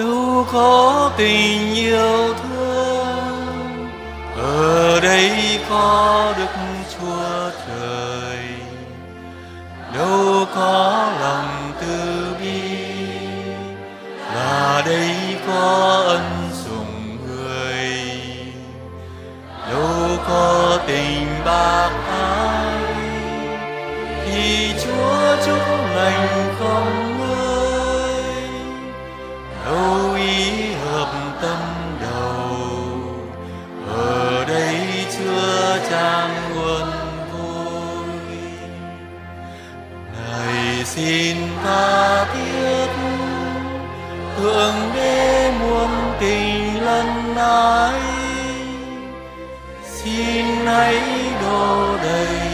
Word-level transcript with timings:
đâu 0.00 0.46
có 0.52 1.10
tình 1.16 1.74
yêu 1.74 2.34
thương. 2.42 3.88
Ở 4.36 5.00
đây 5.02 5.60
có 5.70 6.34
đức 6.38 6.60
chúa 6.92 7.50
trời. 7.66 8.38
Đâu 9.94 10.44
có 10.54 11.12
lòng 11.20 11.72
từ 11.80 12.26
bi. 12.40 12.60
Là 14.34 14.82
đây 14.86 15.10
có 15.46 16.02
ân 16.06 16.50
sủng 16.52 17.18
người. 17.26 17.90
Đâu 19.70 20.18
có 20.28 20.78
tình 20.86 21.26
bạc 21.44 21.90
ai. 22.10 22.94
Thì 24.26 24.70
chúa 24.84 25.36
chúc 25.46 25.62
lành 25.94 26.54
không? 26.58 27.09
Tâm 31.42 31.58
đầu. 32.00 32.58
Ở 33.88 34.44
đây 34.48 34.76
chưa 35.18 35.78
trang 35.90 36.30
nguồn 36.54 36.86
vui. 37.32 38.36
Này 40.14 40.84
xin 40.84 41.36
tha 41.64 42.24
thiết 42.24 42.86
thượng 44.36 44.74
đế 44.94 45.52
muôn 45.60 45.90
tình 46.20 46.84
lần 46.84 47.36
ái 47.36 48.00
xin 49.84 50.46
hãy 50.66 51.00
đổ 51.42 51.96
đầy 52.02 52.50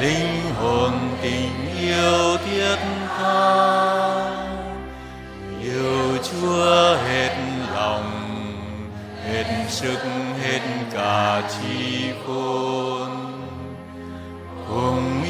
linh 0.00 0.40
hồn 0.60 0.92
tình 1.22 1.78
yêu 1.80 2.36
thiết 2.46 2.76
hết 9.84 9.90
sức 9.90 10.08
hết 10.42 10.60
cả 10.92 11.42
trí 11.48 12.10
khôn 12.26 13.10
cùng 14.68 15.22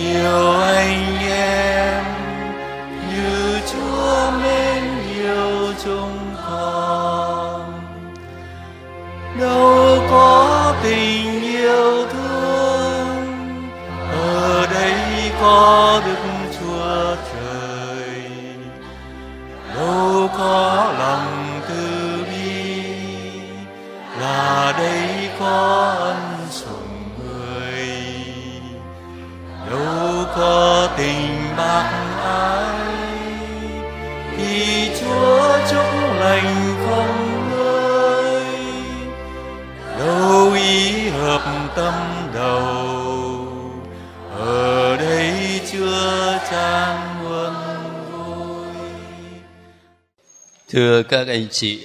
Thưa 50.74 51.02
các 51.02 51.26
anh 51.28 51.48
chị, 51.50 51.80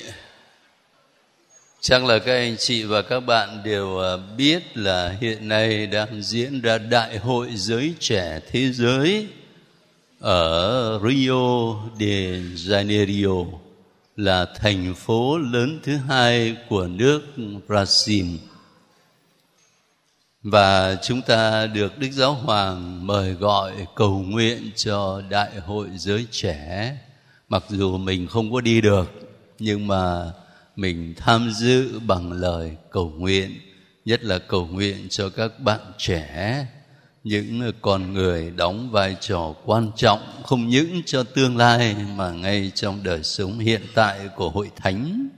chắc 1.82 2.06
là 2.06 2.20
các 2.20 2.34
anh 2.34 2.56
chị 2.60 2.84
và 2.84 3.02
các 3.02 3.20
bạn 3.20 3.64
đều 3.64 4.00
à, 4.00 4.18
biết 4.38 4.78
là 4.78 5.16
hiện 5.22 5.48
nay 5.48 5.88
đang 5.88 6.24
diễn 6.24 6.62
ra 6.62 6.78
Đại 6.78 7.18
hội 7.18 7.50
Giới 7.56 7.94
Trẻ 8.00 8.40
Thế 8.52 8.72
Giới 8.72 9.28
ở 10.20 11.00
Rio 11.08 11.76
de 12.00 12.40
Janeiro 12.56 13.48
là 14.16 14.46
thành 14.56 14.96
phố 14.96 15.38
lớn 15.38 15.80
thứ 15.84 15.98
hai 16.08 16.56
của 16.70 16.88
nước 16.88 17.22
Brazil. 17.68 18.38
Và 20.44 20.96
chúng 21.02 21.22
ta 21.22 21.66
được 21.66 21.98
Đức 21.98 22.10
Giáo 22.12 22.34
Hoàng 22.34 23.08
mời 23.08 23.34
gọi 23.34 23.74
cầu 23.96 24.24
nguyện 24.28 24.72
cho 24.76 25.22
Đại 25.30 25.60
hội 25.60 25.88
Giới 25.96 26.26
Trẻ 26.32 26.98
mặc 27.50 27.64
dù 27.70 27.98
mình 27.98 28.28
không 28.28 28.52
có 28.52 28.62
đi 28.62 28.82
được, 28.82 29.12
nhưng 29.60 29.88
mà 29.88 30.32
mình 30.76 31.14
tham 31.18 31.52
dự 31.52 32.00
bằng 32.00 32.32
lời 32.32 32.78
cầu 32.92 33.14
nguyện, 33.18 33.60
nhất 34.06 34.24
là 34.24 34.40
cầu 34.40 34.68
nguyện 34.68 35.08
cho 35.10 35.30
các 35.30 35.60
bạn 35.60 35.80
trẻ, 35.98 36.66
những 37.24 37.72
con 37.82 38.14
người 38.14 38.52
đóng 38.52 38.92
vai 38.92 39.16
trò 39.22 39.54
quan 39.66 39.92
trọng, 39.96 40.20
không 40.44 40.68
những 40.68 41.02
cho 41.06 41.24
tương 41.24 41.58
lai 41.58 41.96
mà 42.16 42.32
ngay 42.32 42.72
trong 42.76 43.04
đời 43.04 43.24
sống 43.24 43.60
hiện 43.60 43.82
tại 43.96 44.20
của 44.36 44.50
hội 44.50 44.72
thánh. 44.76 45.30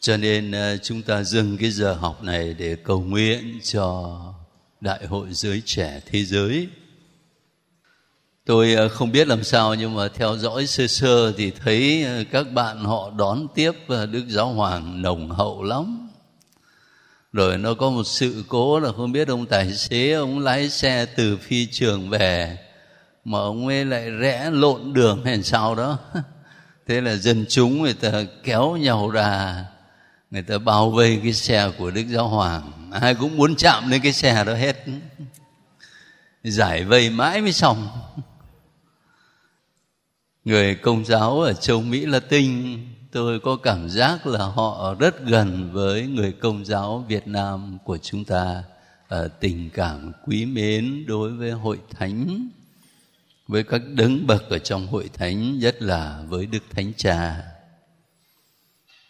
Cho 0.00 0.16
nên 0.16 0.52
ờ, 0.52 0.76
chúng 0.76 1.02
ta 1.02 1.22
dừng 1.22 1.56
cái 1.56 1.70
giờ 1.70 1.94
học 1.94 2.22
này 2.22 2.54
để 2.58 2.76
cầu 2.84 3.00
nguyện 3.00 3.58
cho 3.62 4.18
đại 4.80 5.06
hội 5.06 5.26
giới 5.30 5.62
trẻ 5.64 6.00
thế 6.06 6.24
giới 6.24 6.68
tôi 8.46 8.74
ờ, 8.74 8.88
không 8.88 9.12
biết 9.12 9.28
làm 9.28 9.44
sao 9.44 9.74
nhưng 9.74 9.94
mà 9.94 10.08
theo 10.08 10.36
dõi 10.36 10.66
sơ 10.66 10.86
sơ 10.86 11.32
thì 11.32 11.50
thấy 11.50 12.04
ờ, 12.04 12.24
các 12.30 12.52
bạn 12.52 12.84
họ 12.84 13.10
đón 13.16 13.46
tiếp 13.54 13.72
ờ, 13.88 14.06
đức 14.06 14.24
giáo 14.28 14.48
hoàng 14.48 15.02
nồng 15.02 15.30
hậu 15.30 15.62
lắm. 15.62 16.08
Rồi 17.32 17.58
nó 17.58 17.74
có 17.74 17.90
một 17.90 18.04
sự 18.04 18.44
cố 18.48 18.80
là 18.80 18.92
không 18.92 19.12
biết 19.12 19.28
ông 19.28 19.46
tài 19.46 19.72
xế, 19.72 20.12
ông 20.12 20.38
lái 20.38 20.68
xe 20.70 21.06
từ 21.06 21.36
phi 21.36 21.66
trường 21.66 22.10
về 22.10 22.58
mà 23.24 23.38
ông 23.38 23.66
ấy 23.66 23.84
lại 23.84 24.10
rẽ 24.10 24.50
lộn 24.50 24.92
đường 24.92 25.24
hay 25.24 25.42
sao 25.42 25.74
đó. 25.74 25.98
Thế 26.86 27.00
là 27.00 27.16
dân 27.16 27.44
chúng 27.48 27.82
người 27.82 27.94
ta 27.94 28.10
kéo 28.44 28.76
nhau 28.76 29.10
ra, 29.10 29.64
người 30.30 30.42
ta 30.42 30.58
bao 30.58 30.90
vây 30.90 31.20
cái 31.22 31.32
xe 31.32 31.70
của 31.78 31.90
đức 31.90 32.04
giáo 32.08 32.28
hoàng. 32.28 32.72
Ai 33.00 33.14
cũng 33.14 33.36
muốn 33.36 33.56
chạm 33.56 33.90
đến 33.90 34.00
cái 34.02 34.12
xe 34.12 34.44
đó 34.44 34.54
hết. 34.54 34.76
Giải 36.44 36.84
vây 36.84 37.10
mãi 37.10 37.40
mới 37.40 37.52
xong 37.52 37.88
người 40.44 40.74
công 40.74 41.04
giáo 41.04 41.40
ở 41.40 41.52
châu 41.52 41.82
mỹ 41.82 42.06
latin, 42.06 42.78
tôi 43.12 43.40
có 43.40 43.56
cảm 43.56 43.88
giác 43.88 44.26
là 44.26 44.44
họ 44.44 44.94
rất 44.98 45.24
gần 45.24 45.72
với 45.72 46.06
người 46.06 46.32
công 46.32 46.64
giáo 46.64 47.04
việt 47.08 47.26
nam 47.26 47.78
của 47.84 47.98
chúng 47.98 48.24
ta 48.24 48.62
ở 49.08 49.28
tình 49.28 49.70
cảm 49.70 50.12
quý 50.26 50.46
mến 50.46 51.06
đối 51.06 51.30
với 51.30 51.50
hội 51.50 51.78
thánh, 51.90 52.48
với 53.48 53.64
các 53.64 53.82
đấng 53.94 54.26
bậc 54.26 54.48
ở 54.50 54.58
trong 54.58 54.86
hội 54.86 55.10
thánh, 55.14 55.58
nhất 55.58 55.82
là 55.82 56.22
với 56.28 56.46
đức 56.46 56.62
thánh 56.70 56.92
cha. 56.96 57.42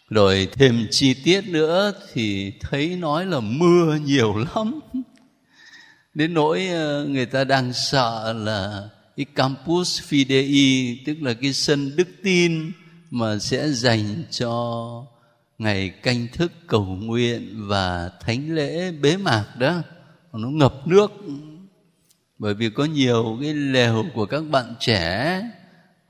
Rồi 0.09 0.47
thêm 0.51 0.87
chi 0.91 1.13
tiết 1.13 1.47
nữa 1.47 1.91
thì 2.13 2.53
thấy 2.61 2.95
nói 2.95 3.25
là 3.25 3.39
mưa 3.39 3.95
nhiều 3.95 4.35
lắm. 4.37 4.79
Đến 6.13 6.33
nỗi 6.33 6.67
ờ, 6.67 7.05
người 7.05 7.25
ta 7.25 7.43
đang 7.43 7.73
sợ 7.73 8.33
là 8.33 8.89
cái 9.17 9.25
campus 9.25 10.01
fidei, 10.01 10.97
tức 11.05 11.17
là 11.21 11.33
cái 11.33 11.53
sân 11.53 11.95
đức 11.95 12.07
tin 12.23 12.71
mà 13.11 13.39
sẽ 13.39 13.69
dành 13.69 14.23
cho 14.31 15.05
ngày 15.57 15.89
canh 15.89 16.27
thức 16.33 16.51
cầu 16.67 16.85
nguyện 16.85 17.67
và 17.67 18.09
thánh 18.21 18.55
lễ 18.55 18.91
bế 18.91 19.17
mạc 19.17 19.45
đó. 19.59 19.81
Nó 20.33 20.49
ngập 20.49 20.87
nước. 20.87 21.11
Bởi 22.39 22.53
vì 22.53 22.69
có 22.69 22.85
nhiều 22.85 23.37
cái 23.41 23.53
lều 23.53 24.05
của 24.13 24.25
các 24.25 24.43
bạn 24.51 24.75
trẻ 24.79 25.41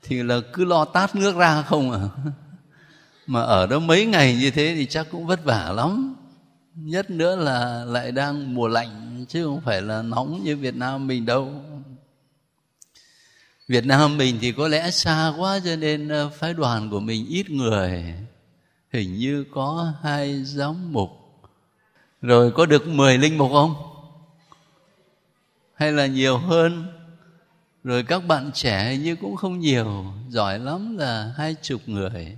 thì 0.02 0.22
là 0.22 0.40
cứ 0.52 0.64
lo 0.64 0.84
tát 0.84 1.16
nước 1.16 1.36
ra 1.36 1.62
không 1.62 1.90
à. 1.90 2.00
Mà 3.26 3.40
ở 3.40 3.66
đó 3.66 3.78
mấy 3.78 4.06
ngày 4.06 4.36
như 4.40 4.50
thế 4.50 4.74
thì 4.76 4.86
chắc 4.86 5.06
cũng 5.10 5.26
vất 5.26 5.44
vả 5.44 5.72
lắm. 5.76 6.14
Nhất 6.74 7.10
nữa 7.10 7.36
là 7.36 7.84
lại 7.84 8.12
đang 8.12 8.54
mùa 8.54 8.68
lạnh, 8.68 9.24
chứ 9.28 9.44
không 9.44 9.60
phải 9.60 9.82
là 9.82 10.02
nóng 10.02 10.44
như 10.44 10.56
việt 10.56 10.76
nam 10.76 11.06
mình 11.06 11.26
đâu 11.26 11.62
việt 13.68 13.86
nam 13.86 14.16
mình 14.16 14.38
thì 14.40 14.52
có 14.52 14.68
lẽ 14.68 14.90
xa 14.90 15.32
quá 15.38 15.60
cho 15.64 15.76
nên 15.76 16.08
ờ, 16.08 16.30
phái 16.30 16.54
đoàn 16.54 16.90
của 16.90 17.00
mình 17.00 17.26
ít 17.28 17.50
người. 17.50 18.14
Hình 18.92 19.18
như 19.18 19.44
có 19.54 19.92
hai 20.02 20.44
giám 20.44 20.92
mục. 20.92 21.10
Rồi 22.22 22.52
có 22.52 22.66
được 22.66 22.86
mười 22.86 23.18
linh 23.18 23.38
mục 23.38 23.50
không? 23.52 23.74
Hay 25.74 25.92
là 25.92 26.06
nhiều 26.06 26.38
hơn? 26.38 26.86
Rồi 27.84 28.02
các 28.02 28.26
bạn 28.26 28.50
trẻ 28.54 28.90
hình 28.90 29.02
như 29.02 29.16
cũng 29.16 29.36
không 29.36 29.60
nhiều, 29.60 30.04
giỏi 30.28 30.58
lắm 30.58 30.96
là 30.96 31.32
hai 31.36 31.54
chục 31.62 31.80
người. 31.86 32.36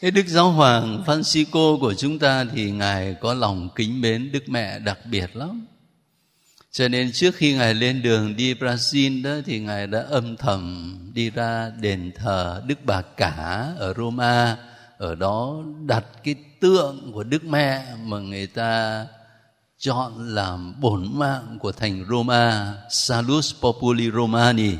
Thế 0.00 0.10
Đức 0.10 0.26
Giáo 0.26 0.50
Hoàng 0.50 1.02
Francisco 1.06 1.80
của 1.80 1.94
chúng 1.94 2.18
ta 2.18 2.44
thì 2.44 2.70
Ngài 2.70 3.14
có 3.20 3.34
lòng 3.34 3.68
kính 3.74 4.00
mến 4.00 4.32
Đức 4.32 4.48
Mẹ 4.48 4.78
đặc 4.78 4.98
biệt 5.10 5.36
lắm 5.36 5.66
cho 6.72 6.88
nên 6.88 7.12
trước 7.12 7.34
khi 7.34 7.54
ngài 7.54 7.74
lên 7.74 8.02
đường 8.02 8.36
đi 8.36 8.54
brazil 8.54 9.22
đó 9.22 9.30
thì 9.46 9.60
ngài 9.60 9.86
đã 9.86 10.00
âm 10.00 10.36
thầm 10.36 10.96
đi 11.14 11.30
ra 11.30 11.70
đền 11.80 12.12
thờ 12.16 12.62
đức 12.66 12.78
bà 12.84 13.02
cả 13.02 13.66
ở 13.78 13.94
roma. 13.96 14.56
Ở 14.98 15.14
đó 15.14 15.64
đặt 15.86 16.04
cái 16.24 16.34
tượng 16.60 17.10
của 17.14 17.22
đức 17.22 17.44
mẹ 17.44 17.84
mà 18.04 18.18
người 18.18 18.46
ta 18.46 19.06
chọn 19.78 20.34
làm 20.34 20.80
bổn 20.80 21.18
mạng 21.18 21.58
của 21.60 21.72
thành 21.72 22.04
roma, 22.10 22.74
salus 22.90 23.54
populi 23.60 24.10
romani. 24.10 24.74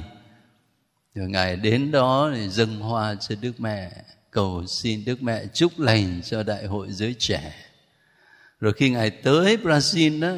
Rồi 1.15 1.29
ngài 1.29 1.57
đến 1.57 1.91
đó 1.91 2.31
thì 2.35 2.49
dâng 2.49 2.81
hoa 2.81 3.15
cho 3.15 3.35
đức 3.41 3.61
mẹ, 3.61 3.91
cầu 4.31 4.67
xin 4.67 5.05
đức 5.05 5.23
mẹ 5.23 5.47
chúc 5.55 5.79
lành 5.79 6.21
cho 6.25 6.43
đại 6.43 6.67
hội 6.67 6.87
giới 6.91 7.15
trẻ. 7.19 7.55
Rồi 8.61 8.73
khi 8.73 8.91
ngài 8.91 9.11
tới 9.11 9.57
brazil 9.57 10.21
đó 10.21 10.33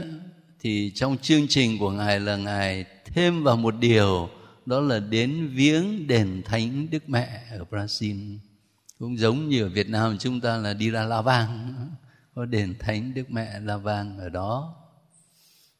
thì 0.62 0.92
trong 0.94 1.16
chương 1.22 1.48
trình 1.48 1.78
của 1.78 1.90
ngài 1.90 2.20
là 2.20 2.36
ngài 2.36 2.84
thêm 3.04 3.42
vào 3.42 3.56
một 3.56 3.74
điều, 3.80 4.28
đó 4.66 4.80
là 4.80 4.98
đến 4.98 5.48
viếng 5.54 6.06
đền 6.06 6.42
thánh 6.44 6.90
đức 6.90 7.08
mẹ 7.08 7.42
ở 7.50 7.64
brazil. 7.70 8.38
Cũng 8.98 9.18
giống 9.18 9.48
như 9.48 9.62
ở 9.62 9.68
việt 9.68 9.88
nam 9.88 10.16
chúng 10.18 10.40
ta 10.40 10.56
là 10.56 10.74
đi 10.74 10.90
ra 10.90 11.04
la 11.04 11.22
vang, 11.22 11.74
có 12.34 12.44
đền 12.44 12.74
thánh 12.78 13.14
đức 13.14 13.30
mẹ 13.30 13.60
la 13.60 13.76
vang 13.76 14.18
ở 14.18 14.28
đó. 14.28 14.74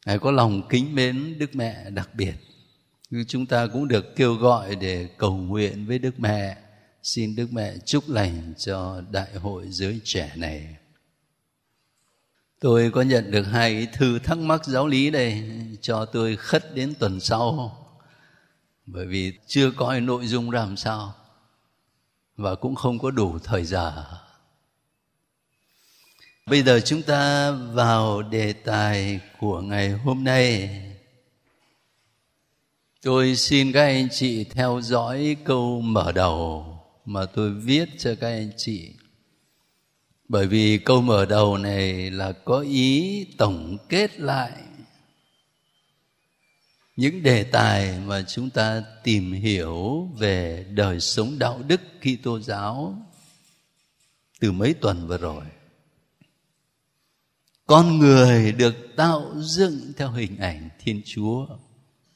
Ngài 0.05 0.19
có 0.19 0.31
lòng 0.31 0.61
kính 0.69 0.95
mến 0.95 1.39
đức 1.39 1.55
mẹ 1.55 1.89
đặc 1.89 2.09
biệt. 2.13 2.35
Chúng 3.27 3.45
ta 3.45 3.67
cũng 3.67 3.87
được 3.87 4.15
kêu 4.15 4.33
gọi 4.35 4.75
để 4.75 5.09
cầu 5.17 5.37
nguyện 5.37 5.85
với 5.85 5.99
đức 5.99 6.19
mẹ, 6.19 6.57
xin 7.03 7.35
đức 7.35 7.53
mẹ 7.53 7.73
chúc 7.85 8.09
lành 8.09 8.53
cho 8.57 9.01
đại 9.11 9.33
hội 9.35 9.65
giới 9.69 10.01
trẻ 10.03 10.31
này 10.35 10.75
tôi 12.63 12.91
có 12.91 13.01
nhận 13.01 13.31
được 13.31 13.43
hai 13.43 13.73
cái 13.73 13.87
thư 13.93 14.19
thắc 14.19 14.37
mắc 14.37 14.65
giáo 14.65 14.87
lý 14.87 15.09
đây, 15.09 15.43
cho 15.81 16.05
tôi 16.05 16.35
khất 16.35 16.75
đến 16.75 16.93
tuần 16.99 17.19
sau. 17.19 17.77
Bởi 18.85 19.05
vì 19.05 19.33
chưa 19.47 19.71
coi 19.71 20.01
nội 20.01 20.27
dung 20.27 20.49
ra 20.49 20.59
làm 20.59 20.77
sao, 20.77 21.13
và 22.37 22.55
cũng 22.55 22.75
không 22.75 22.99
có 22.99 23.11
đủ 23.11 23.39
thời 23.43 23.65
giờ. 23.65 24.05
Bây 26.45 26.63
giờ 26.63 26.79
chúng 26.79 27.01
ta 27.01 27.51
vào 27.51 28.21
đề 28.21 28.53
tài 28.53 29.19
của 29.39 29.61
ngày 29.61 29.91
hôm 29.91 30.23
nay. 30.23 30.69
Tôi 33.01 33.35
xin 33.35 33.71
các 33.71 33.83
anh 33.83 34.07
chị 34.11 34.43
theo 34.43 34.81
dõi 34.83 35.37
câu 35.43 35.81
mở 35.81 36.11
đầu 36.11 36.65
mà 37.05 37.25
tôi 37.25 37.51
viết 37.51 37.89
cho 37.97 38.15
các 38.15 38.27
anh 38.27 38.51
chị 38.57 38.93
bởi 40.33 40.47
vì 40.47 40.77
câu 40.77 41.01
mở 41.01 41.25
đầu 41.25 41.57
này 41.57 42.11
là 42.11 42.31
có 42.31 42.59
ý 42.59 43.25
tổng 43.37 43.77
kết 43.89 44.19
lại 44.19 44.51
những 46.95 47.23
đề 47.23 47.43
tài 47.43 47.99
mà 48.05 48.23
chúng 48.27 48.49
ta 48.49 48.83
tìm 49.03 49.31
hiểu 49.31 50.09
về 50.17 50.65
đời 50.69 50.99
sống 50.99 51.39
đạo 51.39 51.61
đức 51.67 51.81
Kitô 52.01 52.39
giáo 52.39 52.97
từ 54.39 54.51
mấy 54.51 54.73
tuần 54.73 55.07
vừa 55.07 55.17
rồi. 55.17 55.43
Con 57.65 57.99
người 57.99 58.51
được 58.51 58.75
tạo 58.95 59.33
dựng 59.41 59.93
theo 59.97 60.11
hình 60.11 60.37
ảnh 60.37 60.69
Thiên 60.79 61.01
Chúa. 61.05 61.47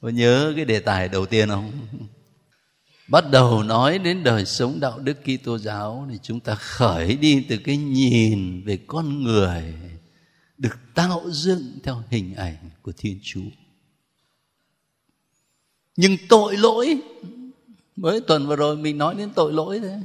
Có 0.01 0.09
nhớ 0.09 0.53
cái 0.55 0.65
đề 0.65 0.79
tài 0.79 1.09
đầu 1.09 1.25
tiên 1.25 1.49
không? 1.49 1.71
Bắt 3.07 3.31
đầu 3.31 3.63
nói 3.63 3.99
đến 3.99 4.23
đời 4.23 4.45
sống 4.45 4.79
đạo 4.79 4.99
đức 4.99 5.17
Kitô 5.23 5.57
giáo 5.57 6.07
thì 6.11 6.19
chúng 6.23 6.39
ta 6.39 6.55
khởi 6.55 7.15
đi 7.15 7.45
từ 7.49 7.57
cái 7.57 7.77
nhìn 7.77 8.63
về 8.65 8.77
con 8.87 9.23
người 9.23 9.73
được 10.57 10.77
tạo 10.95 11.21
dựng 11.31 11.79
theo 11.83 12.03
hình 12.09 12.35
ảnh 12.35 12.57
của 12.81 12.91
Thiên 12.97 13.19
Chúa. 13.23 13.49
Nhưng 15.95 16.17
tội 16.29 16.57
lỗi, 16.57 17.01
mới 17.95 18.21
tuần 18.21 18.47
vừa 18.47 18.55
rồi 18.55 18.77
mình 18.77 18.97
nói 18.97 19.15
đến 19.15 19.29
tội 19.35 19.53
lỗi 19.53 19.79
đấy. 19.79 20.01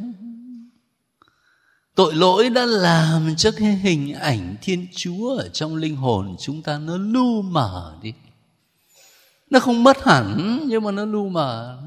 Tội 1.95 2.15
lỗi 2.15 2.51
đã 2.51 2.67
làm 2.67 3.37
cho 3.37 3.51
cái 3.51 3.77
hình 3.77 4.15
ảnh 4.15 4.57
Thiên 4.63 4.87
Chúa 4.97 5.37
ở 5.37 5.49
trong 5.49 5.77
linh 5.77 5.97
hồn 5.97 6.37
chúng 6.41 6.63
ta 6.63 6.79
nó 6.79 6.97
lu 6.97 7.43
mờ 7.43 7.97
đi. 8.03 8.13
Nó 9.51 9.61
không 9.61 9.85
mất 9.85 10.05
hẳn, 10.05 10.61
nhưng 10.67 10.85
mà 10.85 10.91
nó 10.91 11.05
lu 11.05 11.29
mờ 11.29 11.83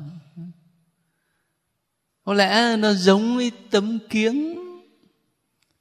có 2.26 2.34
lẽ 2.34 2.78
nó 2.78 2.94
giống 2.94 3.36
với 3.36 3.52
tấm 3.72 4.00
kiếng 4.10 4.56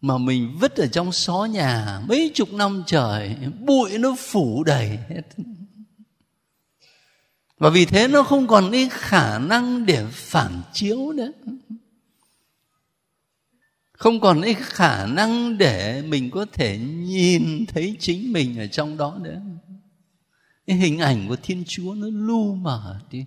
mà 0.00 0.18
mình 0.18 0.56
vứt 0.60 0.76
ở 0.76 0.86
trong 0.86 1.12
xó 1.12 1.44
nhà 1.44 2.00
mấy 2.08 2.30
chục 2.34 2.52
năm 2.52 2.82
trời, 2.86 3.36
bụi 3.60 3.98
nó 3.98 4.16
phủ 4.18 4.64
đầy 4.64 4.88
hết. 4.88 5.22
Và 7.58 7.70
vì 7.70 7.84
thế 7.84 8.08
nó 8.08 8.22
không 8.22 8.46
còn 8.46 8.68
cái 8.72 8.88
khả 8.92 9.38
năng 9.38 9.86
để 9.86 10.06
phản 10.12 10.62
chiếu 10.72 11.12
nữa. 11.12 11.32
Không 13.92 14.20
còn 14.20 14.42
cái 14.42 14.54
khả 14.54 15.06
năng 15.06 15.58
để 15.58 16.02
mình 16.02 16.30
có 16.30 16.46
thể 16.52 16.78
nhìn 16.78 17.66
thấy 17.66 17.96
chính 18.00 18.32
mình 18.32 18.58
ở 18.58 18.66
trong 18.66 18.96
đó 18.96 19.18
nữa. 19.22 19.40
Cái 20.66 20.76
hình 20.76 20.98
ảnh 20.98 21.28
của 21.28 21.36
thiên 21.42 21.64
chúa 21.66 21.94
nó 21.94 22.06
lu 22.12 22.54
mờ 22.54 23.00
đi 23.10 23.24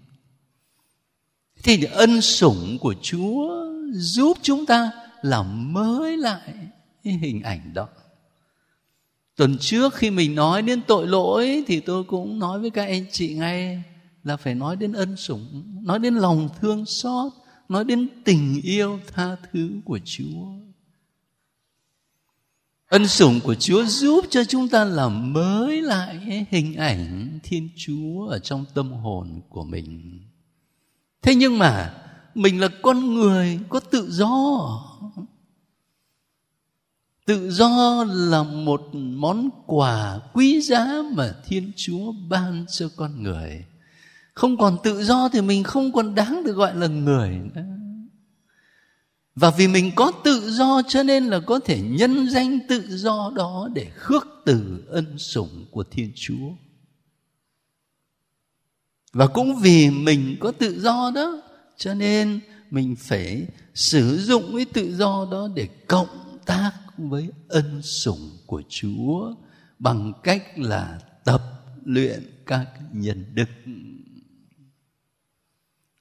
thì 1.63 1.83
ân 1.83 2.21
sủng 2.21 2.77
của 2.81 2.95
chúa 3.01 3.65
giúp 3.93 4.37
chúng 4.41 4.65
ta 4.65 4.91
làm 5.21 5.73
mới 5.73 6.17
lại 6.17 6.53
cái 7.03 7.13
hình 7.13 7.41
ảnh 7.41 7.73
đó. 7.73 7.87
Tuần 9.35 9.57
trước 9.57 9.93
khi 9.93 10.09
mình 10.09 10.35
nói 10.35 10.61
đến 10.61 10.81
tội 10.87 11.07
lỗi 11.07 11.63
thì 11.67 11.79
tôi 11.79 12.03
cũng 12.03 12.39
nói 12.39 12.59
với 12.59 12.69
các 12.69 12.85
anh 12.85 13.05
chị 13.11 13.33
ngay 13.33 13.83
là 14.23 14.37
phải 14.37 14.55
nói 14.55 14.75
đến 14.75 14.93
ân 14.93 15.15
sủng, 15.15 15.63
nói 15.83 15.99
đến 15.99 16.15
lòng 16.15 16.49
thương 16.61 16.85
xót, 16.85 17.33
nói 17.69 17.83
đến 17.83 18.07
tình 18.25 18.61
yêu 18.63 18.99
tha 19.13 19.35
thứ 19.51 19.69
của 19.85 19.99
chúa. 20.05 20.45
Ân 22.87 23.07
sủng 23.07 23.39
của 23.43 23.55
chúa 23.55 23.85
giúp 23.85 24.25
cho 24.29 24.43
chúng 24.43 24.69
ta 24.69 24.83
làm 24.83 25.33
mới 25.33 25.81
lại 25.81 26.45
hình 26.49 26.75
ảnh 26.75 27.39
thiên 27.43 27.69
chúa 27.77 28.27
ở 28.27 28.39
trong 28.39 28.65
tâm 28.73 28.91
hồn 28.91 29.41
của 29.49 29.63
mình 29.63 30.19
thế 31.27 31.35
nhưng 31.35 31.59
mà 31.59 31.93
mình 32.35 32.61
là 32.61 32.67
con 32.81 33.13
người 33.13 33.59
có 33.69 33.79
tự 33.79 34.07
do. 34.11 34.69
Tự 37.25 37.51
do 37.51 38.03
là 38.09 38.43
một 38.43 38.81
món 38.93 39.49
quà 39.65 40.19
quý 40.33 40.61
giá 40.61 40.87
mà 41.13 41.33
thiên 41.45 41.71
chúa 41.75 42.11
ban 42.29 42.65
cho 42.69 42.89
con 42.95 43.23
người. 43.23 43.65
Không 44.33 44.57
còn 44.57 44.77
tự 44.83 45.03
do 45.03 45.29
thì 45.29 45.41
mình 45.41 45.63
không 45.63 45.91
còn 45.91 46.15
đáng 46.15 46.43
được 46.43 46.53
gọi 46.53 46.75
là 46.75 46.87
người 46.87 47.29
nữa. 47.29 47.61
Và 49.35 49.51
vì 49.57 49.67
mình 49.67 49.91
có 49.95 50.11
tự 50.23 50.51
do 50.51 50.81
cho 50.87 51.03
nên 51.03 51.25
là 51.25 51.39
có 51.39 51.59
thể 51.59 51.81
nhân 51.81 52.29
danh 52.29 52.59
tự 52.69 52.97
do 52.97 53.31
đó 53.35 53.69
để 53.73 53.91
khước 53.95 54.27
từ 54.45 54.83
ân 54.89 55.17
sủng 55.17 55.65
của 55.71 55.83
thiên 55.91 56.11
chúa 56.15 56.66
và 59.17 59.27
cũng 59.27 59.55
vì 59.55 59.89
mình 59.89 60.37
có 60.39 60.51
tự 60.51 60.79
do 60.81 61.11
đó, 61.15 61.41
cho 61.77 61.93
nên 61.93 62.39
mình 62.71 62.95
phải 62.99 63.47
sử 63.73 64.17
dụng 64.17 64.55
cái 64.55 64.65
tự 64.65 64.95
do 64.95 65.27
đó 65.31 65.49
để 65.55 65.67
cộng 65.87 66.39
tác 66.45 66.71
với 66.97 67.29
ân 67.47 67.81
sủng 67.81 68.37
của 68.45 68.61
chúa 68.69 69.35
bằng 69.79 70.13
cách 70.23 70.59
là 70.59 70.99
tập 71.23 71.41
luyện 71.85 72.23
các 72.45 72.67
nhân 72.93 73.25
đức. 73.33 73.49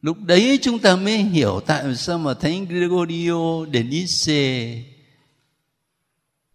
Lúc 0.00 0.16
đấy 0.22 0.58
chúng 0.62 0.78
ta 0.78 0.96
mới 0.96 1.16
hiểu 1.16 1.60
tại 1.66 1.96
sao 1.96 2.18
mà 2.18 2.34
thánh 2.34 2.64
gregorio 2.64 3.66
de 3.72 3.82
nice 3.82 4.82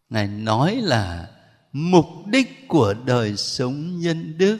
ngài 0.09 0.27
nói 0.27 0.75
là 0.75 1.29
mục 1.71 2.05
đích 2.27 2.67
của 2.67 2.93
đời 3.05 3.37
sống 3.37 3.99
nhân 3.99 4.37
đức 4.37 4.57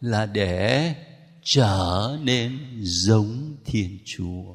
là 0.00 0.26
để 0.26 0.94
trở 1.44 2.18
nên 2.22 2.58
giống 2.82 3.56
thiên 3.64 3.98
chúa. 4.04 4.54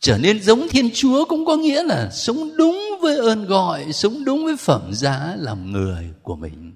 Trở 0.00 0.18
nên 0.18 0.42
giống 0.42 0.68
thiên 0.70 0.90
chúa 0.94 1.24
cũng 1.24 1.46
có 1.46 1.56
nghĩa 1.56 1.82
là 1.82 2.10
sống 2.10 2.56
đúng 2.56 2.80
với 3.00 3.16
ơn 3.16 3.46
gọi, 3.46 3.92
sống 3.92 4.24
đúng 4.24 4.44
với 4.44 4.56
phẩm 4.56 4.94
giá 4.94 5.36
làm 5.38 5.72
người 5.72 6.10
của 6.22 6.36
mình. 6.36 6.72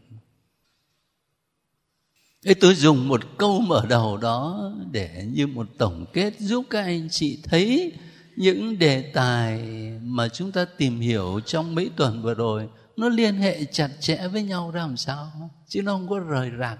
Thế 2.44 2.54
tôi 2.54 2.74
dùng 2.74 3.08
một 3.08 3.20
câu 3.38 3.60
mở 3.60 3.86
đầu 3.88 4.16
đó 4.16 4.72
để 4.90 5.24
như 5.32 5.46
một 5.46 5.68
tổng 5.78 6.06
kết 6.12 6.34
giúp 6.38 6.64
các 6.70 6.80
anh 6.82 7.08
chị 7.10 7.38
thấy 7.42 7.92
những 8.36 8.78
đề 8.78 9.02
tài 9.02 9.60
mà 10.02 10.28
chúng 10.28 10.52
ta 10.52 10.64
tìm 10.64 11.00
hiểu 11.00 11.40
trong 11.46 11.74
mấy 11.74 11.90
tuần 11.96 12.22
vừa 12.22 12.34
rồi. 12.34 12.68
Nó 12.96 13.08
liên 13.08 13.34
hệ 13.34 13.64
chặt 13.64 13.90
chẽ 14.00 14.28
với 14.28 14.42
nhau 14.42 14.70
ra 14.70 14.80
làm 14.80 14.96
sao? 14.96 15.50
Chứ 15.68 15.82
nó 15.82 15.92
không 15.92 16.08
có 16.08 16.18
rời 16.18 16.50
rạc. 16.60 16.78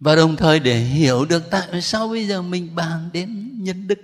Và 0.00 0.16
đồng 0.16 0.36
thời 0.36 0.60
để 0.60 0.78
hiểu 0.78 1.24
được 1.24 1.42
tại 1.50 1.82
sao 1.82 2.08
bây 2.08 2.26
giờ 2.26 2.42
mình 2.42 2.74
bàn 2.74 3.10
đến 3.12 3.50
nhân 3.62 3.86
đức. 3.86 3.98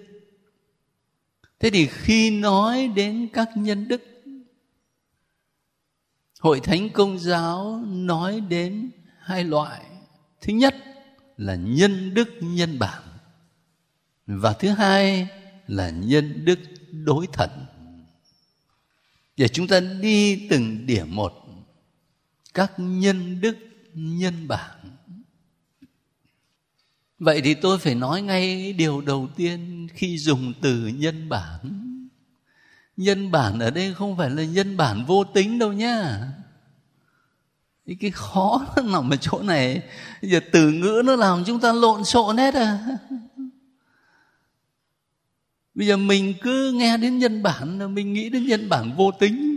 Thế 1.61 1.71
thì 1.71 1.87
khi 1.87 2.31
nói 2.31 2.89
đến 2.89 3.29
các 3.33 3.49
nhân 3.57 3.89
đức, 3.89 4.03
hội 6.41 6.61
thánh 6.61 6.91
công 6.91 7.19
giáo 7.19 7.83
nói 7.87 8.41
đến 8.41 8.91
hai 9.19 9.45
loại. 9.45 9.85
Thứ 10.41 10.53
nhất 10.53 10.75
là 11.37 11.55
nhân 11.55 12.15
đức, 12.15 12.29
nhân 12.41 12.79
bản. 12.79 13.03
Và 14.27 14.53
thứ 14.53 14.69
hai 14.69 15.29
là 15.67 15.91
nhân 15.91 16.45
đức 16.45 16.59
đối 16.91 17.27
thần. 17.27 17.51
Để 19.37 19.49
chúng 19.49 19.69
ta 19.69 19.81
đi 19.81 20.49
từng 20.49 20.87
điểm 20.87 21.17
một, 21.17 21.33
các 22.55 22.73
nhân 22.77 23.41
đức, 23.41 23.57
nhân 23.95 24.49
bản 24.49 24.82
vậy 27.23 27.41
thì 27.45 27.55
tôi 27.55 27.79
phải 27.79 27.95
nói 27.95 28.23
ngay 28.23 28.73
điều 28.73 29.01
đầu 29.01 29.29
tiên 29.37 29.89
khi 29.95 30.19
dùng 30.19 30.53
từ 30.61 30.87
nhân 30.87 31.29
bản. 31.29 31.59
Nhân 32.97 33.31
bản 33.31 33.59
ở 33.59 33.71
đây 33.71 33.95
không 33.95 34.17
phải 34.17 34.31
là 34.31 34.45
nhân 34.45 34.77
bản 34.77 35.05
vô 35.05 35.25
tính 35.25 35.59
đâu 35.59 35.73
nhá. 35.73 36.29
Cái, 38.01 38.11
khó 38.11 38.67
nó 38.77 38.83
nằm 38.83 39.11
ở 39.11 39.17
chỗ 39.17 39.43
này. 39.43 39.83
Giờ 40.23 40.41
từ 40.53 40.71
ngữ 40.71 41.03
nó 41.05 41.17
làm 41.17 41.45
chúng 41.45 41.61
ta 41.61 41.73
lộn 41.73 42.05
xộn 42.05 42.37
hết 42.37 42.55
à. 42.55 42.79
Bây 45.75 45.87
giờ 45.87 45.97
mình 45.97 46.35
cứ 46.43 46.73
nghe 46.73 46.97
đến 46.97 47.19
nhân 47.19 47.43
bản 47.43 47.79
là 47.79 47.87
mình 47.87 48.13
nghĩ 48.13 48.29
đến 48.29 48.47
nhân 48.47 48.69
bản 48.69 48.97
vô 48.97 49.11
tính. 49.11 49.57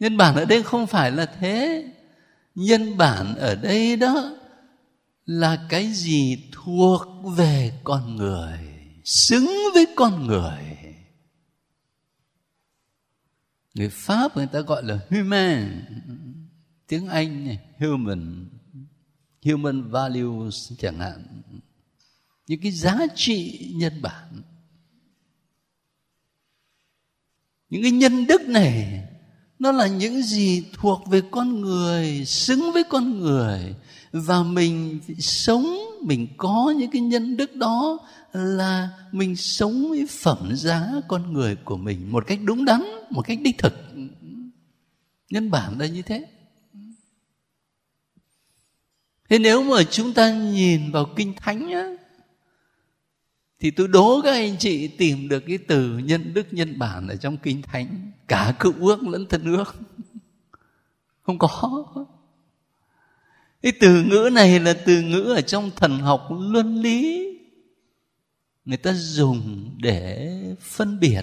Nhân 0.00 0.16
bản 0.16 0.36
ở 0.36 0.44
đây 0.44 0.62
không 0.62 0.86
phải 0.86 1.10
là 1.10 1.26
thế. 1.26 1.84
Nhân 2.54 2.96
bản 2.96 3.34
ở 3.34 3.54
đây 3.54 3.96
đó 3.96 4.36
là 5.26 5.66
cái 5.68 5.92
gì 5.92 6.48
thuộc 6.52 7.08
về 7.36 7.80
con 7.84 8.16
người, 8.16 8.58
xứng 9.04 9.50
với 9.74 9.86
con 9.96 10.26
người. 10.26 10.76
Người 13.74 13.88
pháp 13.88 14.36
người 14.36 14.46
ta 14.46 14.60
gọi 14.60 14.82
là 14.84 14.98
human 15.10 15.84
tiếng 16.86 17.08
anh 17.08 17.44
này, 17.44 17.58
human 17.78 18.48
human 19.44 19.90
values 19.90 20.72
chẳng 20.78 20.98
hạn. 20.98 21.42
Những 22.46 22.60
cái 22.60 22.72
giá 22.72 22.98
trị 23.14 23.68
nhân 23.74 24.02
bản. 24.02 24.42
Những 27.70 27.82
cái 27.82 27.90
nhân 27.90 28.26
đức 28.26 28.42
này, 28.42 29.04
nó 29.58 29.72
là 29.72 29.86
những 29.86 30.22
gì 30.22 30.66
thuộc 30.72 31.06
về 31.06 31.22
con 31.30 31.60
người, 31.60 32.24
xứng 32.24 32.70
với 32.74 32.84
con 32.84 33.20
người 33.20 33.74
và 34.12 34.42
mình 34.42 35.00
sống, 35.18 35.78
mình 36.02 36.26
có 36.36 36.74
những 36.76 36.90
cái 36.90 37.02
nhân 37.02 37.36
đức 37.36 37.56
đó 37.56 37.98
là 38.32 38.90
mình 39.12 39.36
sống 39.36 39.88
với 39.88 40.06
phẩm 40.10 40.56
giá 40.56 40.92
con 41.08 41.32
người 41.32 41.56
của 41.56 41.76
mình 41.76 42.12
một 42.12 42.26
cách 42.26 42.38
đúng 42.44 42.64
đắn, 42.64 42.82
một 43.10 43.22
cách 43.22 43.38
đích 43.42 43.58
thực. 43.58 43.74
Nhân 45.30 45.50
bản 45.50 45.78
là 45.78 45.86
như 45.86 46.02
thế. 46.02 46.26
Thế 49.28 49.38
nếu 49.38 49.62
mà 49.62 49.82
chúng 49.90 50.12
ta 50.12 50.32
nhìn 50.32 50.92
vào 50.92 51.06
kinh 51.16 51.34
thánh 51.36 51.70
á, 51.70 51.96
thì 53.60 53.70
tôi 53.70 53.88
đố 53.88 54.20
các 54.24 54.32
anh 54.32 54.56
chị 54.58 54.88
tìm 54.88 55.28
được 55.28 55.42
cái 55.46 55.58
từ 55.58 55.98
nhân 55.98 56.34
đức, 56.34 56.46
nhân 56.50 56.78
bản 56.78 57.08
ở 57.08 57.16
trong 57.16 57.36
kinh 57.36 57.62
thánh. 57.62 58.12
Cả 58.28 58.54
cựu 58.60 58.72
ước 58.80 59.02
lẫn 59.02 59.26
thân 59.28 59.44
ước. 59.44 59.74
Không 61.22 61.38
có 61.38 61.88
cái 63.62 63.72
từ 63.80 64.02
ngữ 64.02 64.30
này 64.32 64.60
là 64.60 64.72
từ 64.72 65.02
ngữ 65.02 65.32
ở 65.36 65.40
trong 65.40 65.70
thần 65.76 65.98
học 65.98 66.28
luân 66.40 66.82
lý. 66.82 67.28
Người 68.64 68.76
ta 68.76 68.92
dùng 68.92 69.70
để 69.82 70.30
phân 70.60 71.00
biệt, 71.00 71.22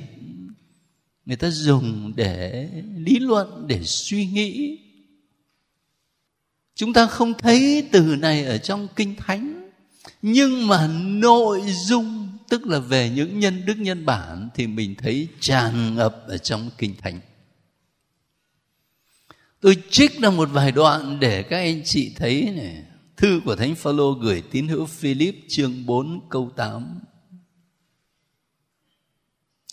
người 1.25 1.37
ta 1.37 1.49
dùng 1.49 2.13
để 2.15 2.69
lý 2.97 3.19
luận, 3.19 3.67
để 3.67 3.83
suy 3.83 4.25
nghĩ. 4.25 4.79
Chúng 6.75 6.93
ta 6.93 7.07
không 7.07 7.33
thấy 7.33 7.87
từ 7.91 8.15
này 8.15 8.45
ở 8.45 8.57
trong 8.57 8.87
kinh 8.95 9.15
thánh, 9.15 9.69
nhưng 10.21 10.67
mà 10.67 10.87
nội 11.07 11.61
dung, 11.85 12.27
tức 12.49 12.67
là 12.67 12.79
về 12.79 13.09
những 13.09 13.39
nhân 13.39 13.65
đức, 13.65 13.75
nhân 13.77 14.05
bản 14.05 14.49
thì 14.55 14.67
mình 14.67 14.95
thấy 14.95 15.27
tràn 15.39 15.95
ngập 15.95 16.23
ở 16.27 16.37
trong 16.37 16.69
kinh 16.77 16.95
thánh 17.01 17.19
tôi 19.61 19.77
trích 19.89 20.19
ra 20.19 20.29
một 20.29 20.49
vài 20.51 20.71
đoạn 20.71 21.19
để 21.19 21.43
các 21.43 21.57
anh 21.57 21.81
chị 21.85 22.13
thấy 22.15 22.53
này 22.55 22.83
thư 23.17 23.41
của 23.45 23.55
thánh 23.55 23.75
phaolô 23.75 24.11
gửi 24.11 24.43
tín 24.51 24.67
hữu 24.67 24.85
philip 24.85 25.35
chương 25.49 25.85
4 25.85 26.29
câu 26.29 26.51
8 26.55 26.99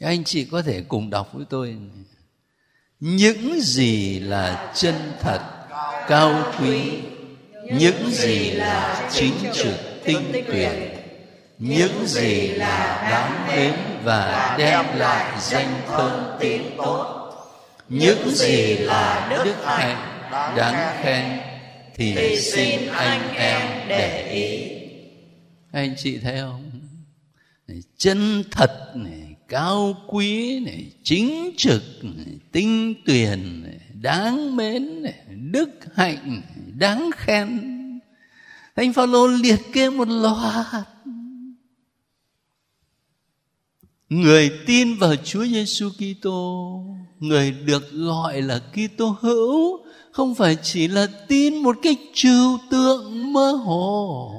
các 0.01 0.07
anh 0.07 0.25
chị 0.25 0.45
có 0.45 0.63
thể 0.63 0.83
cùng 0.89 1.11
đọc 1.11 1.33
với 1.33 1.45
tôi 1.51 1.77
những 3.01 3.61
gì 3.61 4.21
là 4.21 4.73
chân 4.75 4.95
thật, 5.21 5.41
cao 6.09 6.53
quý. 6.61 6.81
Những 7.73 8.11
gì 8.11 8.51
là 8.51 9.11
chính 9.13 9.35
trực, 9.53 9.75
tinh 10.05 10.23
tuyển 10.47 10.93
những 11.59 12.07
gì 12.07 12.49
là 12.49 13.09
đáng 13.11 13.49
mến 13.49 13.75
và 14.05 14.55
đem 14.59 14.85
lại 14.95 15.41
danh 15.41 15.75
thơm 15.87 16.21
tiếng 16.41 16.63
tốt 16.77 17.16
những 17.89 18.31
gì 18.31 18.77
là 18.77 19.29
đức 19.45 19.55
hạnh? 19.65 20.13
Đáng 20.57 20.97
khen 21.03 21.41
thì 21.95 22.37
xin 22.41 22.89
anh 22.89 23.35
em 23.35 23.89
để 23.89 24.33
ý. 24.33 24.77
anh 25.73 25.95
chị 25.99 26.19
thấy 26.19 26.41
không? 26.41 26.71
Chân 27.97 28.45
thật 28.51 28.93
này 28.95 29.37
cao 29.49 29.97
quý 30.09 30.61
này 30.61 30.93
chính 31.03 31.51
trực 31.57 31.83
này, 32.03 32.39
tinh 32.53 32.95
tuyền 33.07 33.63
này, 33.63 33.81
đáng 34.03 34.57
mến 34.57 35.03
này, 35.03 35.25
đức 35.29 35.69
hạnh 35.95 36.19
này, 36.25 36.65
đáng 36.79 37.11
khen. 37.17 37.61
Thánh 38.77 38.93
phaolô 38.93 39.27
liệt 39.27 39.61
kê 39.73 39.91
một 39.91 40.09
loạt. 40.09 40.87
Người 44.09 44.51
tin 44.67 44.97
vào 44.97 45.17
Chúa 45.17 45.45
Giêsu 45.45 45.91
Kitô 45.91 46.85
người 47.21 47.51
được 47.51 47.93
gọi 47.93 48.43
là 48.43 48.59
Kitô 48.59 49.17
hữu 49.21 49.85
không 50.13 50.35
phải 50.35 50.57
chỉ 50.63 50.89
là 50.89 51.07
tin 51.29 51.57
một 51.57 51.77
cái 51.83 51.97
trừu 52.15 52.59
tượng 52.71 53.33
mơ 53.33 53.53
hồ. 53.53 54.33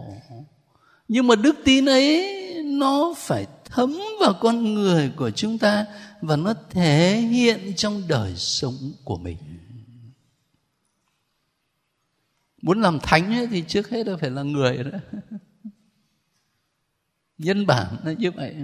Nhưng 1.08 1.28
mà 1.28 1.36
đức 1.36 1.56
tin 1.64 1.86
ấy 1.86 2.34
nó 2.64 3.14
phải 3.18 3.48
thấm 3.66 4.00
vào 4.20 4.34
con 4.42 4.74
người 4.74 5.12
của 5.16 5.32
chúng 5.32 5.58
ta 5.58 5.86
và 6.22 6.36
nó 6.36 6.54
thể 6.70 7.18
hiện 7.18 7.74
trong 7.76 8.04
đời 8.08 8.34
sống 8.36 8.92
của 9.04 9.18
mình. 9.18 9.38
Muốn 12.62 12.82
làm 12.82 13.00
thánh 13.00 13.34
ấy, 13.34 13.48
thì 13.48 13.64
trước 13.68 13.90
hết 13.90 14.08
là 14.08 14.18
phải 14.18 14.30
là 14.30 14.44
người 14.44 14.84
đó. 14.84 15.00
Nhân 17.38 17.66
bản 17.66 17.98
nó 18.04 18.12
như 18.12 18.32
vậy 18.32 18.56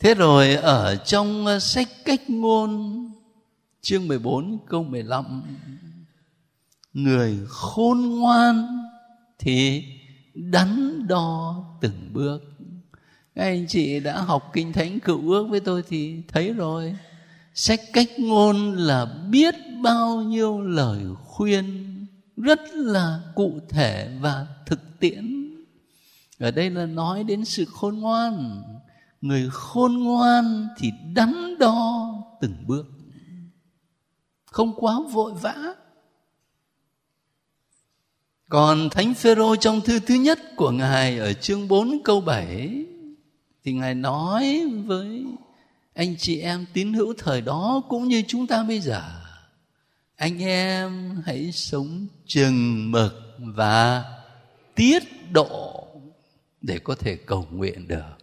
thế 0.00 0.14
rồi 0.14 0.54
ở 0.54 0.96
trong 0.96 1.46
ờ, 1.46 1.58
sách 1.58 1.88
cách 2.04 2.30
ngôn, 2.30 3.04
chương 3.80 4.08
14 4.08 4.58
câu 4.66 4.84
15 4.84 5.42
người 6.92 7.38
khôn 7.48 8.00
ngoan 8.00 8.84
thì 9.38 9.84
đắn 10.34 11.02
đo 11.08 11.64
từng 11.80 12.10
bước. 12.12 12.38
Các 13.34 13.42
anh 13.42 13.66
chị 13.68 14.00
đã 14.00 14.20
học 14.20 14.50
kinh 14.52 14.72
thánh 14.72 15.00
cựu 15.00 15.30
ước 15.30 15.46
với 15.50 15.60
tôi 15.60 15.82
thì 15.88 16.22
thấy 16.28 16.52
rồi. 16.52 16.96
Sách 17.54 17.80
cách 17.92 18.08
ngôn 18.18 18.76
là 18.76 19.06
biết 19.30 19.54
bao 19.82 20.22
nhiêu 20.22 20.60
lời 20.60 21.04
khuyên, 21.24 21.86
rất 22.36 22.60
là 22.74 23.20
cụ 23.34 23.58
thể 23.68 24.10
và 24.20 24.46
thực 24.66 25.00
tiễn. 25.00 25.50
Ở 26.38 26.50
đây 26.50 26.70
là 26.70 26.86
nói 26.86 27.24
đến 27.24 27.44
sự 27.44 27.64
khôn 27.64 27.98
ngoan 27.98 28.62
người 29.20 29.48
khôn 29.52 29.94
ngoan 29.94 30.68
thì 30.78 30.92
đắn 31.14 31.58
đo 31.58 32.14
từng 32.40 32.54
bước. 32.66 32.86
Không 34.44 34.74
quá 34.76 35.00
vội 35.12 35.32
vã. 35.34 35.74
Còn 38.48 38.90
Thánh 38.90 39.14
Phêrô 39.14 39.56
trong 39.56 39.80
thư 39.80 39.98
thứ 39.98 40.14
nhất 40.14 40.38
của 40.56 40.70
Ngài 40.70 41.18
ở 41.18 41.32
chương 41.32 41.68
4 41.68 42.02
câu 42.04 42.20
7 42.20 42.84
thì 43.64 43.72
Ngài 43.72 43.94
nói 43.94 44.66
với 44.86 45.24
anh 45.94 46.16
chị 46.18 46.40
em 46.40 46.66
tín 46.72 46.92
hữu 46.92 47.14
thời 47.18 47.40
đó 47.40 47.82
cũng 47.88 48.08
như 48.08 48.22
chúng 48.28 48.46
ta 48.46 48.62
bây 48.62 48.80
giờ, 48.80 49.02
anh 50.16 50.42
em 50.42 51.22
hãy 51.26 51.52
sống 51.52 52.06
chừng 52.26 52.90
mực 52.90 53.12
và 53.38 54.04
tiết 54.74 55.02
độ 55.32 55.86
để 56.60 56.78
có 56.78 56.94
thể 56.94 57.16
cầu 57.16 57.46
nguyện 57.50 57.88
được 57.88 58.19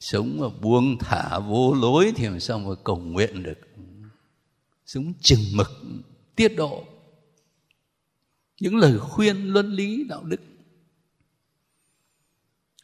sống 0.00 0.38
mà 0.40 0.48
buông 0.48 0.98
thả 0.98 1.38
vô 1.38 1.74
lối 1.74 2.12
thì 2.16 2.24
làm 2.24 2.40
sao 2.40 2.58
mà 2.58 2.74
cầu 2.84 2.96
nguyện 2.96 3.42
được? 3.42 3.58
Sống 4.86 5.12
chừng 5.20 5.40
mực, 5.52 5.70
tiết 6.36 6.48
độ. 6.56 6.84
Những 8.60 8.76
lời 8.76 8.98
khuyên, 8.98 9.52
luân 9.52 9.72
lý, 9.72 10.04
đạo 10.08 10.24
đức. 10.24 10.40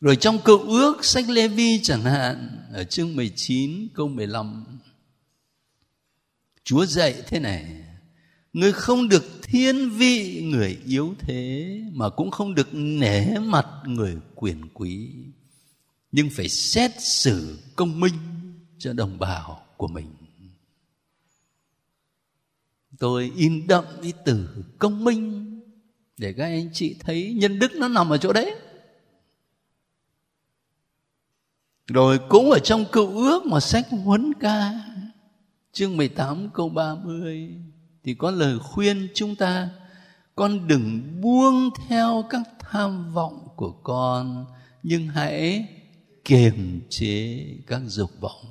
Rồi 0.01 0.17
trong 0.17 0.39
cựu 0.45 0.59
ước, 0.59 1.05
sách 1.05 1.29
Lê 1.29 1.49
Vi 1.49 1.81
chẳng 1.83 2.03
hạn, 2.03 2.67
ở 2.73 2.85
chương 2.85 3.17
19 3.17 3.89
câu 3.95 4.09
15 4.09 4.65
Chúa 6.65 6.87
dạy 6.87 7.23
thế 7.27 7.41
này, 7.41 7.85
Ngươi 8.53 8.73
không 8.73 9.09
được 9.09 9.25
thiên 9.43 9.91
vị 9.91 10.43
người 10.43 10.79
yếu 10.87 11.15
thế, 11.19 11.81
Mà 11.93 12.09
cũng 12.09 12.31
không 12.31 12.55
được 12.55 12.69
nể 12.73 13.39
mặt 13.39 13.67
người 13.87 14.17
quyền 14.35 14.69
quý. 14.75 15.11
Nhưng 16.17 16.31
phải 16.31 16.49
xét 16.49 16.91
xử 16.99 17.59
công 17.77 18.01
minh 18.01 18.15
cho 18.79 18.93
đồng 18.93 19.19
bào 19.19 19.67
của 19.77 19.87
mình. 19.89 20.07
Tôi 22.99 23.33
in 23.37 23.67
đậm 23.67 23.85
ý 24.03 24.13
từ 24.25 24.49
công 24.79 25.05
minh 25.05 25.51
Để 26.17 26.33
các 26.33 26.45
anh 26.45 26.71
chị 26.73 26.97
thấy 27.01 27.35
nhân 27.37 27.59
đức 27.59 27.73
nó 27.75 27.89
nằm 27.89 28.11
ở 28.11 28.19
chỗ 28.19 28.33
đấy. 28.33 28.55
Rồi 31.87 32.21
cũng 32.29 32.51
ở 32.51 32.59
trong 32.59 32.85
cựu 32.93 33.17
ước 33.17 33.47
mà 33.47 33.61
sách 33.61 33.87
huấn 34.05 34.33
ca, 34.41 34.73
Chương 35.73 35.97
18 35.97 36.51
câu 36.55 36.69
30 36.69 37.51
Thì 38.05 38.15
có 38.15 38.31
lời 38.31 38.59
khuyên 38.59 39.09
chúng 39.15 39.37
ta, 39.37 39.71
Con 40.35 40.69
đừng 40.69 41.21
buông 41.21 41.71
theo 41.89 42.25
các 42.31 42.43
tham 42.59 43.13
vọng 43.13 43.49
của 43.57 43.73
con, 43.73 44.47
Nhưng 44.83 45.09
hãy 45.09 45.69
kiềm 46.25 46.81
chế 46.91 47.45
các 47.67 47.81
dục 47.87 48.11
vọng. 48.21 48.45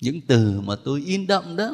Những 0.00 0.20
từ 0.26 0.60
mà 0.60 0.76
tôi 0.84 1.02
in 1.06 1.26
đậm 1.26 1.56
đó 1.56 1.70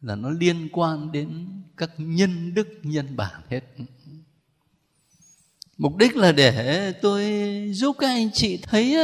Là 0.00 0.14
nó 0.14 0.30
liên 0.30 0.68
quan 0.72 1.12
đến 1.12 1.46
các 1.76 1.90
nhân 1.96 2.54
đức, 2.54 2.68
nhân 2.82 3.16
bản 3.16 3.42
hết. 3.50 3.60
Mục 5.78 5.96
đích 5.96 6.16
là 6.16 6.32
để 6.32 6.92
tôi 7.02 7.24
giúp 7.72 7.96
các 7.98 8.08
anh 8.08 8.30
chị 8.32 8.58
thấy 8.62 8.96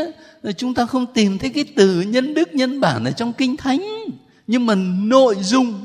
là 0.43 0.53
chúng 0.53 0.75
ta 0.75 0.87
không 0.87 1.07
tìm 1.15 1.39
thấy 1.39 1.51
cái 1.51 1.65
từ 1.77 2.01
nhân 2.01 2.35
đức, 2.35 2.55
nhân 2.55 2.81
bản 2.81 3.05
ở 3.05 3.13
trong 3.13 3.33
kinh 3.33 3.57
thánh, 3.57 3.83
nhưng 4.47 4.67
mà 4.67 4.75
nội 5.05 5.37
dung 5.43 5.81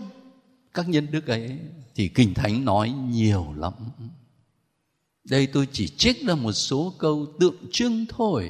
các 0.74 0.90
nhân 0.90 1.08
đức 1.12 1.28
ấy 1.28 1.60
thì 1.96 2.08
kinh 2.08 2.34
thánh 2.34 2.66
nói 2.66 2.90
nhiều 2.90 3.54
lắm 3.58 3.74
đây 5.30 5.48
tôi 5.48 5.68
chỉ 5.72 5.88
trích 5.88 6.26
ra 6.26 6.36
một 6.36 6.52
số 6.52 6.94
câu 6.98 7.36
tượng 7.40 7.56
trưng 7.72 8.06
thôi. 8.10 8.50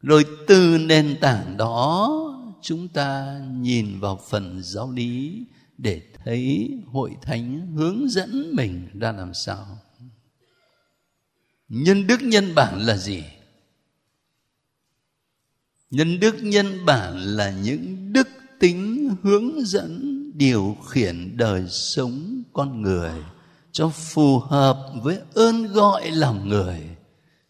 Rồi 0.00 0.24
từ 0.46 0.78
nền 0.78 1.16
tảng 1.20 1.56
đó, 1.56 2.08
chúng 2.62 2.88
ta 2.88 3.40
nhìn 3.52 4.00
vào 4.00 4.20
phần 4.30 4.60
giáo 4.62 4.92
lý 4.92 5.44
để 5.78 6.02
thấy 6.24 6.70
hội 6.86 7.16
thánh 7.22 7.72
hướng 7.76 8.08
dẫn 8.08 8.50
mình 8.56 8.88
ra 9.00 9.12
làm 9.12 9.34
sao. 9.34 9.78
Nhân 11.68 12.06
đức 12.06 12.22
nhân 12.22 12.54
bản 12.54 12.80
là 12.80 12.96
gì? 12.96 13.24
Nhân 15.90 16.20
đức 16.20 16.34
nhân 16.42 16.84
bản 16.84 17.16
là 17.18 17.50
những 17.50 18.12
đức 18.12 18.28
tính 18.60 19.10
hướng 19.22 19.66
dẫn 19.66 20.22
điều 20.34 20.76
khiển 20.88 21.36
đời 21.36 21.68
sống 21.68 22.42
con 22.52 22.82
người 22.82 23.12
cho 23.72 23.88
phù 23.88 24.38
hợp 24.38 24.76
với 25.02 25.18
ơn 25.34 25.66
gọi 25.66 26.10
làm 26.10 26.48
người, 26.48 26.80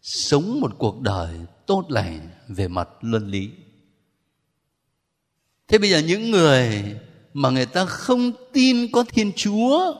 sống 0.01 0.61
một 0.61 0.71
cuộc 0.77 1.01
đời 1.01 1.35
tốt 1.65 1.85
lành 1.89 2.29
về 2.47 2.67
mặt 2.67 2.89
luân 3.01 3.27
lý. 3.27 3.49
Thế 5.67 5.77
bây 5.77 5.89
giờ 5.89 5.99
những 5.99 6.31
người 6.31 6.95
mà 7.33 7.49
người 7.49 7.65
ta 7.65 7.85
không 7.85 8.31
tin 8.53 8.91
có 8.91 9.03
thiên 9.03 9.31
chúa, 9.35 9.93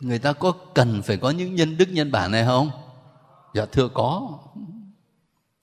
người 0.00 0.18
ta 0.18 0.32
có 0.32 0.52
cần 0.74 1.02
phải 1.02 1.16
có 1.16 1.30
những 1.30 1.54
nhân 1.54 1.76
đức, 1.76 1.88
nhân 1.92 2.12
bản 2.12 2.30
này 2.30 2.44
không? 2.44 2.70
Dạ 3.54 3.66
thưa 3.66 3.88
có. 3.94 4.38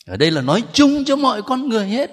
Ở 0.06 0.18
đây 0.18 0.32
là 0.32 0.42
nói 0.42 0.64
chung 0.74 1.04
cho 1.06 1.16
mọi 1.16 1.42
con 1.42 1.70
người 1.70 1.88
hết. 1.88 2.12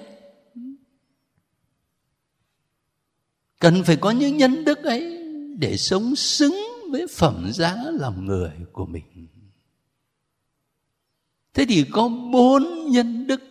Cần 3.59 3.83
phải 3.83 3.95
có 3.95 4.11
những 4.11 4.37
nhân 4.37 4.65
đức 4.65 4.83
ấy 4.83 5.17
để 5.57 5.77
sống 5.77 6.15
xứng 6.15 6.78
với 6.91 7.07
phẩm 7.09 7.51
giá 7.53 7.75
làm 7.91 8.25
người 8.25 8.51
của 8.71 8.85
mình. 8.85 9.27
Thế 11.53 11.65
thì 11.69 11.85
có 11.91 12.09
bốn 12.33 12.91
nhân 12.91 13.27
đức 13.27 13.41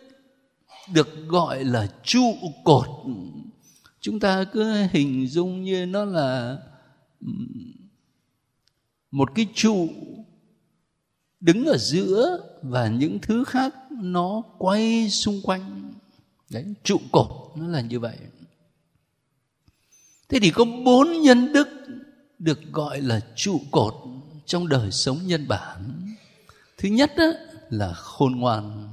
được 0.93 1.09
gọi 1.27 1.65
là 1.65 1.93
trụ 2.05 2.35
cột. 2.65 2.89
Chúng 4.01 4.21
ta 4.21 4.45
cứ 4.45 4.73
hình 4.93 5.27
dung 5.27 5.63
như 5.63 5.87
nó 5.87 6.05
là 6.05 6.59
một 9.11 9.35
cái 9.35 9.47
trụ 9.55 9.89
đứng 11.41 11.65
ở 11.65 11.77
giữa 11.77 12.39
và 12.63 12.89
những 12.89 13.19
thứ 13.23 13.45
khác 13.45 13.75
nó 13.91 14.43
quay 14.59 15.11
xung 15.11 15.41
quanh. 15.43 15.93
Đấy, 16.51 16.75
trụ 16.85 17.01
cột 17.13 17.29
nó 17.57 17.67
là 17.67 17.81
như 17.81 18.01
vậy. 18.01 18.17
Thế 20.29 20.39
thì 20.43 20.51
có 20.51 20.65
bốn 20.85 21.23
nhân 21.23 21.53
đức 21.53 21.69
được 22.39 22.61
gọi 22.73 23.01
là 23.01 23.21
trụ 23.37 23.61
cột 23.71 23.95
trong 24.47 24.69
đời 24.69 24.91
sống 24.91 25.19
nhân 25.27 25.49
bản. 25.49 26.03
Thứ 26.79 26.89
nhất 26.89 27.13
đó 27.17 27.33
là 27.71 27.93
khôn 27.93 28.37
ngoan. 28.37 28.89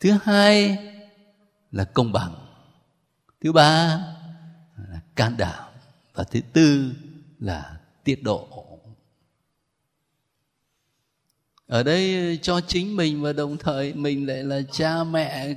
Thứ 0.00 0.10
hai 0.22 0.78
là 1.72 1.84
công 1.84 2.12
bằng. 2.12 2.34
Thứ 3.40 3.52
ba 3.52 4.00
là 4.76 5.00
can 5.14 5.36
đảm. 5.36 5.64
Và 6.14 6.24
thứ 6.24 6.40
tư 6.52 6.92
là 7.40 7.78
tiết 8.04 8.22
độ. 8.22 8.48
Ở 11.66 11.82
đây 11.82 12.38
cho 12.42 12.60
chính 12.60 12.96
mình 12.96 13.22
và 13.22 13.32
đồng 13.32 13.56
thời 13.56 13.94
mình 13.94 14.26
lại 14.26 14.44
là 14.44 14.60
cha 14.72 15.04
mẹ, 15.04 15.54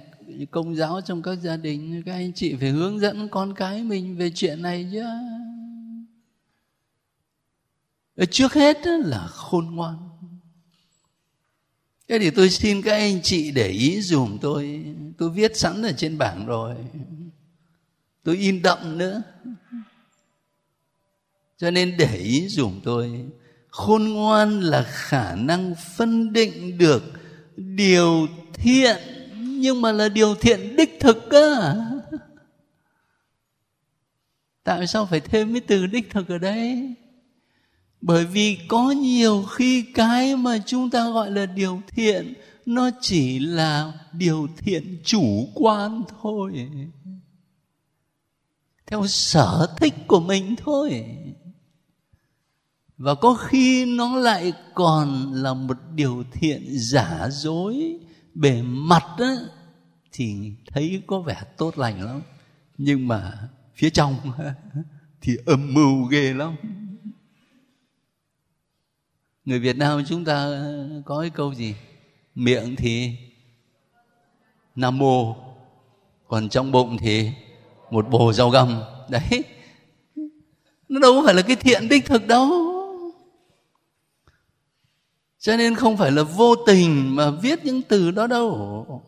công 0.51 0.75
giáo 0.75 1.01
trong 1.01 1.21
các 1.21 1.35
gia 1.35 1.57
đình. 1.57 2.03
Các 2.05 2.13
anh 2.13 2.33
chị 2.33 2.55
phải 2.59 2.69
hướng 2.69 2.99
dẫn 2.99 3.29
con 3.29 3.53
cái 3.53 3.83
mình 3.83 4.17
về 4.17 4.31
chuyện 4.35 4.61
này 4.61 4.89
chứ. 4.91 5.03
Ờ, 8.17 8.25
trước 8.25 8.53
hết 8.53 8.77
là 8.85 9.27
khôn 9.27 9.75
ngoan. 9.75 9.97
Thế 12.07 12.19
thì 12.19 12.29
tôi 12.29 12.49
xin 12.49 12.81
các 12.81 12.91
anh 12.91 13.21
chị 13.21 13.51
để 13.51 13.67
ý 13.67 14.01
dùm 14.01 14.37
tôi. 14.37 14.85
Tôi 15.17 15.29
viết 15.29 15.57
sẵn 15.57 15.81
ở 15.81 15.91
trên 15.97 16.17
bảng 16.17 16.45
rồi. 16.45 16.75
Tôi 18.23 18.37
in 18.37 18.61
đậm 18.61 18.97
nữa. 18.97 19.21
Cho 21.57 21.71
nên 21.71 21.97
để 21.97 22.15
ý 22.15 22.47
dùm 22.47 22.79
tôi. 22.83 23.25
Khôn 23.67 24.03
ngoan 24.03 24.61
là 24.61 24.83
khả 24.83 25.35
năng 25.35 25.75
phân 25.95 26.33
định 26.33 26.77
được 26.77 27.03
điều 27.55 28.27
thiện, 28.53 28.97
nhưng 29.37 29.81
mà 29.81 29.91
là 29.91 30.09
điều 30.09 30.35
thiện 30.35 30.75
đích 30.75 30.97
thực 30.99 31.31
á. 31.31 31.75
Tại 34.63 34.87
sao 34.87 35.05
phải 35.05 35.19
thêm 35.19 35.53
cái 35.53 35.61
từ 35.61 35.87
đích 35.87 36.09
thực 36.09 36.27
ở 36.27 36.37
đây? 36.37 36.93
Bởi 38.01 38.25
vì 38.25 38.57
có 38.67 38.91
nhiều 38.91 39.43
khi 39.51 39.85
cái 39.93 40.35
mà 40.35 40.57
chúng 40.65 40.89
ta 40.89 41.09
gọi 41.09 41.31
là 41.31 41.45
điều 41.45 41.81
thiện 41.87 42.33
nó 42.65 42.89
chỉ 43.01 43.39
là 43.39 43.93
điều 44.13 44.47
thiện 44.57 45.01
chủ 45.03 45.49
quan 45.53 46.03
thôi. 46.21 46.69
Theo 48.85 49.07
sở 49.07 49.75
thích 49.77 49.93
của 50.07 50.19
mình 50.19 50.55
thôi. 50.63 51.05
Và 52.97 53.15
có 53.15 53.33
khi 53.33 53.85
nó 53.85 54.15
lại 54.15 54.53
còn 54.73 55.33
là 55.33 55.53
một 55.53 55.77
điều 55.95 56.23
thiện 56.31 56.65
giả 56.69 57.27
dối 57.31 57.99
bề 58.33 58.61
mặt 58.61 59.05
á, 59.17 59.35
thì 60.11 60.51
thấy 60.71 61.01
có 61.07 61.19
vẻ 61.19 61.41
tốt 61.57 61.77
lành 61.77 62.01
lắm. 62.01 62.21
Nhưng 62.77 63.07
mà 63.07 63.49
phía 63.75 63.89
trong 63.89 64.15
thì 65.21 65.37
âm 65.45 65.73
mưu 65.73 66.03
ghê 66.03 66.33
lắm 66.33 66.55
người 69.47 69.59
việt 69.59 69.77
nam 69.77 70.03
chúng 70.07 70.25
ta 70.25 70.63
có 71.05 71.21
cái 71.21 71.29
câu 71.29 71.53
gì? 71.53 71.75
Miệng 72.35 72.75
thì 72.75 73.11
nam 74.75 74.97
mô, 74.97 75.35
còn 76.27 76.49
trong 76.49 76.71
bụng 76.71 76.97
thì 76.97 77.31
một 77.91 78.09
bồ 78.09 78.33
rau 78.33 78.49
găm. 78.49 78.81
Đấy. 79.09 79.43
Nó 80.89 80.99
đâu 80.99 81.21
phải 81.25 81.33
là 81.33 81.41
cái 81.41 81.55
thiện 81.55 81.89
đích 81.89 82.05
thực 82.05 82.27
đâu. 82.27 82.49
Cho 85.39 85.57
nên 85.57 85.75
không 85.75 85.97
phải 85.97 86.11
là 86.11 86.23
vô 86.23 86.55
tình 86.55 87.15
mà 87.15 87.31
viết 87.31 87.65
những 87.65 87.81
từ 87.81 88.11
đó 88.11 88.27
đâu. 88.27 89.03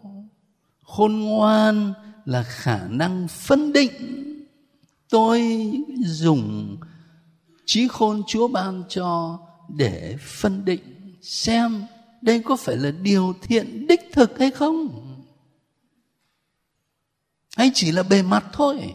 Khôn 0.84 1.20
ngoan 1.20 1.94
là 2.26 2.44
khả 2.44 2.88
năng 2.90 3.28
phân 3.28 3.74
định. 3.74 3.92
Tôi 5.10 5.72
dùng 6.06 6.78
trí 7.66 7.88
khôn 7.88 8.24
chúa 8.28 8.48
ban 8.48 8.84
cho 8.90 9.40
để 9.78 10.18
phân 10.20 10.66
định 10.66 11.16
xem 11.22 11.86
đây 12.22 12.42
có 12.46 12.56
phải 12.56 12.78
là 12.78 12.92
điều 12.92 13.34
thiện 13.42 13.88
đích 13.88 14.02
thực 14.12 14.40
hay 14.40 14.52
không. 14.52 15.06
Hay 17.58 17.72
chỉ 17.74 17.92
là 17.92 18.04
bề 18.04 18.22
mặt 18.22 18.46
thôi. 18.54 18.94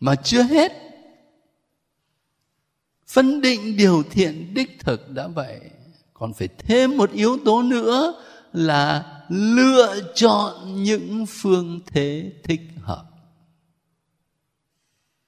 Mà 0.00 0.14
chưa 0.14 0.42
hết, 0.42 0.72
phân 3.06 3.40
định 3.40 3.76
điều 3.76 4.02
thiện 4.02 4.54
đích 4.54 4.80
thực 4.80 5.10
đã 5.10 5.28
vậy. 5.28 5.60
Còn 6.14 6.32
phải 6.34 6.48
thêm 6.48 6.96
một 6.96 7.12
yếu 7.12 7.38
tố 7.44 7.62
nữa 7.62 8.24
là 8.52 9.08
lựa 9.28 10.12
chọn 10.14 10.82
những 10.82 11.26
phương 11.28 11.80
thế 11.86 12.32
thích 12.44 12.60
hợp. 12.80 13.04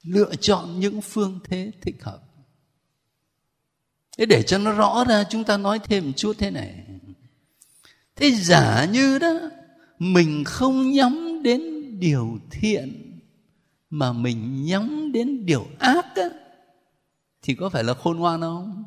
Lựa 0.02 0.34
chọn 0.40 0.80
những 0.80 1.00
phương 1.00 1.38
thế 1.44 1.70
thích 1.80 1.96
hợp 2.02 2.23
thế 4.18 4.27
để 4.27 4.42
cho 4.42 4.59
nó 4.59 4.72
rõ 4.72 5.05
ra 5.09 5.24
chúng 5.24 5.44
ta 5.44 5.57
nói 5.57 5.79
thêm 5.79 6.05
một 6.05 6.12
chút 6.16 6.37
thế 6.38 6.50
này. 6.50 6.85
Thế 8.16 8.31
giả 8.31 8.85
như 8.92 9.18
đó 9.18 9.40
mình 9.98 10.44
không 10.44 10.90
nhắm 10.90 11.42
đến 11.42 11.62
điều 12.00 12.38
thiện 12.50 13.20
mà 13.90 14.12
mình 14.12 14.64
nhắm 14.64 15.12
đến 15.12 15.46
điều 15.46 15.66
ác 15.79 16.07
á, 16.16 16.29
thì 17.42 17.55
có 17.55 17.68
phải 17.68 17.85
là 17.85 17.94
khôn 17.94 18.18
ngoan 18.18 18.40
không? 18.40 18.85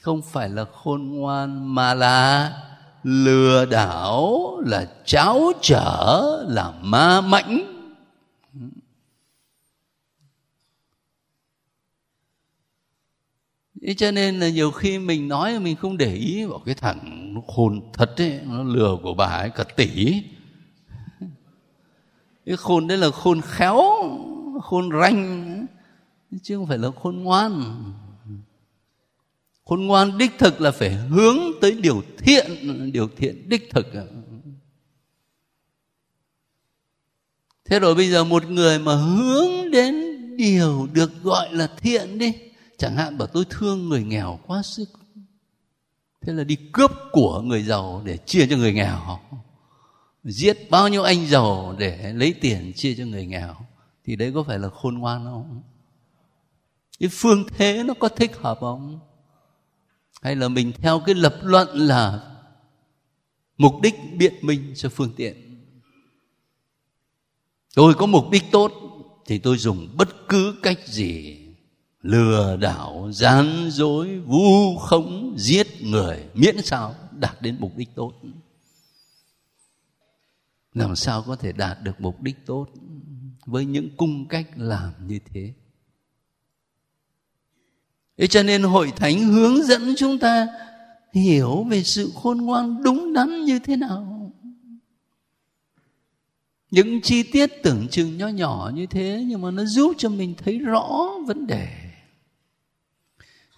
Không 0.00 0.22
phải 0.22 0.48
là 0.48 0.64
khôn 0.64 1.08
ngoan 1.08 1.74
mà 1.74 1.94
là 1.94 2.52
lừa 3.02 3.64
đảo 3.64 4.40
là 4.66 4.88
cháo 5.04 5.52
trở 5.62 6.44
là 6.48 6.72
ma 6.82 7.20
mãnh. 7.20 7.81
Thế 13.86 13.94
cho 13.94 14.10
nên 14.10 14.40
là 14.40 14.48
nhiều 14.48 14.70
khi 14.70 14.98
mình 14.98 15.28
nói 15.28 15.60
mình 15.60 15.76
không 15.76 15.96
để 15.96 16.14
ý 16.14 16.44
vào 16.44 16.58
cái 16.66 16.74
thằng 16.74 17.30
nó 17.34 17.40
khôn 17.46 17.80
thật 17.92 18.14
ấy, 18.16 18.40
nó 18.44 18.62
lừa 18.62 18.96
của 19.02 19.14
bà 19.14 19.26
ấy 19.26 19.50
cả 19.50 19.64
tỷ. 19.64 20.22
Cái 22.46 22.56
khôn 22.56 22.86
đấy 22.86 22.98
là 22.98 23.10
khôn 23.10 23.40
khéo, 23.40 23.82
khôn 24.62 24.90
ranh, 25.00 25.66
chứ 26.42 26.56
không 26.56 26.66
phải 26.66 26.78
là 26.78 26.88
khôn 27.02 27.22
ngoan. 27.22 27.62
Khôn 29.64 29.86
ngoan 29.86 30.18
đích 30.18 30.38
thực 30.38 30.60
là 30.60 30.70
phải 30.70 30.90
hướng 30.90 31.36
tới 31.60 31.72
điều 31.72 32.02
thiện, 32.18 32.46
điều 32.92 33.08
thiện 33.16 33.48
đích 33.48 33.70
thực. 33.70 33.86
Thế 37.64 37.78
rồi 37.78 37.94
bây 37.94 38.10
giờ 38.10 38.24
một 38.24 38.50
người 38.50 38.78
mà 38.78 38.94
hướng 38.94 39.70
đến 39.70 39.94
điều 40.36 40.88
được 40.92 41.22
gọi 41.22 41.54
là 41.54 41.66
thiện 41.80 42.18
đi 42.18 42.32
chẳng 42.82 42.96
hạn 42.96 43.18
bảo 43.18 43.28
tôi 43.28 43.44
thương 43.50 43.88
người 43.88 44.04
nghèo 44.04 44.40
quá 44.46 44.62
sức. 44.62 44.88
Thế 46.20 46.32
là 46.32 46.44
đi 46.44 46.56
cướp 46.72 46.90
của 47.12 47.40
người 47.40 47.62
giàu 47.62 48.02
để 48.04 48.16
chia 48.16 48.46
cho 48.46 48.56
người 48.56 48.72
nghèo. 48.72 49.20
Giết 50.24 50.70
bao 50.70 50.88
nhiêu 50.88 51.02
anh 51.02 51.26
giàu 51.26 51.74
để 51.78 52.12
lấy 52.12 52.34
tiền 52.40 52.72
chia 52.76 52.94
cho 52.94 53.04
người 53.04 53.26
nghèo. 53.26 53.56
Thì 54.04 54.16
đấy 54.16 54.32
có 54.34 54.42
phải 54.42 54.58
là 54.58 54.68
khôn 54.68 54.98
ngoan 54.98 55.24
không? 55.24 55.62
Cái 56.98 57.08
phương 57.12 57.44
thế 57.56 57.82
nó 57.82 57.94
có 57.94 58.08
thích 58.08 58.36
hợp 58.36 58.58
không? 58.60 59.00
Hay 60.22 60.36
là 60.36 60.48
mình 60.48 60.72
theo 60.72 61.02
cái 61.06 61.14
lập 61.14 61.36
luận 61.42 61.68
là 61.72 62.30
mục 63.58 63.80
đích 63.82 63.94
biện 64.16 64.34
minh 64.42 64.72
cho 64.76 64.88
phương 64.88 65.12
tiện? 65.16 65.64
Tôi 67.74 67.94
có 67.94 68.06
mục 68.06 68.30
đích 68.30 68.44
tốt 68.52 68.72
thì 69.26 69.38
tôi 69.38 69.58
dùng 69.58 69.88
bất 69.96 70.28
cứ 70.28 70.56
cách 70.62 70.78
gì 70.86 71.41
lừa 72.02 72.56
đảo, 72.56 73.08
gian 73.12 73.70
dối, 73.70 74.18
vu 74.18 74.76
khống, 74.76 75.34
giết 75.38 75.66
người, 75.82 76.24
miễn 76.34 76.62
sao 76.62 76.94
đạt 77.10 77.42
đến 77.42 77.56
mục 77.60 77.76
đích 77.76 77.94
tốt. 77.94 78.12
Làm 80.74 80.96
sao 80.96 81.22
có 81.22 81.36
thể 81.36 81.52
đạt 81.52 81.82
được 81.82 82.00
mục 82.00 82.22
đích 82.22 82.46
tốt 82.46 82.66
với 83.46 83.64
những 83.64 83.96
cung 83.96 84.28
cách 84.28 84.48
làm 84.56 84.92
như 85.06 85.18
thế? 85.32 85.52
Thế 88.16 88.26
cho 88.26 88.42
nên 88.42 88.62
hội 88.62 88.92
thánh 88.96 89.18
hướng 89.18 89.62
dẫn 89.62 89.94
chúng 89.96 90.18
ta 90.18 90.46
hiểu 91.12 91.64
về 91.64 91.82
sự 91.82 92.12
khôn 92.14 92.38
ngoan 92.38 92.82
đúng 92.82 93.12
đắn 93.12 93.44
như 93.44 93.58
thế 93.58 93.76
nào. 93.76 94.32
Những 96.70 97.00
chi 97.00 97.22
tiết 97.22 97.50
tưởng 97.62 97.88
chừng 97.88 98.16
nho 98.16 98.28
nhỏ 98.28 98.70
như 98.74 98.86
thế 98.86 99.24
nhưng 99.26 99.40
mà 99.40 99.50
nó 99.50 99.64
giúp 99.64 99.92
cho 99.98 100.08
mình 100.08 100.34
thấy 100.44 100.58
rõ 100.58 101.10
vấn 101.26 101.46
đề 101.46 101.81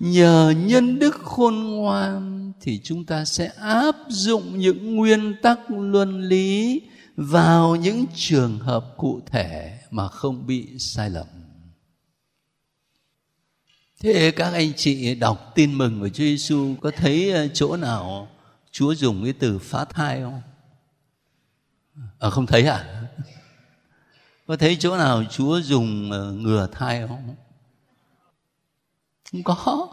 nhờ 0.00 0.54
nhân 0.57 0.98
đức 0.98 1.14
khôn 1.14 1.54
ngoan 1.54 2.52
thì 2.61 2.80
chúng 2.85 3.04
ta 3.04 3.24
sẽ 3.24 3.46
áp 3.61 3.96
dụng 4.09 4.59
những 4.59 4.96
nguyên 4.96 5.35
tắc 5.42 5.59
luân 5.70 6.22
lý 6.22 6.83
vào 7.16 7.76
những 7.76 8.04
trường 8.14 8.59
hợp 8.59 8.94
cụ 8.96 9.20
thể 9.26 9.78
mà 9.90 10.09
không 10.09 10.46
bị 10.46 10.78
sai 10.78 11.11
lầm 11.11 11.26
thế 14.04 14.30
các 14.37 14.52
anh 14.52 14.72
chị 14.76 15.14
đọc 15.14 15.52
tin 15.54 15.78
mừng 15.78 16.00
của 16.00 16.09
Chúa 16.09 16.24
Giêsu 16.24 16.74
có 16.80 16.90
thấy 16.96 17.30
ờ, 17.33 17.48
chỗ 17.48 17.76
nào 17.76 18.28
Chúa 18.70 18.94
dùng 18.94 19.24
cái 19.24 19.33
từ 19.33 19.59
phá 19.59 19.85
thai 19.85 20.20
không? 20.22 20.42
À, 22.18 22.30
không 22.30 22.46
thấy 22.46 22.62
à? 22.62 23.02
Có 24.46 24.57
thấy 24.57 24.76
chỗ 24.76 24.96
nào 24.96 25.24
Chúa 25.30 25.61
dùng 25.61 26.11
ờ, 26.12 26.33
ngừa 26.33 26.68
thai 26.72 27.09
không? 27.09 27.35
Không 29.42 29.57
có. 29.57 29.88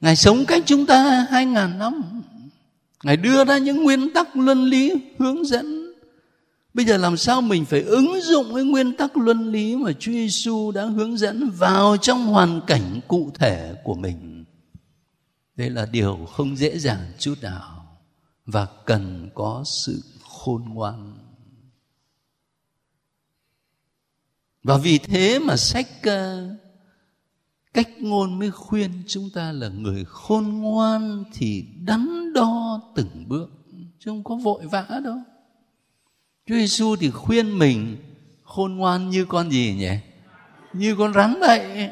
Ngài 0.00 0.16
sống 0.16 0.44
cách 0.48 0.62
chúng 0.66 0.86
ta 0.86 1.26
hai 1.30 1.46
ngàn 1.46 1.78
năm. 1.78 2.22
Ngài 3.04 3.16
đưa 3.16 3.44
ra 3.44 3.58
những 3.58 3.84
nguyên 3.84 4.12
tắc 4.14 4.36
luân 4.36 4.64
lý 4.64 4.92
hướng 5.18 5.44
dẫn. 5.44 5.94
Bây 6.74 6.84
giờ 6.84 6.96
làm 6.96 7.16
sao 7.16 7.40
mình 7.40 7.64
phải 7.64 7.82
ứng 7.82 8.20
dụng 8.22 8.54
cái 8.54 8.64
nguyên 8.64 8.96
tắc 8.96 9.16
luân 9.16 9.52
lý 9.52 9.76
mà 9.76 9.92
Chúa 9.92 10.12
Giêsu 10.12 10.72
đã 10.72 10.84
hướng 10.84 11.16
dẫn 11.18 11.50
vào 11.50 11.96
trong 11.96 12.26
hoàn 12.26 12.60
cảnh 12.66 13.00
cụ 13.08 13.30
thể 13.34 13.74
của 13.84 13.94
mình? 13.94 14.44
Đây 15.56 15.70
là 15.70 15.86
điều 15.86 16.26
không 16.32 16.56
dễ 16.56 16.78
dàng 16.78 17.12
chút 17.18 17.34
nào 17.42 17.98
và 18.46 18.66
cần 18.86 19.30
có 19.34 19.62
sự 19.66 20.02
khôn 20.28 20.64
ngoan. 20.68 21.18
Và 24.62 24.76
vì 24.76 24.98
thế 24.98 25.38
mà 25.38 25.56
sách 25.56 25.88
uh, 26.08 26.63
cách 27.74 27.88
ngôn 28.00 28.38
mới 28.38 28.50
khuyên 28.50 29.02
chúng 29.06 29.30
ta 29.34 29.52
là 29.52 29.68
người 29.68 30.04
khôn 30.04 30.48
ngoan 30.48 31.24
thì 31.32 31.64
đắn 31.84 32.32
đo 32.32 32.80
từng 32.96 33.24
bước, 33.28 33.50
chứ 33.98 34.10
không 34.10 34.24
có 34.24 34.34
vội 34.36 34.66
vã 34.66 35.00
đâu. 35.04 35.18
Chúa 36.46 36.54
Giêsu 36.54 36.96
thì 36.96 37.10
khuyên 37.10 37.58
mình, 37.58 37.96
khôn 38.42 38.74
ngoan 38.76 39.10
như 39.10 39.24
con 39.24 39.50
gì 39.50 39.74
nhỉ? 39.78 39.90
Như 40.72 40.96
con 40.96 41.12
rắn 41.14 41.34
vậy. 41.40 41.90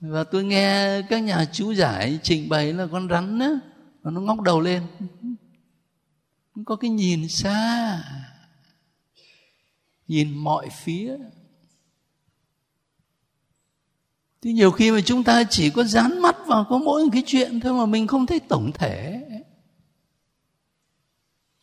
Và 0.00 0.24
tôi 0.24 0.44
nghe 0.44 1.02
các 1.02 1.18
nhà 1.18 1.44
chú 1.52 1.72
giải 1.72 2.18
trình 2.22 2.48
bày 2.48 2.72
là 2.72 2.86
con 2.92 3.08
rắn 3.08 3.38
á 3.38 3.50
nó 4.02 4.20
ngóc 4.20 4.40
đầu 4.40 4.60
lên. 4.60 4.82
Có 6.64 6.76
cái 6.76 6.90
nhìn 6.90 7.28
xa, 7.28 8.02
nhìn 10.08 10.34
mọi 10.34 10.68
phía. 10.70 11.16
Thì 14.46 14.52
nhiều 14.52 14.70
khi 14.70 14.90
mà 14.90 15.00
chúng 15.00 15.24
ta 15.24 15.44
chỉ 15.50 15.70
có 15.70 15.84
dán 15.84 16.22
mắt 16.22 16.36
vào 16.46 16.66
có 16.68 16.78
mỗi 16.78 17.02
cái 17.12 17.22
chuyện 17.26 17.60
thôi 17.60 17.72
mà 17.72 17.86
mình 17.86 18.06
không 18.06 18.26
thấy 18.26 18.40
tổng 18.40 18.70
thể. 18.74 19.26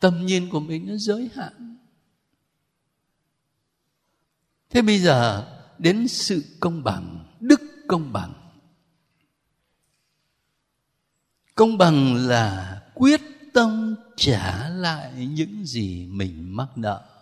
Tầm 0.00 0.26
nhìn 0.26 0.50
của 0.50 0.60
mình 0.60 0.86
nó 0.86 0.96
giới 0.96 1.30
hạn. 1.34 1.76
Thế 4.70 4.82
bây 4.82 4.98
giờ 4.98 5.48
đến 5.78 6.08
sự 6.08 6.44
công 6.60 6.84
bằng, 6.84 7.24
đức 7.40 7.60
công 7.88 8.12
bằng. 8.12 8.32
Công 11.54 11.78
bằng 11.78 12.14
là 12.14 12.80
quyết 12.94 13.20
tâm 13.52 13.94
trả 14.16 14.68
lại 14.68 15.26
những 15.26 15.64
gì 15.66 16.06
mình 16.06 16.56
mắc 16.56 16.68
nợ 16.76 17.13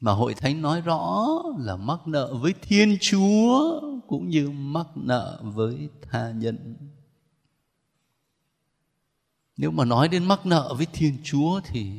mà 0.00 0.12
hội 0.12 0.34
thánh 0.34 0.62
nói 0.62 0.80
rõ 0.80 1.26
là 1.58 1.76
mắc 1.76 2.06
nợ 2.06 2.34
với 2.34 2.54
thiên 2.62 2.98
chúa 3.00 3.80
cũng 4.06 4.28
như 4.28 4.50
mắc 4.50 4.86
nợ 4.94 5.40
với 5.42 5.88
tha 6.02 6.30
nhân. 6.30 6.76
Nếu 9.56 9.70
mà 9.70 9.84
nói 9.84 10.08
đến 10.08 10.24
mắc 10.24 10.46
nợ 10.46 10.74
với 10.76 10.86
thiên 10.92 11.18
chúa 11.24 11.60
thì 11.64 11.92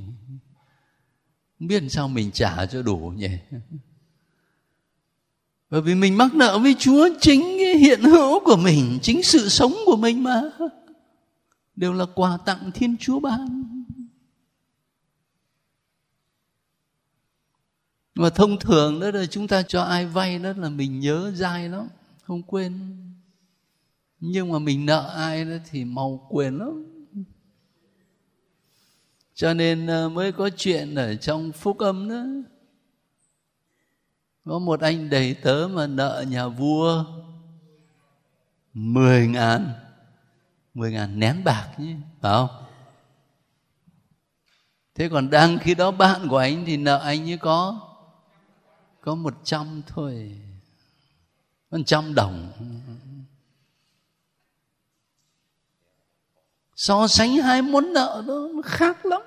không 1.60 1.68
biết 1.68 1.84
sao 1.90 2.08
mình 2.08 2.32
trả 2.32 2.66
cho 2.66 2.82
đủ 2.82 2.98
nhỉ? 3.16 3.30
Bởi 5.70 5.82
vì 5.82 5.96
mình 5.96 6.18
mắc 6.18 6.34
nợ 6.34 6.60
với 6.60 6.76
chúa 6.80 7.10
chính 7.22 7.42
cái 7.42 7.78
hiện 7.78 8.02
hữu 8.02 8.40
của 8.46 8.56
mình, 8.56 9.00
chính 9.02 9.24
sự 9.24 9.50
sống 9.50 9.74
của 9.86 9.96
mình 9.96 10.24
mà. 10.24 10.42
Đều 11.76 11.94
là 11.94 12.06
quà 12.16 12.38
tặng 12.46 12.72
thiên 12.74 12.96
chúa 13.00 13.20
ban. 13.20 13.81
Mà 18.16 18.30
thông 18.30 18.60
thường 18.60 19.00
đó 19.00 19.12
là 19.12 19.26
chúng 19.26 19.48
ta 19.48 19.64
cho 19.64 19.82
ai 19.82 20.06
vay 20.06 20.40
đó 20.40 20.54
là 20.58 20.70
mình 20.70 21.00
nhớ 21.00 21.32
dai 21.36 21.70
lắm, 21.70 21.88
không 22.24 22.44
quên. 22.44 22.98
Nhưng 24.20 24.52
mà 24.52 24.60
mình 24.60 24.86
nợ 24.86 25.14
ai 25.16 25.46
đó 25.46 25.56
thì 25.70 25.86
mau 25.86 26.28
quên 26.30 26.58
lắm. 26.58 26.86
Cho 29.34 29.54
nên 29.54 29.88
ờ, 29.88 30.10
mới 30.10 30.32
có 30.32 30.50
chuyện 30.58 30.96
ở 30.96 31.16
trong 31.16 31.52
phúc 31.52 31.78
âm 31.78 32.10
đó. 32.10 32.24
Có 34.46 34.60
một 34.60 34.82
anh 34.82 35.10
đầy 35.10 35.34
tớ 35.34 35.68
mà 35.72 35.88
nợ 35.88 36.26
nhà 36.30 36.48
vua 36.48 37.06
mười 38.74 39.28
ngàn 39.28 39.74
mười 40.74 40.92
ngàn 40.92 41.20
nén 41.20 41.44
bạc 41.44 41.74
nhé 41.78 41.96
phải 42.22 42.32
không 42.34 42.50
thế 44.96 45.10
còn 45.10 45.30
đang 45.30 45.58
khi 45.58 45.76
đó 45.76 45.92
bạn 45.92 46.28
của 46.30 46.38
anh 46.38 46.64
thì 46.66 46.78
nợ 46.78 46.98
anh 46.98 47.26
như 47.26 47.38
có 47.38 47.91
có 49.02 49.16
một 49.16 49.34
trăm 49.44 49.82
thôi. 49.88 50.42
Một 51.72 51.78
trăm 51.86 52.16
đồng. 52.16 52.52
So 56.76 57.08
sánh 57.08 57.38
hai 57.38 57.62
món 57.62 57.94
nợ 57.94 58.24
đó, 58.28 58.48
nó 58.56 58.62
khác 58.66 59.06
lắm. 59.06 59.22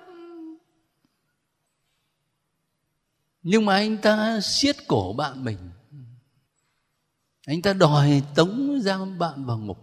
Nhưng 3.42 3.64
mà 3.64 3.74
anh 3.74 3.98
ta 4.02 4.40
siết 4.40 4.76
cổ 4.88 5.14
bạn 5.18 5.44
mình. 5.44 5.58
Anh 7.46 7.62
ta 7.62 7.72
đòi 7.72 8.22
tống 8.34 8.80
giam 8.80 9.18
bạn 9.18 9.44
vào 9.44 9.58
ngục. 9.58 9.78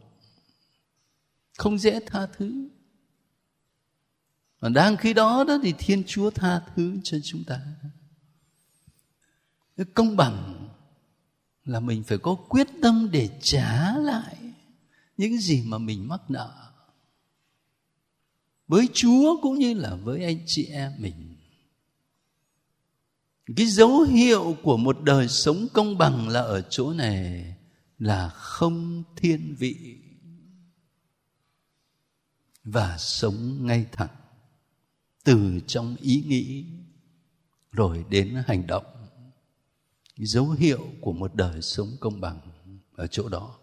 Không 1.57 1.77
dễ 1.77 1.99
tha 2.05 2.27
thứ. 2.37 2.69
Và 4.59 4.69
đang 4.69 4.97
khi 4.97 5.13
đó 5.13 5.43
đó 5.47 5.57
thì 5.63 5.73
thiên 5.77 6.03
chúa 6.07 6.29
tha 6.31 6.61
thứ 6.75 6.97
cho 7.03 7.17
chúng 7.23 7.43
ta 7.43 7.59
công 9.83 10.15
bằng 10.15 10.67
là 11.65 11.79
mình 11.79 12.03
phải 12.03 12.17
có 12.17 12.35
quyết 12.35 12.67
tâm 12.81 13.09
để 13.11 13.29
trả 13.41 13.97
lại 13.97 14.37
những 15.17 15.37
gì 15.37 15.63
mà 15.65 15.77
mình 15.77 16.07
mắc 16.07 16.31
nợ. 16.31 16.71
Với 18.67 18.89
chúa 18.93 19.41
cũng 19.41 19.59
như 19.59 19.73
là 19.73 19.95
với 19.95 20.23
anh 20.23 20.39
chị 20.45 20.65
em 20.65 20.91
mình. 20.97 21.35
Cái 23.55 23.65
dấu 23.65 24.01
hiệu 24.01 24.57
của 24.63 24.77
một 24.77 25.01
đời 25.01 25.27
sống 25.27 25.67
công 25.73 25.97
bằng 25.97 26.29
là 26.29 26.41
ở 26.41 26.61
chỗ 26.61 26.93
này 26.93 27.55
là 27.99 28.29
không 28.29 29.03
thiên 29.15 29.55
vị 29.59 29.97
và 32.63 32.97
sống 32.97 33.65
ngay 33.65 33.85
thẳng 33.91 34.15
từ 35.23 35.59
trong 35.67 35.95
ý 36.01 36.23
nghĩ 36.27 36.65
rồi 37.71 38.05
đến 38.09 38.43
hành 38.47 38.67
động 38.67 39.00
dấu 40.25 40.49
hiệu 40.49 40.87
của 41.01 41.13
một 41.13 41.35
đời 41.35 41.61
sống 41.61 41.89
công 41.99 42.21
bằng 42.21 42.39
ở 42.95 43.07
chỗ 43.07 43.29
đó. 43.29 43.57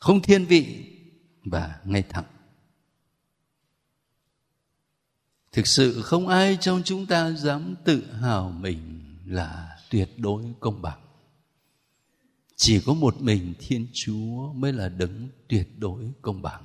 Không 0.00 0.22
thiên 0.22 0.44
vị 0.44 0.86
và 1.44 1.80
ngay 1.84 2.02
thẳng. 2.02 2.24
Thực 5.52 5.66
sự 5.66 6.02
không 6.02 6.28
ai 6.28 6.58
trong 6.60 6.82
chúng 6.84 7.06
ta 7.06 7.30
dám 7.30 7.74
tự 7.84 8.12
hào 8.12 8.50
mình 8.50 9.02
là 9.26 9.78
tuyệt 9.90 10.10
đối 10.18 10.44
công 10.60 10.82
bằng. 10.82 11.00
Chỉ 12.56 12.80
có 12.86 12.94
một 12.94 13.20
mình 13.20 13.54
thiên 13.58 13.86
chúa 13.92 14.52
mới 14.52 14.72
là 14.72 14.88
đấng 14.88 15.28
tuyệt 15.48 15.68
đối 15.78 16.12
công 16.22 16.42
bằng. 16.42 16.64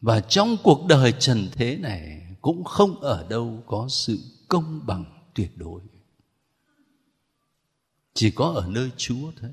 Và 0.00 0.20
trong 0.20 0.56
cuộc 0.62 0.86
đời 0.88 1.14
trần 1.18 1.48
thế 1.52 1.76
này 1.76 2.36
cũng 2.40 2.64
không 2.64 3.00
ở 3.00 3.26
đâu 3.28 3.62
có 3.66 3.88
sự 3.88 4.18
công 4.48 4.86
bằng 4.86 5.30
tuyệt 5.34 5.58
đối 5.58 5.82
chỉ 8.20 8.30
có 8.30 8.50
ở 8.50 8.66
nơi 8.68 8.90
chúa 8.96 9.32
thôi. 9.40 9.50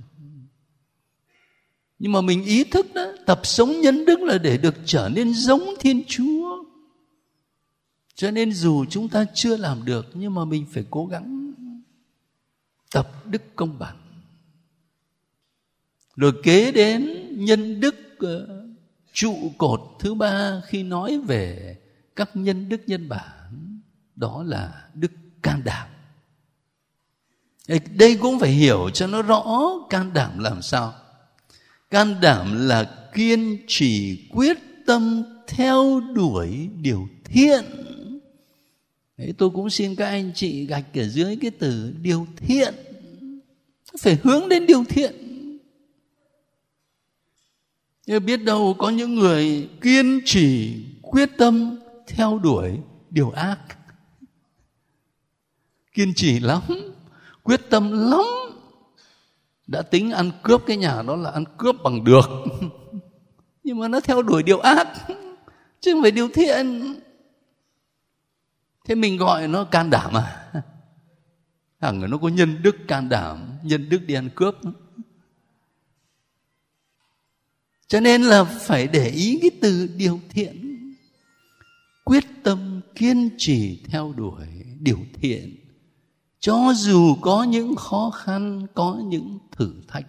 Nhưng 1.99 2.11
mà 2.11 2.21
mình 2.21 2.45
ý 2.45 2.63
thức 2.63 2.93
đó, 2.93 3.05
tập 3.25 3.39
sống 3.43 3.81
nhân 3.81 4.05
đức 4.05 4.19
là 4.19 4.37
để 4.37 4.57
được 4.57 4.75
trở 4.85 5.09
nên 5.13 5.33
giống 5.33 5.73
thiên 5.79 6.03
chúa. 6.07 6.63
Cho 8.15 8.31
nên 8.31 8.53
dù 8.53 8.85
chúng 8.89 9.09
ta 9.09 9.25
chưa 9.33 9.57
làm 9.57 9.85
được, 9.85 10.05
nhưng 10.13 10.33
mà 10.33 10.45
mình 10.45 10.65
phải 10.71 10.85
cố 10.89 11.05
gắng 11.05 11.53
tập 12.91 13.25
đức 13.25 13.41
công 13.55 13.79
bằng. 13.79 13.97
Rồi 16.15 16.31
kế 16.43 16.71
đến 16.71 17.27
nhân 17.45 17.79
đức 17.79 17.95
ờ, 18.19 18.65
trụ 19.13 19.51
cột 19.57 19.81
thứ 19.99 20.13
ba 20.13 20.61
khi 20.65 20.83
nói 20.83 21.19
về 21.19 21.77
các 22.15 22.29
nhân 22.33 22.69
đức, 22.69 22.81
nhân 22.87 23.09
bản, 23.09 23.79
đó 24.15 24.43
là 24.43 24.89
đức 24.93 25.11
can 25.41 25.61
đảm 25.63 25.87
đây 27.95 28.17
cũng 28.21 28.39
phải 28.39 28.49
hiểu 28.49 28.89
cho 28.89 29.07
nó 29.07 29.21
rõ 29.21 29.43
can 29.89 30.13
đảm 30.13 30.39
làm 30.39 30.61
sao. 30.61 30.93
Can 31.89 32.21
đảm 32.21 32.67
là 32.67 33.09
kiên 33.13 33.57
trì 33.67 34.19
quyết 34.31 34.57
tâm 34.85 35.23
theo 35.47 36.01
đuổi 36.13 36.69
điều 36.81 37.07
thiện. 37.23 37.65
Đấy, 39.17 39.33
tôi 39.37 39.49
cũng 39.49 39.69
xin 39.69 39.95
các 39.95 40.05
anh 40.05 40.31
chị 40.35 40.65
gạch 40.65 40.97
ở 40.97 41.07
dưới 41.07 41.37
cái 41.41 41.51
từ 41.51 41.93
điều 42.01 42.27
thiện. 42.35 42.73
Phải 43.99 44.17
hướng 44.23 44.49
đến 44.49 44.65
điều 44.65 44.83
thiện. 44.89 45.13
Nhưng 48.05 48.25
biết 48.25 48.37
đâu 48.37 48.75
có 48.77 48.89
những 48.89 49.15
người 49.15 49.69
kiên 49.81 50.21
trì 50.25 50.75
quyết 51.01 51.29
tâm 51.37 51.79
theo 52.07 52.39
đuổi 52.39 52.77
điều 53.09 53.29
ác. 53.29 53.59
Kiên 55.93 56.13
trì 56.13 56.39
lắm 56.39 56.61
quyết 57.47 57.69
tâm 57.69 58.09
lắm. 58.09 58.25
Đã 59.67 59.81
tính 59.81 60.11
ăn 60.11 60.31
cướp 60.43 60.61
cái 60.67 60.77
nhà 60.77 61.01
đó 61.07 61.15
là 61.15 61.29
ăn 61.29 61.43
cướp 61.57 61.75
bằng 61.83 62.03
được. 62.03 62.29
Nhưng 63.63 63.79
mà 63.79 63.87
nó 63.87 63.99
theo 63.99 64.21
đuổi 64.21 64.43
điều 64.43 64.59
ác. 64.59 64.87
Chứ 65.81 65.93
không 65.93 66.01
phải 66.01 66.11
điều 66.11 66.29
thiện. 66.33 66.95
Thế 68.85 68.95
mình 68.95 69.17
gọi 69.17 69.47
nó 69.47 69.63
can 69.63 69.89
đảm 69.89 70.13
à? 70.13 70.51
Thằng 71.81 72.09
nó 72.09 72.17
có 72.17 72.27
nhân 72.27 72.61
đức 72.61 72.75
can 72.87 73.09
đảm, 73.09 73.57
nhân 73.63 73.89
đức 73.89 73.99
đi 74.05 74.13
ăn 74.13 74.29
cướp. 74.35 74.55
Cho 77.87 77.99
nên 77.99 78.21
là 78.21 78.43
phải 78.43 78.87
để 78.87 79.09
ý 79.09 79.39
cái 79.41 79.51
từ 79.61 79.89
điều 79.97 80.19
thiện. 80.29 80.77
Quyết 82.03 82.23
tâm 82.43 82.81
kiên 82.95 83.29
trì 83.37 83.83
theo 83.87 84.13
đuổi 84.17 84.47
điều 84.79 84.99
thiện 85.13 85.66
cho 86.39 86.73
dù 86.75 87.15
có 87.21 87.43
những 87.43 87.75
khó 87.75 88.11
khăn, 88.15 88.67
có 88.73 89.01
những 89.05 89.39
thử 89.51 89.73
thách, 89.87 90.07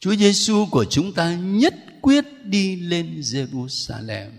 Chúa 0.00 0.14
Giêsu 0.14 0.66
của 0.70 0.84
chúng 0.84 1.12
ta 1.12 1.36
nhất 1.36 1.74
quyết 2.00 2.24
đi 2.44 2.76
lên 2.76 3.20
Jerusalem. 3.20 4.30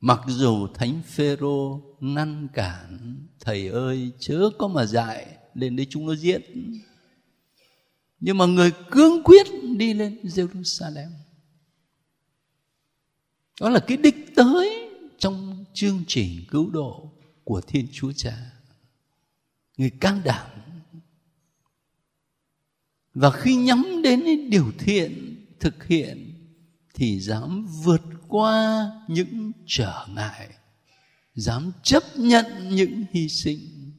Mặc 0.00 0.20
dù 0.26 0.66
thánh 0.74 1.02
Phêrô 1.06 1.80
ngăn 2.00 2.48
cản, 2.54 3.16
thầy 3.40 3.68
ơi, 3.68 4.10
chớ 4.18 4.50
có 4.58 4.68
mà 4.68 4.86
dạy 4.86 5.26
lên 5.54 5.76
đấy 5.76 5.86
chúng 5.90 6.06
nó 6.06 6.14
giết. 6.14 6.38
Nhưng 8.20 8.38
mà 8.38 8.46
người 8.46 8.72
cương 8.90 9.22
quyết 9.22 9.46
đi 9.76 9.94
lên 9.94 10.20
Jerusalem. 10.22 11.10
Đó 13.60 13.68
là 13.68 13.80
cái 13.80 13.96
đích 13.96 14.34
tới 14.36 14.90
trong 15.18 15.64
chương 15.74 16.04
trình 16.06 16.44
cứu 16.50 16.70
độ 16.70 17.12
của 17.50 17.60
thiên 17.60 17.88
chúa 17.92 18.12
cha. 18.12 18.52
Người 19.76 19.90
can 19.90 20.20
đảm. 20.24 20.50
Và 23.14 23.30
khi 23.30 23.56
nhắm 23.56 24.02
đến 24.04 24.50
điều 24.50 24.72
thiện 24.78 25.36
thực 25.60 25.84
hiện, 25.84 26.34
thì 26.94 27.20
dám 27.20 27.66
vượt 27.84 28.02
qua 28.28 28.90
những 29.08 29.52
trở 29.66 30.06
ngại, 30.14 30.48
dám 31.34 31.72
chấp 31.82 32.02
nhận 32.16 32.46
những 32.70 33.04
hy 33.10 33.28
sinh, 33.28 33.92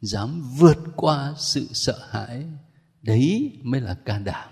dám 0.00 0.42
vượt 0.58 0.78
qua 0.96 1.34
sự 1.38 1.68
sợ 1.72 2.08
hãi, 2.10 2.44
đấy 3.02 3.58
mới 3.62 3.80
là 3.80 3.94
can 3.94 4.24
đảm. 4.24 4.50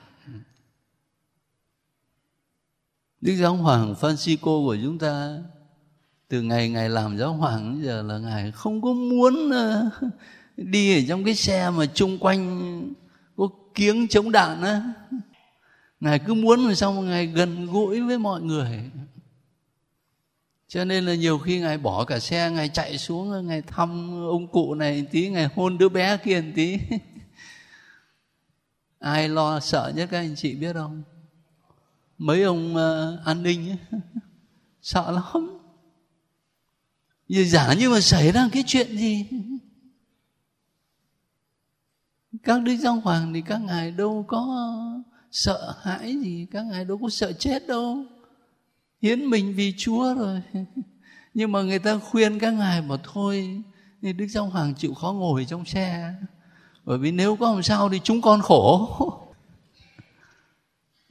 Đức 3.20 3.36
Giáo 3.36 3.56
Hoàng 3.56 3.94
Francisco 3.94 4.66
của 4.66 4.76
chúng 4.82 4.98
ta 4.98 5.42
từ 6.32 6.42
ngày 6.42 6.68
ngày 6.68 6.88
làm 6.88 7.18
giáo 7.18 7.32
hoàng 7.32 7.72
đến 7.72 7.86
giờ 7.86 8.02
là 8.02 8.18
ngài 8.18 8.52
không 8.52 8.82
có 8.82 8.92
muốn 8.92 9.50
ờ, 9.50 9.90
đi 10.56 11.02
ở 11.02 11.04
trong 11.08 11.24
cái 11.24 11.34
xe 11.34 11.70
mà 11.70 11.86
chung 11.86 12.18
quanh 12.18 12.94
có 13.36 13.48
kiếng 13.74 14.08
chống 14.08 14.32
đạn 14.32 14.62
á. 14.62 14.82
Ngài 16.00 16.18
cứ 16.18 16.34
muốn 16.34 16.66
làm 16.66 16.74
sao 16.74 16.92
mà 16.92 17.02
ngài 17.02 17.26
gần 17.26 17.66
gũi 17.66 18.00
với 18.00 18.18
mọi 18.18 18.42
người. 18.42 18.90
Cho 20.68 20.84
nên 20.84 21.06
là 21.06 21.14
nhiều 21.14 21.38
khi 21.38 21.60
ngài 21.60 21.78
bỏ 21.78 22.04
cả 22.04 22.18
xe 22.18 22.50
ngài 22.50 22.68
chạy 22.68 22.98
xuống 22.98 23.46
ngài 23.46 23.62
thăm 23.62 24.10
ông 24.30 24.46
cụ 24.46 24.74
này 24.74 25.06
tí 25.10 25.28
ngài 25.28 25.48
hôn 25.54 25.78
đứa 25.78 25.88
bé 25.88 26.16
kia 26.16 26.40
một 26.40 26.52
tí. 26.54 26.78
Ai 28.98 29.28
lo 29.28 29.60
sợ 29.60 29.92
nhất 29.96 30.08
các 30.10 30.18
anh 30.18 30.34
chị 30.36 30.54
biết 30.54 30.72
không? 30.72 31.02
Mấy 32.18 32.42
ông 32.42 32.74
uh, 32.74 33.26
an 33.26 33.42
ninh 33.42 33.70
ấy, 33.70 33.78
sợ 34.82 35.10
lắm. 35.10 35.61
Giờ 37.32 37.44
giả 37.44 37.74
như 37.74 37.90
mà 37.90 38.00
xảy 38.00 38.32
ra 38.32 38.48
cái 38.52 38.64
chuyện 38.66 38.96
gì? 38.96 39.26
Các 42.42 42.62
đức 42.62 42.76
giáo 42.76 42.94
hoàng 42.94 43.32
thì 43.34 43.42
các 43.46 43.58
ngài 43.58 43.90
đâu 43.90 44.24
có 44.28 44.66
sợ 45.30 45.74
hãi 45.82 46.16
gì, 46.22 46.46
các 46.50 46.62
ngài 46.62 46.84
đâu 46.84 46.98
có 47.02 47.08
sợ 47.08 47.32
chết 47.32 47.66
đâu. 47.66 48.04
Hiến 49.02 49.26
mình 49.26 49.54
vì 49.56 49.74
chúa 49.78 50.14
rồi. 50.14 50.42
Nhưng 51.34 51.52
mà 51.52 51.62
người 51.62 51.78
ta 51.78 51.98
khuyên 51.98 52.38
các 52.38 52.50
ngài 52.50 52.82
mà 52.82 52.96
thôi, 53.12 53.62
thì 54.02 54.12
đức 54.12 54.26
giáo 54.26 54.46
hoàng 54.46 54.74
chịu 54.74 54.94
khó 54.94 55.12
ngồi 55.12 55.46
trong 55.48 55.64
xe. 55.64 56.14
Bởi 56.84 56.98
vì 56.98 57.10
nếu 57.10 57.36
có 57.36 57.52
làm 57.52 57.62
sao 57.62 57.88
thì 57.88 58.00
chúng 58.04 58.22
con 58.22 58.40
khổ. 58.42 58.88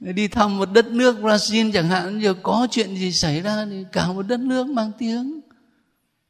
Đi 0.00 0.28
thăm 0.28 0.58
một 0.58 0.68
đất 0.72 0.86
nước 0.86 1.16
Brazil 1.16 1.72
chẳng 1.72 1.88
hạn, 1.88 2.20
giờ 2.22 2.34
có 2.42 2.66
chuyện 2.70 2.96
gì 2.96 3.12
xảy 3.12 3.40
ra 3.40 3.66
thì 3.70 3.84
cả 3.92 4.12
một 4.12 4.22
đất 4.22 4.40
nước 4.40 4.66
mang 4.66 4.92
tiếng 4.98 5.41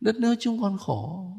đất 0.03 0.17
nước 0.17 0.35
chúng 0.41 0.63
con 0.63 0.79
khổ. 0.79 1.33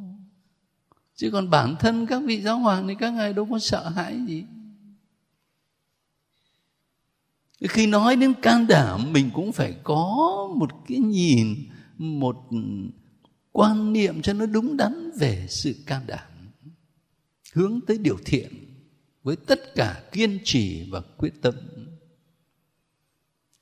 Chứ 1.16 1.30
còn 1.32 1.50
bản 1.50 1.76
thân 1.80 2.06
các 2.06 2.22
vị 2.26 2.42
giáo 2.42 2.58
hoàng 2.58 2.88
thì 2.88 2.96
các 3.00 3.14
ngài 3.14 3.34
đâu 3.34 3.48
có 3.52 3.60
sợ 3.60 3.90
hãi 3.90 4.20
gì. 4.28 4.46
Khi 7.70 7.88
nói 7.88 8.16
đến 8.16 8.34
can 8.42 8.68
đảm, 8.68 9.14
mình 9.14 9.30
cũng 9.34 9.52
phải 9.52 9.76
có 9.84 10.08
một 10.58 10.70
cái 10.88 11.00
nhìn, 11.00 11.56
một 11.98 12.38
quan 13.52 13.94
niệm 13.94 14.22
cho 14.22 14.34
nó 14.34 14.46
đúng 14.46 14.78
đắn 14.78 15.12
về 15.20 15.46
sự 15.50 15.76
can 15.86 16.02
đảm, 16.08 16.52
hướng 17.54 17.80
tới 17.88 17.98
điều 17.98 18.18
thiện 18.26 18.54
với 19.24 19.36
tất 19.36 19.76
cả 19.76 20.04
kiên 20.12 20.40
trì 20.44 20.90
và 20.92 21.02
quyết 21.18 21.42
tâm. 21.42 21.54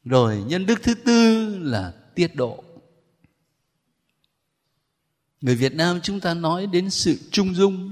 Rồi 0.04 0.44
nhân 0.48 0.66
đức 0.66 0.80
thứ 0.84 0.94
tư 0.94 1.58
là 1.58 1.94
tiết 2.16 2.36
độ 2.36 2.64
người 5.42 5.56
việt 5.56 5.74
nam 5.74 6.00
chúng 6.04 6.20
ta 6.20 6.34
nói 6.34 6.68
đến 6.68 6.90
sự 6.90 7.18
trung 7.32 7.56
dung. 7.56 7.92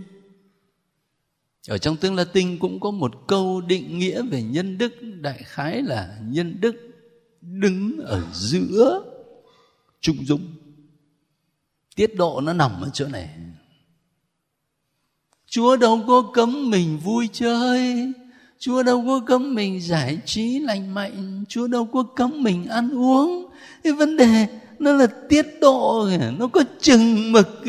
Ở 1.68 1.78
trong 1.78 1.98
tiếng 1.98 2.16
latin 2.16 2.60
cũng 2.60 2.80
có 2.80 2.92
một 2.92 3.28
câu 3.28 3.62
định 3.62 4.00
nghĩa 4.00 4.22
về 4.22 4.44
nhân 4.44 4.78
đức. 4.78 4.94
Đại 5.22 5.44
khái 5.44 5.82
là 5.82 6.20
nhân 6.28 6.62
đức 6.62 6.76
đứng 7.42 7.98
ở 7.98 8.24
giữa 8.34 9.04
trung 10.02 10.26
dung. 10.26 10.56
Tiết 11.96 12.16
độ 12.16 12.42
nó 12.42 12.54
nằm 12.54 12.82
ở 12.82 12.90
chỗ 12.94 13.08
này. 13.08 13.30
Chúa 15.46 15.78
đâu 15.78 16.04
có 16.08 16.32
cấm 16.34 16.70
mình 16.70 16.98
vui 16.98 17.30
chơi. 17.34 18.12
Chúa 18.60 18.84
đâu 18.84 19.04
có 19.08 19.22
cấm 19.26 19.56
mình 19.56 19.82
giải 19.82 20.20
trí 20.26 20.60
lành 20.60 20.94
mạnh. 20.94 21.44
Chúa 21.50 21.68
đâu 21.68 21.86
có 21.86 22.04
cấm 22.04 22.44
mình 22.44 22.66
ăn 22.66 22.90
uống. 22.90 23.50
Cái 23.84 23.94
vấn 23.94 24.18
đề 24.18 24.59
nó 24.80 24.94
là 24.94 25.08
tiết 25.30 25.46
độ 25.62 26.10
nó 26.38 26.48
có 26.48 26.64
chừng 26.80 27.32
mực 27.32 27.66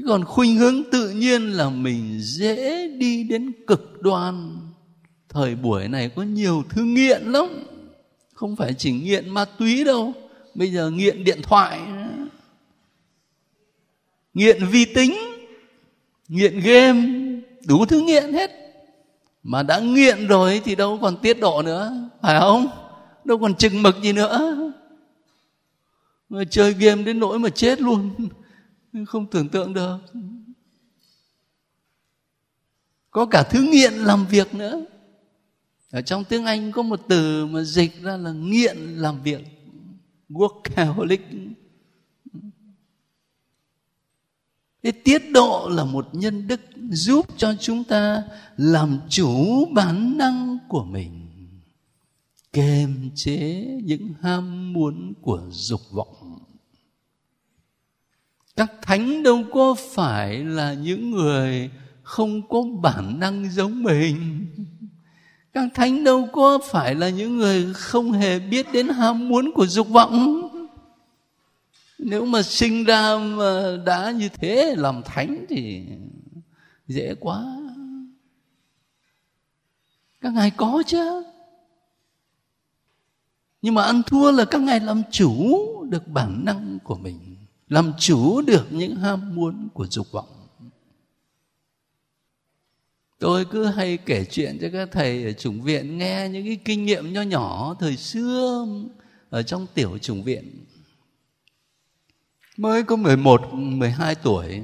thế 0.00 0.02
còn 0.08 0.24
khuynh 0.24 0.56
hướng 0.56 0.82
tự 0.90 1.10
nhiên 1.10 1.42
là 1.42 1.70
mình 1.70 2.18
dễ 2.20 2.88
đi 2.88 3.24
đến 3.24 3.52
cực 3.66 4.02
đoan. 4.02 4.56
Thời 5.28 5.54
buổi 5.54 5.88
này 5.88 6.10
có 6.16 6.22
nhiều 6.22 6.64
thứ 6.68 6.84
nghiện 6.84 7.22
lắm. 7.22 7.46
Không 8.34 8.56
phải 8.56 8.74
chỉ 8.74 8.92
nghiện 8.92 9.30
ma 9.30 9.44
túy 9.44 9.84
đâu, 9.84 10.12
bây 10.54 10.72
giờ 10.72 10.90
nghiện 10.90 11.24
điện 11.24 11.40
thoại. 11.42 11.80
Nghiện 14.34 14.66
vi 14.70 14.84
tính, 14.84 15.14
nghiện 16.28 16.60
game, 16.60 17.02
đủ 17.66 17.86
thứ 17.86 18.00
nghiện 18.00 18.32
hết. 18.32 18.50
Mà 19.42 19.62
đã 19.62 19.80
nghiện 19.80 20.26
rồi 20.26 20.60
thì 20.64 20.74
đâu 20.74 20.98
còn 21.02 21.16
tiết 21.16 21.40
độ 21.40 21.62
nữa, 21.62 21.92
phải 22.22 22.40
không? 22.40 22.68
Đâu 23.24 23.38
còn 23.38 23.54
chừng 23.54 23.82
mực 23.82 24.02
gì 24.02 24.12
nữa. 24.12 24.72
Mà 26.28 26.44
chơi 26.50 26.72
game 26.72 27.02
đến 27.02 27.18
nỗi 27.20 27.38
mà 27.38 27.48
chết 27.48 27.80
luôn. 27.80 28.28
Không 29.06 29.26
tưởng 29.26 29.48
tượng 29.48 29.74
được. 29.74 29.98
Có 33.10 33.26
cả 33.26 33.42
thứ 33.42 33.62
nghiện 33.62 33.92
làm 33.92 34.26
việc 34.26 34.54
nữa. 34.54 34.84
Ở 35.90 36.02
trong 36.02 36.24
tiếng 36.24 36.44
anh 36.44 36.72
có 36.72 36.82
một 36.82 37.00
từ 37.08 37.46
mà 37.46 37.62
dịch 37.62 38.02
ra 38.02 38.16
là 38.16 38.32
nghiện 38.32 38.76
làm 38.76 39.22
việc. 39.22 39.40
Workaholic. 40.28 41.18
Cái 44.82 44.92
tiết 44.92 45.30
độ 45.30 45.68
là 45.72 45.84
một 45.84 46.08
nhân 46.12 46.48
đức 46.48 46.60
giúp 46.90 47.26
cho 47.36 47.54
chúng 47.60 47.84
ta 47.84 48.22
làm 48.56 49.00
chủ 49.08 49.64
bản 49.72 50.18
năng 50.18 50.58
của 50.68 50.84
mình 50.84 51.29
kềm 52.52 53.10
chế 53.14 53.66
những 53.84 54.14
ham 54.20 54.72
muốn 54.72 55.14
của 55.20 55.48
dục 55.50 55.80
vọng. 55.90 56.38
Các 58.56 58.72
thánh 58.82 59.22
đâu 59.22 59.44
có 59.52 59.74
phải 59.94 60.44
là 60.44 60.74
những 60.74 61.10
người 61.10 61.70
không 62.02 62.48
có 62.48 62.62
bản 62.82 63.20
năng 63.20 63.50
giống 63.50 63.82
mình? 63.82 64.46
Các 65.52 65.68
thánh 65.74 66.04
đâu 66.04 66.28
có 66.32 66.58
phải 66.70 66.94
là 66.94 67.08
những 67.08 67.36
người 67.36 67.74
không 67.74 68.12
hề 68.12 68.38
biết 68.38 68.66
đến 68.72 68.88
ham 68.88 69.28
muốn 69.28 69.50
của 69.54 69.66
dục 69.66 69.88
vọng? 69.88 70.46
Nếu 71.98 72.24
mà 72.24 72.42
sinh 72.42 72.84
ra 72.84 73.18
mà 73.18 73.76
đã 73.86 74.10
như 74.10 74.28
thế 74.28 74.74
làm 74.78 75.02
thánh 75.04 75.44
thì 75.48 75.86
dễ 76.88 77.14
quá. 77.20 77.56
Các 80.20 80.32
ngài 80.32 80.50
có 80.50 80.82
chứ? 80.86 81.22
Nhưng 83.62 83.74
mà 83.74 83.82
ăn 83.82 84.02
thua 84.06 84.32
là 84.32 84.44
các 84.44 84.60
ngài 84.60 84.80
làm 84.80 85.02
chủ 85.10 85.64
được 85.90 86.08
bản 86.08 86.44
năng 86.44 86.78
của 86.84 86.96
mình 86.96 87.30
làm 87.70 87.92
chủ 87.98 88.42
được 88.42 88.66
những 88.70 88.96
ham 88.96 89.34
muốn 89.34 89.68
của 89.74 89.86
dục 89.86 90.12
vọng. 90.12 90.48
Tôi 93.18 93.44
cứ 93.44 93.64
hay 93.64 93.96
kể 93.96 94.24
chuyện 94.30 94.58
cho 94.60 94.68
các 94.72 94.88
thầy 94.92 95.24
ở 95.24 95.32
chủng 95.32 95.62
viện 95.62 95.98
nghe 95.98 96.28
những 96.28 96.46
cái 96.46 96.58
kinh 96.64 96.86
nghiệm 96.86 97.12
nho 97.12 97.22
nhỏ 97.22 97.76
thời 97.80 97.96
xưa 97.96 98.66
ở 99.30 99.42
trong 99.42 99.66
tiểu 99.74 99.98
chủng 99.98 100.22
viện. 100.22 100.64
Mới 102.56 102.82
có 102.82 102.96
11, 102.96 103.42
12 103.52 104.14
tuổi. 104.14 104.62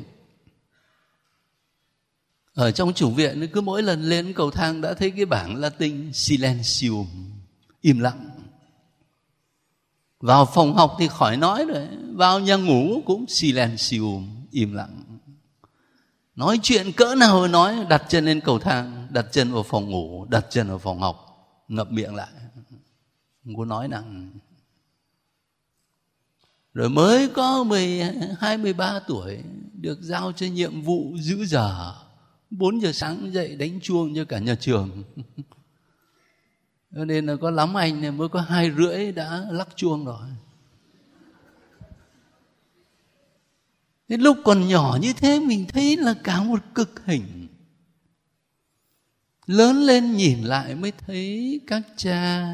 Ở 2.54 2.70
trong 2.70 2.92
chủng 2.92 3.14
viện 3.14 3.46
cứ 3.52 3.60
mỗi 3.60 3.82
lần 3.82 4.02
lên 4.02 4.32
cầu 4.32 4.50
thang 4.50 4.80
đã 4.80 4.94
thấy 4.94 5.10
cái 5.10 5.24
bảng 5.24 5.56
Latin 5.56 6.12
silencium 6.12 7.06
im 7.80 7.98
lặng 7.98 8.35
vào 10.20 10.46
phòng 10.46 10.74
học 10.74 10.96
thì 10.98 11.08
khỏi 11.08 11.36
nói 11.36 11.64
rồi 11.64 11.88
vào 12.14 12.40
nhà 12.40 12.56
ngủ 12.56 13.02
cũng 13.06 13.24
silencium 13.28 14.28
im 14.50 14.72
lặng. 14.72 15.02
Nói 16.36 16.58
chuyện 16.62 16.92
cỡ 16.92 17.14
nào 17.14 17.48
nói 17.48 17.86
đặt 17.88 18.02
chân 18.08 18.24
lên 18.24 18.40
cầu 18.40 18.58
thang 18.58 19.06
đặt 19.10 19.26
chân 19.32 19.52
vào 19.52 19.62
phòng 19.62 19.90
ngủ 19.90 20.24
đặt 20.24 20.46
chân 20.50 20.68
vào 20.68 20.78
phòng 20.78 21.00
học 21.00 21.26
ngậm 21.68 21.86
miệng 21.90 22.14
lại. 22.14 22.28
Không 23.44 23.56
có 23.56 23.64
nói 23.64 23.88
nặng. 23.88 24.32
Rồi 26.74 26.88
mới 26.90 27.28
có 27.28 27.64
12, 27.64 28.58
13 28.58 29.00
tuổi 29.06 29.38
được 29.72 29.98
giao 30.00 30.32
cho 30.32 30.46
nhiệm 30.46 30.82
vụ 30.82 31.16
giữ 31.20 31.44
giờ. 31.44 31.94
4 32.50 32.82
giờ 32.82 32.92
sáng 32.92 33.32
dậy 33.32 33.56
đánh 33.56 33.80
chuông 33.82 34.14
cho 34.16 34.24
cả 34.24 34.38
nhà 34.38 34.54
trường 34.54 35.02
nên 37.04 37.26
là 37.26 37.36
có 37.36 37.50
lắm 37.50 37.74
anh 37.76 38.16
mới 38.16 38.28
có 38.28 38.40
hai 38.40 38.70
rưỡi 38.78 39.12
đã 39.12 39.46
lắc 39.50 39.68
chuông 39.76 40.04
rồi 40.04 40.26
Đến 44.08 44.20
lúc 44.20 44.36
còn 44.44 44.68
nhỏ 44.68 44.98
như 45.00 45.12
thế 45.12 45.40
mình 45.40 45.64
thấy 45.68 45.96
là 45.96 46.14
cả 46.24 46.42
một 46.42 46.60
cực 46.74 47.06
hình. 47.06 47.48
Lớn 49.46 49.76
lên 49.76 50.12
nhìn 50.12 50.42
lại 50.42 50.74
mới 50.74 50.92
thấy 51.06 51.60
các 51.66 51.82
cha 51.96 52.46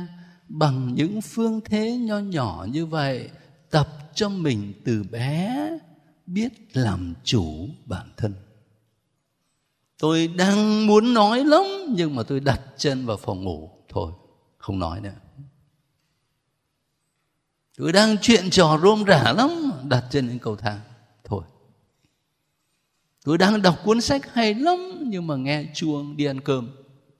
bằng 0.48 0.94
những 0.94 1.20
phương 1.20 1.60
thế 1.64 1.96
nho 1.96 2.18
nhỏ 2.18 2.66
như 2.70 2.86
vậy 2.86 3.30
tập 3.70 3.88
cho 4.14 4.28
mình 4.28 4.72
từ 4.84 5.02
bé 5.10 5.68
biết 6.26 6.52
làm 6.72 7.14
chủ 7.24 7.68
bản 7.86 8.08
thân. 8.16 8.34
Tôi 9.98 10.28
đang 10.28 10.86
muốn 10.86 11.14
nói 11.14 11.44
lắm 11.44 11.62
nhưng 11.88 12.14
mà 12.14 12.22
tôi 12.22 12.40
đặt 12.40 12.60
chân 12.76 13.06
vào 13.06 13.16
phòng 13.16 13.44
ngủ 13.44 13.70
thôi, 13.88 14.12
không 14.62 14.78
nói 14.78 15.00
nữa. 15.00 15.14
Tôi 17.76 17.92
đang 17.92 18.16
chuyện 18.22 18.50
trò 18.50 18.78
rôm 18.82 19.04
rả 19.08 19.32
lắm, 19.32 19.72
đặt 19.84 20.04
chân 20.10 20.28
lên 20.28 20.38
cầu 20.38 20.56
thang. 20.56 20.80
Thôi. 21.24 21.44
tôi 23.24 23.38
đang 23.38 23.62
đọc 23.62 23.78
cuốn 23.84 24.00
sách 24.00 24.34
hay 24.34 24.54
lắm 24.54 24.78
nhưng 25.06 25.26
mà 25.26 25.36
nghe 25.36 25.64
chuông 25.74 26.16
đi 26.16 26.24
ăn 26.24 26.40
cơm. 26.40 26.70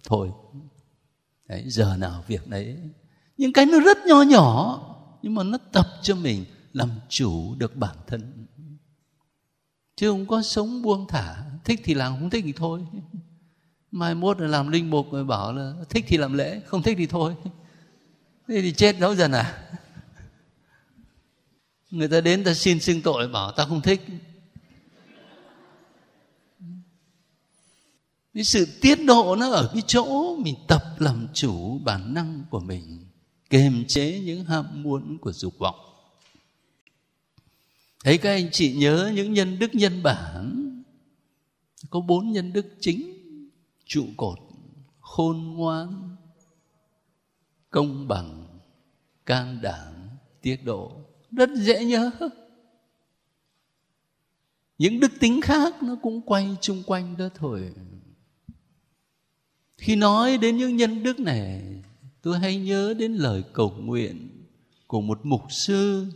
Thôi. 0.05 0.31
Đấy, 1.49 1.65
giờ 1.67 1.97
nào 1.97 2.25
việc 2.27 2.49
đấy. 2.49 2.79
Những 3.37 3.53
cái 3.53 3.67
nó 3.67 3.81
rất 3.81 3.99
nho 4.07 4.23
nhỏ 4.23 4.81
nhưng 5.23 5.35
mà 5.35 5.43
nó 5.43 5.59
tập 5.73 5.87
cho 6.03 6.15
mình 6.15 6.45
làm 6.73 6.91
chủ 7.09 7.55
được 7.55 7.77
bản 7.77 7.97
thân. 8.07 8.47
Chứ 9.97 10.11
không 10.11 10.27
có 10.27 10.43
sống 10.43 10.83
buông 10.83 11.07
thả. 11.09 11.45
Thích 11.65 11.81
thì 11.85 11.95
làm 11.95 12.13
không 12.13 12.31
thích 12.31 12.45
thì 12.47 12.53
thôi 12.53 12.87
mai 13.93 14.15
mốt 14.15 14.41
là 14.41 14.47
làm 14.47 14.69
linh 14.69 14.91
mục 14.91 15.13
rồi 15.13 15.25
bảo 15.25 15.53
là, 15.53 15.73
thích 15.89 16.05
thì 16.09 16.17
làm 16.17 16.33
lễ, 16.33 16.61
không 16.67 16.83
thích 16.83 16.95
thì 16.99 17.07
thôi. 17.07 17.35
Thế 18.49 18.63
thì 18.63 18.73
chết 18.73 19.01
đâu 19.01 19.15
dần 19.15 19.33
à? 19.33 19.69
Người 21.91 22.09
ta 22.09 22.21
đến 22.21 22.45
ta 22.45 22.55
xin 22.55 22.81
xưng 22.81 23.03
tội, 23.03 23.29
bảo 23.29 23.53
ta 23.53 23.65
không 23.65 23.81
thích. 23.81 24.01
Cái 28.35 28.45
sự 28.45 28.67
tiết 28.81 28.99
độ 29.07 29.37
nó 29.37 29.51
ở 29.51 29.71
cái 29.73 29.83
chỗ 29.87 30.37
mình 30.37 30.55
tập 30.69 30.83
làm 30.99 31.27
chủ 31.35 31.79
bản 31.79 32.15
năng 32.15 32.43
của 32.51 32.61
mình, 32.61 33.07
kiềm 33.51 33.85
chế 33.89 34.21
những 34.21 34.45
ham 34.45 34.83
muốn 34.83 35.19
của 35.19 35.33
dục 35.33 35.59
vọng. 35.59 35.81
Thấy 38.05 38.19
các 38.19 38.31
anh 38.31 38.49
chị 38.53 38.73
nhớ 38.73 39.13
những 39.15 39.33
nhân 39.33 39.59
đức 39.59 39.75
nhân 39.75 40.03
bản? 40.03 40.69
Có 41.91 42.01
bốn 42.01 42.33
nhân 42.33 42.53
đức 42.53 42.67
chính 42.81 43.12
trụ 43.93 44.07
cột, 44.17 44.39
khôn 45.01 45.55
ngoan, 45.57 46.17
công 47.71 48.09
bằng, 48.09 48.47
can 49.27 49.59
đảm, 49.63 49.95
tiết 50.43 50.65
độ. 50.65 50.93
Rất 51.31 51.51
dễ 51.55 51.85
nhớ. 51.85 52.11
Những 54.79 55.01
đức 55.01 55.13
tính 55.21 55.41
khác 55.41 55.83
nó 55.83 55.97
cũng 56.03 56.21
quay 56.21 56.57
chung 56.61 56.83
quanh 56.87 57.17
đó 57.17 57.29
thôi. 57.35 57.73
Khi 59.79 59.97
nói 59.97 60.39
đến 60.39 60.57
những 60.57 60.77
nhân 60.77 61.03
đức 61.03 61.21
này, 61.21 61.83
tôi 62.23 62.39
hay 62.39 62.57
nhớ 62.57 62.95
đến 62.99 63.13
lời 63.13 63.45
cầu 63.53 63.71
nguyện 63.71 64.45
của 64.87 65.01
một 65.01 65.21
mục 65.23 65.43
sư. 65.49 66.07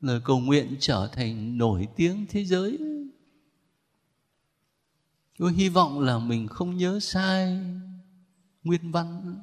Lời 0.00 0.20
cầu 0.24 0.40
nguyện 0.40 0.76
trở 0.80 1.08
thành 1.12 1.58
nổi 1.58 1.88
tiếng 1.96 2.26
thế 2.28 2.44
giới 2.44 2.78
tôi 5.38 5.52
hy 5.52 5.68
vọng 5.68 6.00
là 6.00 6.18
mình 6.18 6.48
không 6.48 6.76
nhớ 6.76 7.00
sai 7.00 7.60
nguyên 8.64 8.92
văn. 8.92 9.38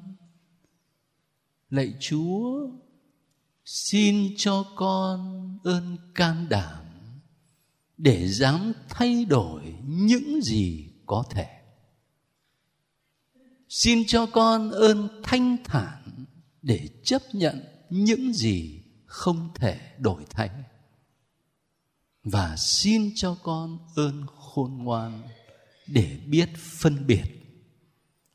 Lạy 1.70 1.94
chúa, 2.00 2.68
xin 3.64 4.34
cho 4.36 4.64
con 4.76 5.58
ơn 5.64 5.96
can 6.14 6.46
đảm 6.48 6.84
để 7.96 8.28
dám 8.28 8.72
thay 8.88 9.24
đổi 9.24 9.74
những 9.86 10.42
gì 10.42 10.92
có 11.06 11.24
thể. 11.30 11.46
Xin 13.68 14.06
cho 14.06 14.26
con 14.26 14.70
ơn 14.70 15.08
thanh 15.22 15.56
thản 15.64 16.24
để 16.62 16.88
chấp 17.04 17.22
nhận 17.32 17.64
những 17.90 18.32
gì 18.32 18.82
không 19.06 19.48
thể 19.54 19.96
đổi 19.98 20.24
thay. 20.30 20.50
Và 22.24 22.56
xin 22.56 23.12
cho 23.14 23.36
con 23.42 23.78
ơn 23.96 24.26
khôn 24.26 24.84
ngoan 24.84 25.22
để 25.86 26.20
biết 26.26 26.48
phân 26.56 27.06
biệt. 27.06 27.24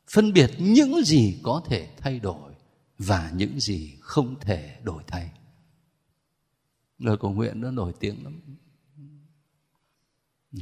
Phân 0.07 0.33
biệt 0.33 0.51
những 0.59 1.03
gì 1.03 1.39
có 1.43 1.61
thể 1.65 1.89
thay 1.97 2.19
đổi 2.19 2.53
và 2.97 3.31
những 3.35 3.59
gì 3.59 3.95
không 3.99 4.39
thể 4.39 4.79
đổi 4.83 5.03
thay. 5.07 5.31
Lời 6.97 7.17
cầu 7.19 7.31
nguyện 7.31 7.61
nó 7.61 7.71
nổi 7.71 7.93
tiếng 7.99 8.23
lắm. 8.23 8.41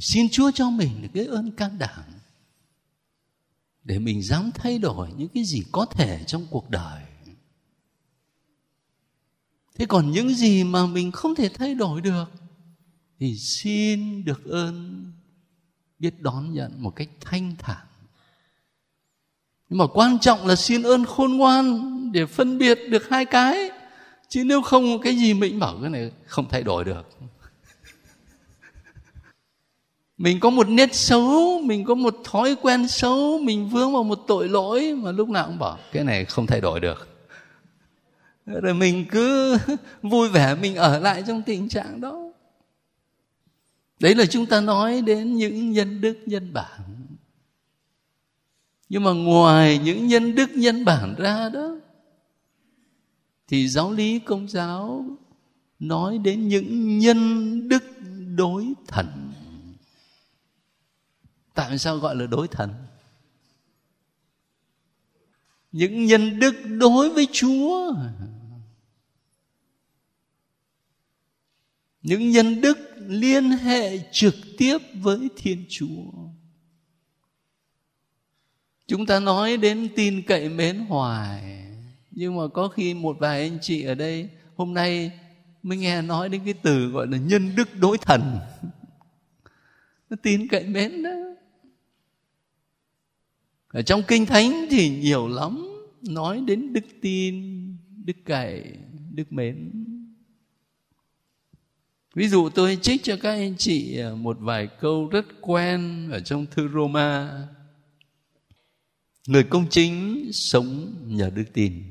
Xin 0.00 0.28
chúa 0.28 0.50
cho 0.54 0.70
mình 0.70 1.08
cái 1.14 1.26
ơn 1.26 1.50
can 1.50 1.78
đảm 1.78 2.04
để 3.84 3.98
mình 3.98 4.22
dám 4.22 4.50
thay 4.54 4.78
đổi 4.78 5.08
những 5.16 5.28
cái 5.28 5.44
gì 5.44 5.62
có 5.72 5.86
thể 5.86 6.24
trong 6.26 6.46
cuộc 6.50 6.70
đời. 6.70 7.04
Thế 9.74 9.86
còn 9.86 10.10
những 10.10 10.34
gì 10.34 10.64
mà 10.64 10.86
mình 10.86 11.12
không 11.12 11.34
thể 11.34 11.48
thay 11.54 11.74
đổi 11.74 12.00
được 12.00 12.30
thì 13.18 13.38
xin 13.38 14.24
được 14.24 14.44
ơn 14.44 15.04
biết 16.00 16.22
đón 16.22 16.54
nhận 16.54 16.72
một 16.78 16.96
cách 16.96 17.08
thanh 17.20 17.54
thản. 17.58 17.86
Nhưng 19.68 19.78
mà 19.78 19.86
quan 19.86 20.18
trọng 20.18 20.46
là 20.46 20.56
xin 20.56 20.82
ơn 20.82 21.04
khôn 21.04 21.36
ngoan 21.36 21.78
để 22.12 22.26
phân 22.26 22.58
biệt 22.58 22.78
được 22.88 23.08
hai 23.10 23.24
cái. 23.24 23.70
Chứ 24.28 24.44
nếu 24.44 24.62
không, 24.62 25.00
cái 25.02 25.16
gì 25.16 25.34
mình 25.34 25.58
bảo 25.58 25.78
cái 25.80 25.90
này 25.90 26.12
không 26.26 26.48
thay 26.48 26.62
đổi 26.62 26.84
được. 26.84 27.02
Mình 30.18 30.40
có 30.40 30.50
một 30.50 30.68
nét 30.68 30.94
xấu, 30.94 31.60
mình 31.64 31.84
có 31.84 31.94
một 31.94 32.16
thói 32.24 32.56
quen 32.62 32.88
xấu, 32.88 33.38
mình 33.38 33.68
vướng 33.68 33.92
vào 33.92 34.02
một 34.02 34.18
tội 34.26 34.48
lỗi 34.48 34.94
mà 34.94 35.12
lúc 35.12 35.28
nào 35.28 35.46
cũng 35.46 35.58
bảo, 35.58 35.78
cái 35.92 36.04
này 36.04 36.24
không 36.24 36.46
thay 36.46 36.60
đổi 36.60 36.80
được. 36.80 37.08
Rồi 38.46 38.74
mình 38.74 39.04
cứ 39.10 39.58
vui 40.02 40.28
vẻ 40.28 40.54
mình 40.54 40.76
ở 40.76 40.98
lại 40.98 41.24
trong 41.26 41.42
tình 41.42 41.68
trạng 41.68 42.00
đó 42.00 42.29
đấy 44.00 44.14
là 44.14 44.26
chúng 44.26 44.46
ta 44.46 44.60
nói 44.60 45.02
đến 45.02 45.36
những 45.36 45.70
nhân 45.70 46.00
đức, 46.00 46.18
nhân 46.26 46.52
bản. 46.52 47.06
Nhưng 48.88 49.04
mà 49.04 49.12
ngoài 49.12 49.78
những 49.78 50.06
nhân 50.06 50.34
đức, 50.34 50.50
nhân 50.50 50.84
bản 50.84 51.14
ra 51.18 51.48
đó, 51.48 51.76
thì 53.48 53.68
giáo 53.68 53.92
lý 53.92 54.18
công 54.18 54.48
giáo 54.48 55.04
nói 55.78 56.18
đến 56.18 56.48
những 56.48 56.98
nhân 56.98 57.68
đức 57.68 57.84
đối 58.36 58.72
thần. 58.86 59.32
Tại 61.54 61.78
sao 61.78 61.98
gọi 61.98 62.16
là 62.16 62.26
đối 62.26 62.48
thần? 62.48 62.70
Những 65.72 66.04
nhân 66.04 66.38
đức 66.38 66.54
đối 66.78 67.10
với 67.10 67.28
chúa. 67.32 67.94
Những 72.02 72.30
nhân 72.30 72.60
đức 72.60 72.89
liên 73.08 73.50
hệ 73.50 73.98
trực 74.12 74.34
tiếp 74.58 74.78
với 74.94 75.28
thiên 75.36 75.64
chúa. 75.68 76.10
Chúng 78.86 79.06
ta 79.06 79.20
nói 79.20 79.56
đến 79.56 79.88
tin 79.96 80.22
cậy 80.22 80.48
mến 80.48 80.78
hoài, 80.78 81.64
nhưng 82.10 82.36
mà 82.36 82.42
có 82.54 82.68
khi 82.68 82.94
một 82.94 83.16
vài 83.20 83.40
anh 83.42 83.58
chị 83.62 83.82
ở 83.82 83.94
đây, 83.94 84.28
hôm 84.56 84.74
nay 84.74 85.12
mới 85.62 85.78
nghe 85.78 86.02
nói 86.02 86.28
đến 86.28 86.40
cái 86.44 86.54
từ 86.54 86.88
gọi 86.88 87.06
là 87.06 87.18
nhân 87.18 87.56
đức 87.56 87.68
đối 87.80 87.98
thần. 87.98 88.38
Nó 90.10 90.16
tin 90.22 90.48
cậy 90.48 90.64
mến 90.64 91.02
đó. 91.02 91.10
Ở 93.68 93.82
trong 93.82 94.02
kinh 94.08 94.26
thánh 94.26 94.66
thì 94.70 94.90
nhiều 94.90 95.28
lắm, 95.28 95.68
nói 96.02 96.42
đến 96.46 96.72
đức 96.72 96.84
tin, 97.00 97.66
đức 98.04 98.16
cậy, 98.24 98.64
đức 99.14 99.32
mến 99.32 99.86
ví 102.14 102.28
dụ 102.28 102.48
tôi 102.48 102.78
trích 102.82 103.02
cho 103.02 103.16
các 103.16 103.30
anh 103.30 103.54
chị 103.58 103.98
à, 103.98 104.10
một 104.10 104.36
vài 104.40 104.66
câu 104.80 105.08
rất 105.08 105.26
quen 105.40 106.08
ở 106.12 106.20
trong 106.20 106.46
thư 106.46 106.68
Roma. 106.68 107.30
Người 109.26 109.44
công 109.44 109.68
chính 109.70 110.30
sống 110.32 110.94
nhờ 111.06 111.30
đức 111.34 111.44
tin. 111.52 111.82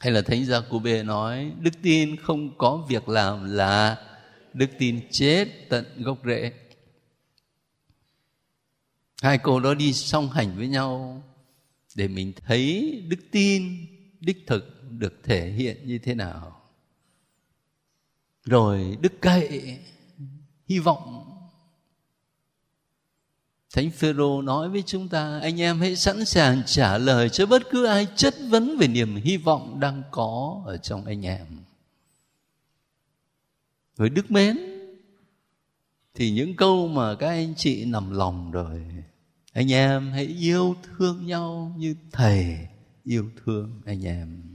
Hay 0.00 0.12
là 0.12 0.22
thánh 0.22 0.44
gia 0.44 0.60
cô 0.70 0.78
bê 0.78 1.02
nói, 1.02 1.52
đức 1.60 1.70
tin 1.82 2.16
không 2.16 2.58
có 2.58 2.86
việc 2.88 3.08
làm 3.08 3.44
là 3.44 3.96
đức 4.52 4.70
tin 4.78 5.00
chết 5.10 5.48
tận 5.68 5.84
gốc 6.02 6.18
rễ. 6.24 6.52
Hai 9.22 9.38
câu 9.38 9.60
đó 9.60 9.74
đi 9.74 9.92
song 9.92 10.30
hành 10.30 10.56
với 10.56 10.68
nhau 10.68 11.22
để 11.94 12.08
mình 12.08 12.32
thấy 12.46 12.92
đức 13.08 13.20
tin, 13.30 13.86
đích 14.20 14.44
thực 14.46 14.82
được 14.90 15.20
thể 15.22 15.50
hiện 15.50 15.86
như 15.86 15.98
thế 15.98 16.14
nào 16.14 16.63
rồi 18.44 18.98
đức 19.00 19.12
cậy 19.20 19.78
hy 20.66 20.78
vọng 20.78 21.24
Thánh 23.74 23.90
Phêrô 23.90 24.42
nói 24.42 24.68
với 24.68 24.82
chúng 24.86 25.08
ta, 25.08 25.38
anh 25.42 25.60
em 25.60 25.80
hãy 25.80 25.96
sẵn 25.96 26.24
sàng 26.24 26.62
trả 26.66 26.98
lời 26.98 27.28
cho 27.28 27.46
bất 27.46 27.62
cứ 27.70 27.86
ai 27.86 28.06
chất 28.16 28.34
vấn 28.48 28.76
về 28.78 28.88
niềm 28.88 29.16
hy 29.16 29.36
vọng 29.36 29.80
đang 29.80 30.02
có 30.10 30.62
ở 30.66 30.76
trong 30.76 31.04
anh 31.04 31.26
em. 31.26 31.46
Với 33.96 34.08
đức 34.08 34.30
mến, 34.30 34.58
thì 36.14 36.30
những 36.30 36.56
câu 36.56 36.88
mà 36.88 37.14
các 37.14 37.28
anh 37.28 37.54
chị 37.56 37.84
nằm 37.84 38.10
lòng 38.10 38.50
rồi, 38.50 38.82
anh 39.52 39.72
em 39.72 40.10
hãy 40.10 40.24
yêu 40.24 40.76
thương 40.82 41.26
nhau 41.26 41.74
như 41.76 41.94
thầy 42.12 42.58
yêu 43.04 43.30
thương 43.44 43.80
anh 43.86 44.06
em 44.06 44.53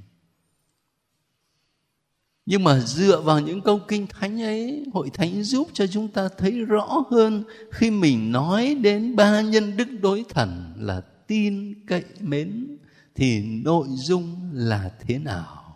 nhưng 2.50 2.64
mà 2.64 2.80
dựa 2.80 3.22
vào 3.22 3.40
những 3.40 3.62
câu 3.62 3.80
kinh 3.88 4.08
thánh 4.08 4.42
ấy, 4.42 4.86
hội 4.94 5.10
thánh 5.10 5.44
giúp 5.44 5.68
cho 5.74 5.88
chúng 5.88 6.08
ta 6.08 6.30
thấy 6.38 6.52
rõ 6.52 7.04
hơn 7.12 7.44
khi 7.72 7.92
mình 7.92 8.32
nói 8.32 8.76
đến 8.82 9.16
ba 9.16 9.42
nhân 9.42 9.78
đức 9.78 9.88
đối 10.02 10.26
thần 10.30 10.74
là 10.78 11.02
tin 11.28 11.86
cậy 11.88 12.04
mến, 12.20 12.78
thì 13.16 13.44
nội 13.44 13.88
dung 13.90 14.52
là 14.54 14.92
thế 15.00 15.18
nào? 15.18 15.76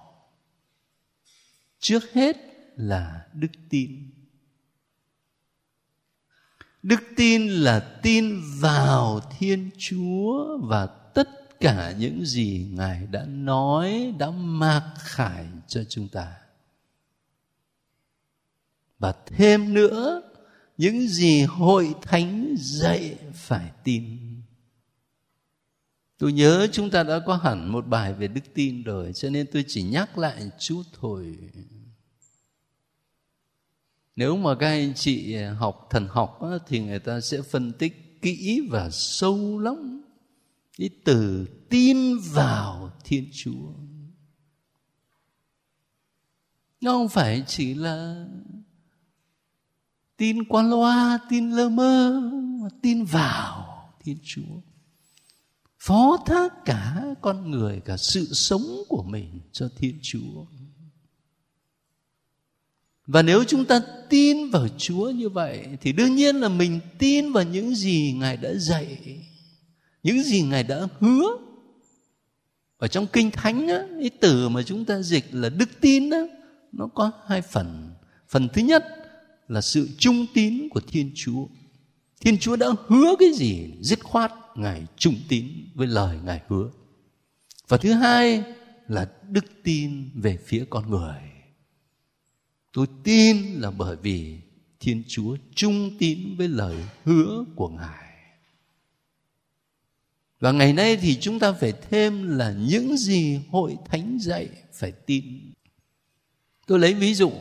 Trước 1.80 2.14
hết 2.14 2.38
là 2.76 3.26
đức 3.34 3.52
tin. 3.70 4.12
Đức 6.84 7.04
tin 7.16 7.48
là 7.48 7.80
tin 7.80 8.42
vào 8.60 9.22
thiên 9.40 9.70
chúa 9.78 10.58
và 10.62 10.86
tất 10.86 11.60
cả 11.60 11.94
những 11.98 12.26
gì 12.26 12.68
ngài 12.72 13.08
đã 13.12 13.26
nói, 13.26 14.14
đã 14.20 14.32
mặc 14.32 14.94
khải 15.00 15.46
cho 15.68 15.84
chúng 15.90 16.08
ta 16.08 16.43
và 19.04 19.14
thêm 19.26 19.74
nữa 19.74 20.22
những 20.78 21.08
gì 21.08 21.42
hội 21.42 21.96
thánh 22.02 22.56
dạy 22.58 23.18
phải 23.34 23.72
tin. 23.84 24.20
Tôi 26.18 26.34
nhớ 26.34 26.68
chúng 26.72 26.90
ta 26.90 27.04
đã 27.04 27.20
có 27.26 27.36
hẳn 27.36 27.72
một 27.72 27.88
bài 27.88 28.14
về 28.14 28.28
đức 28.28 28.42
tin 28.54 28.84
rồi 28.84 29.14
cho 29.14 29.30
nên 29.30 29.48
tôi 29.52 29.66
chỉ 29.68 29.84
nhắc 29.84 30.18
lại 30.18 30.52
chút 30.60 30.84
thôi. 31.00 31.38
Nếu 34.16 34.38
mà 34.38 34.56
các 34.56 34.68
anh 34.68 34.94
chị 34.96 35.36
học 35.36 35.88
thần 35.90 36.08
học 36.08 36.42
á, 36.42 36.50
thì 36.68 36.80
người 36.80 37.00
ta 37.00 37.22
sẽ 37.22 37.42
phân 37.42 37.74
tích 37.74 38.22
kỹ 38.22 38.68
và 38.70 38.90
sâu 38.92 39.60
lắm 39.60 40.04
cái 40.78 40.90
từ 41.06 41.46
tin 41.70 42.18
vào 42.34 42.92
thiên 43.04 43.30
chúa. 43.34 43.74
Nó 46.82 46.92
không 46.92 47.10
phải 47.10 47.44
chỉ 47.48 47.74
là 47.74 48.26
tin 50.24 50.44
qua 50.44 50.64
loa 50.64 51.20
tin 51.30 51.52
lơ 51.52 51.70
mơ 51.70 52.22
mà 52.62 52.70
tin 52.82 53.06
vào 53.06 53.66
thiên 54.04 54.18
chúa. 54.24 54.62
Phó 55.80 56.18
thác 56.26 56.66
cả 56.66 57.04
con 57.22 57.52
người 57.52 57.82
cả 57.86 57.98
sự 57.98 58.34
sống 58.34 58.84
của 58.90 59.04
mình 59.04 59.42
cho 59.52 59.70
thiên 59.78 60.00
chúa. 60.02 60.46
Và 63.08 63.22
nếu 63.22 63.44
chúng 63.44 63.66
ta 63.66 63.82
tin 64.10 64.50
vào 64.50 64.68
chúa 64.78 65.10
như 65.10 65.30
vậy 65.30 65.68
thì 65.82 65.92
đương 65.92 66.16
nhiên 66.16 66.36
là 66.36 66.50
mình 66.50 66.80
tin 67.00 67.32
vào 67.32 67.44
những 67.44 67.76
gì 67.76 68.16
ngài 68.20 68.38
đã 68.38 68.54
dạy 68.54 68.98
những 70.04 70.24
gì 70.24 70.42
ngài 70.42 70.64
đã 70.64 70.88
hứa. 71.00 71.38
Ở 72.78 72.88
trong 72.88 73.08
kinh 73.14 73.32
thánh 73.32 73.68
á, 73.68 73.84
cái 74.00 74.10
từ 74.10 74.50
mà 74.50 74.64
chúng 74.64 74.86
ta 74.86 75.02
dịch 75.02 75.26
là 75.32 75.50
đức 75.50 75.70
tin 75.82 76.10
á, 76.10 76.22
nó 76.72 76.88
có 76.88 77.12
hai 77.28 77.42
phần. 77.42 77.92
Phần 78.28 78.50
thứ 78.54 78.62
nhất 78.62 79.03
là 79.48 79.62
sự 79.62 79.90
trung 79.98 80.26
tín 80.34 80.70
của 80.70 80.80
thiên 80.88 81.12
chúa. 81.16 81.48
Thiên 82.20 82.38
chúa 82.38 82.56
đã 82.56 82.68
hứa 82.88 83.16
cái 83.20 83.34
gì? 83.34 83.74
Dứt 83.82 84.04
khoát 84.04 84.32
ngài 84.56 84.86
trung 84.98 85.16
tín 85.28 85.48
với 85.74 85.88
lời 85.88 86.18
ngài 86.24 86.42
hứa. 86.48 86.70
Và 87.68 87.78
thứ 87.78 87.94
hai 87.94 88.44
là 88.88 89.12
đức 89.30 89.46
tin 89.64 90.10
về 90.14 90.38
phía 90.46 90.66
con 90.70 90.90
người. 90.90 91.22
Tôi 92.74 92.88
tin 93.04 93.38
là 93.54 93.72
bởi 93.72 93.96
vì 93.96 94.38
thiên 94.80 95.04
chúa 95.08 95.38
trung 95.56 95.98
tín 96.00 96.36
với 96.38 96.48
lời 96.48 96.76
hứa 97.04 97.46
của 97.56 97.70
ngài. 97.70 98.14
Và 100.40 100.52
ngày 100.52 100.74
nay 100.74 100.98
thì 100.98 101.18
chúng 101.22 101.40
ta 101.40 101.52
phải 101.52 101.74
thêm 101.90 102.38
là 102.38 102.52
những 102.52 102.98
gì 102.98 103.40
hội 103.50 103.78
thánh 103.86 104.18
dạy 104.22 104.50
phải 104.74 104.92
tin. 104.92 105.52
Tôi 106.68 106.80
lấy 106.80 106.94
ví 106.94 107.14
dụ 107.14 107.32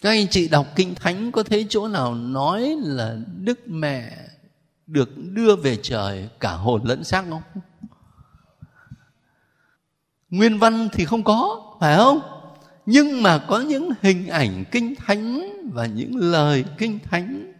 các 0.00 0.10
anh 0.10 0.28
chị 0.28 0.48
đọc 0.48 0.66
kinh 0.76 0.94
thánh 0.94 1.32
có 1.32 1.42
thấy 1.42 1.66
chỗ 1.68 1.88
nào 1.88 2.14
nói 2.14 2.76
là 2.82 3.16
đức 3.36 3.60
mẹ 3.66 4.16
được 4.86 5.10
đưa 5.16 5.56
về 5.56 5.78
trời 5.82 6.28
cả 6.40 6.52
hồn 6.52 6.84
lẫn 6.84 7.04
xác 7.04 7.24
không 7.28 7.42
nguyên 10.30 10.58
văn 10.58 10.88
thì 10.92 11.04
không 11.04 11.22
có 11.22 11.60
phải 11.80 11.96
không 11.96 12.20
nhưng 12.86 13.22
mà 13.22 13.38
có 13.38 13.60
những 13.60 13.90
hình 14.02 14.26
ảnh 14.26 14.64
kinh 14.70 14.94
thánh 14.94 15.50
và 15.72 15.86
những 15.86 16.16
lời 16.16 16.64
kinh 16.78 16.98
thánh 16.98 17.52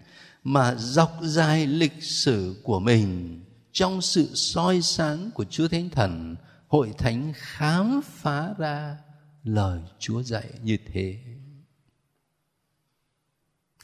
mà 0.44 0.74
dọc 0.74 1.18
dài 1.22 1.66
lịch 1.66 2.02
sử 2.02 2.60
của 2.62 2.80
mình 2.80 3.40
trong 3.72 4.00
sự 4.00 4.34
soi 4.34 4.82
sáng 4.82 5.30
của 5.34 5.44
Chúa 5.44 5.68
Thánh 5.68 5.90
Thần, 5.90 6.36
hội 6.68 6.92
thánh 6.98 7.32
khám 7.36 8.00
phá 8.04 8.54
ra 8.58 8.96
lời 9.44 9.80
Chúa 9.98 10.22
dạy 10.22 10.48
như 10.62 10.78
thế. 10.92 11.18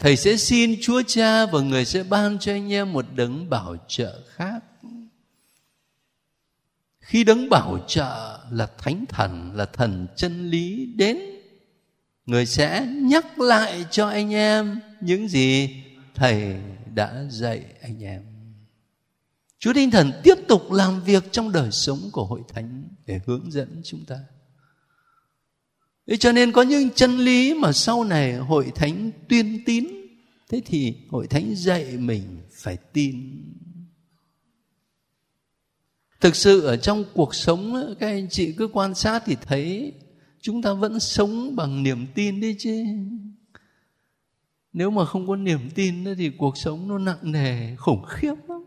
Thầy 0.00 0.16
sẽ 0.16 0.36
xin 0.36 0.76
Chúa 0.82 1.02
Cha 1.06 1.46
và 1.46 1.60
người 1.60 1.84
sẽ 1.84 2.02
ban 2.02 2.38
cho 2.38 2.52
anh 2.52 2.72
em 2.72 2.92
một 2.92 3.06
đấng 3.14 3.50
bảo 3.50 3.76
trợ 3.88 4.22
khác. 4.28 4.60
Khi 7.00 7.24
đấng 7.24 7.48
bảo 7.48 7.78
trợ 7.86 8.40
là 8.50 8.66
thánh 8.78 9.04
thần, 9.08 9.52
là 9.54 9.66
thần 9.66 10.06
chân 10.16 10.50
lý 10.50 10.86
đến, 10.96 11.18
người 12.26 12.46
sẽ 12.46 12.86
nhắc 12.86 13.40
lại 13.40 13.84
cho 13.90 14.08
anh 14.08 14.34
em 14.34 14.80
những 15.00 15.28
gì 15.28 15.82
thầy 16.14 16.56
đã 16.94 17.24
dạy 17.30 17.64
anh 17.82 18.04
em. 18.04 18.22
Chúa 19.58 19.72
Tinh 19.74 19.90
Thần 19.90 20.12
tiếp 20.22 20.34
tục 20.48 20.72
làm 20.72 21.02
việc 21.02 21.24
trong 21.32 21.52
đời 21.52 21.70
sống 21.70 21.98
của 22.12 22.24
hội 22.24 22.40
thánh 22.48 22.88
để 23.06 23.20
hướng 23.26 23.52
dẫn 23.52 23.80
chúng 23.84 24.04
ta. 24.04 24.16
Thế 26.06 26.16
cho 26.16 26.32
nên 26.32 26.52
có 26.52 26.62
những 26.62 26.90
chân 26.90 27.18
lý 27.18 27.54
mà 27.54 27.72
sau 27.72 28.04
này 28.04 28.34
hội 28.34 28.72
thánh 28.74 29.10
tuyên 29.28 29.64
tín, 29.64 29.86
thế 30.48 30.62
thì 30.66 30.94
hội 31.10 31.26
thánh 31.26 31.54
dạy 31.54 31.96
mình 31.96 32.22
phải 32.52 32.76
tin. 32.76 33.42
Thực 36.20 36.36
sự 36.36 36.60
ở 36.60 36.76
trong 36.76 37.04
cuộc 37.14 37.34
sống, 37.34 37.94
các 38.00 38.06
anh 38.06 38.28
chị 38.30 38.52
cứ 38.52 38.68
quan 38.72 38.94
sát 38.94 39.22
thì 39.26 39.36
thấy 39.42 39.92
chúng 40.40 40.62
ta 40.62 40.72
vẫn 40.72 41.00
sống 41.00 41.56
bằng 41.56 41.82
niềm 41.82 42.06
tin 42.14 42.40
đấy 42.40 42.56
chứ. 42.58 42.84
Nếu 44.72 44.90
mà 44.90 45.04
không 45.04 45.28
có 45.28 45.36
niềm 45.36 45.70
tin 45.74 46.04
nữa 46.04 46.14
thì 46.18 46.30
cuộc 46.30 46.58
sống 46.58 46.88
nó 46.88 46.98
nặng 46.98 47.18
nề, 47.22 47.76
khủng 47.76 48.04
khiếp 48.08 48.34
lắm. 48.48 48.64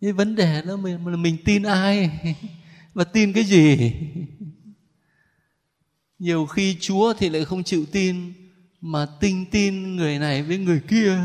Cái 0.00 0.12
vấn 0.12 0.34
đề 0.34 0.62
đó, 0.62 0.76
mình 0.76 1.06
là 1.06 1.16
mình 1.16 1.36
tin 1.44 1.62
ai? 1.62 2.10
Và 2.94 3.04
tin 3.04 3.32
cái 3.32 3.44
gì? 3.44 3.92
Nhiều 6.22 6.46
khi 6.46 6.76
chúa 6.80 7.12
thì 7.12 7.28
lại 7.28 7.44
không 7.44 7.62
chịu 7.62 7.86
tin, 7.92 8.32
mà 8.80 9.06
tin 9.20 9.44
tin 9.50 9.96
người 9.96 10.18
này 10.18 10.42
với 10.42 10.58
người 10.58 10.80
kia. 10.88 11.18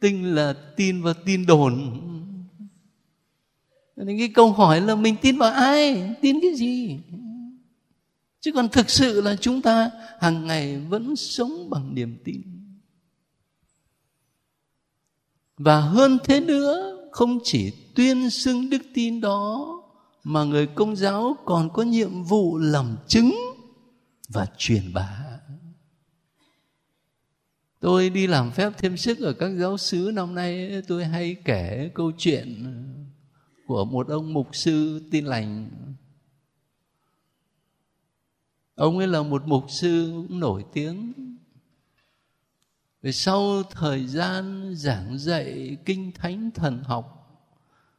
Tin 0.00 0.34
là 0.34 0.54
tin 0.76 1.02
và 1.02 1.12
tin 1.12 1.46
đồn. 1.46 2.00
Nên 3.96 4.18
cái 4.18 4.28
câu 4.34 4.52
hỏi 4.52 4.80
là 4.80 4.94
mình 4.94 5.16
tin 5.22 5.38
vào 5.38 5.52
ai? 5.52 6.14
Tin 6.22 6.40
cái 6.42 6.54
gì? 6.54 6.98
Chứ 8.40 8.52
còn 8.52 8.68
thực 8.68 8.90
sự 8.90 9.20
là 9.20 9.36
chúng 9.36 9.62
ta 9.62 9.90
hàng 10.20 10.46
ngày 10.46 10.78
vẫn 10.78 11.16
sống 11.16 11.70
bằng 11.70 11.94
niềm 11.94 12.16
tin. 12.24 12.42
Và 15.56 15.80
hơn 15.80 16.18
thế 16.24 16.40
nữa, 16.40 16.98
không 17.12 17.38
chỉ 17.44 17.72
tuyên 17.94 18.30
xưng 18.30 18.70
đức 18.70 18.82
tin 18.94 19.20
đó, 19.20 19.66
mà 20.24 20.44
người 20.44 20.66
công 20.66 20.96
giáo 20.96 21.36
còn 21.44 21.70
có 21.72 21.82
nhiệm 21.82 22.22
vụ 22.22 22.58
làm 22.58 22.96
chứng 23.08 23.47
và 24.28 24.46
truyền 24.56 24.92
bá. 24.92 25.24
Tôi 27.80 28.10
đi 28.10 28.26
làm 28.26 28.50
phép 28.50 28.72
thêm 28.78 28.96
sức 28.96 29.18
ở 29.18 29.32
các 29.32 29.48
giáo 29.48 29.76
xứ 29.76 30.10
năm 30.14 30.34
nay, 30.34 30.82
tôi 30.88 31.04
hay 31.04 31.36
kể 31.44 31.90
câu 31.94 32.12
chuyện 32.18 32.74
của 33.66 33.84
một 33.84 34.08
ông 34.08 34.32
mục 34.32 34.48
sư 34.52 35.08
tin 35.10 35.24
lành. 35.24 35.70
Ông 38.74 38.98
ấy 38.98 39.06
là 39.06 39.22
một 39.22 39.42
mục 39.46 39.64
sư 39.68 40.24
cũng 40.28 40.40
nổi 40.40 40.64
tiếng. 40.72 41.12
Về 43.02 43.12
sau 43.12 43.62
thời 43.62 44.06
gian 44.06 44.74
giảng 44.74 45.18
dạy 45.18 45.76
kinh 45.84 46.12
thánh 46.12 46.50
thần 46.50 46.82
học 46.84 47.17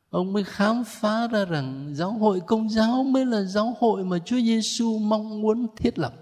ông 0.10 0.34
mới 0.34 0.43
khám 0.43 0.84
phá 0.88 1.28
ra 1.28 1.45
rằng 1.45 1.91
giáo 1.95 2.12
hội 2.12 2.41
công 2.47 2.70
giáo 2.70 3.03
mới 3.03 3.26
là 3.26 3.41
giáo 3.43 3.76
hội 3.80 4.03
mà 4.03 4.20
Chúa 4.20 4.39
Giêsu 4.39 4.99
mong 4.99 5.41
muốn 5.41 5.68
thiết 5.78 5.99
lập. 5.99 6.14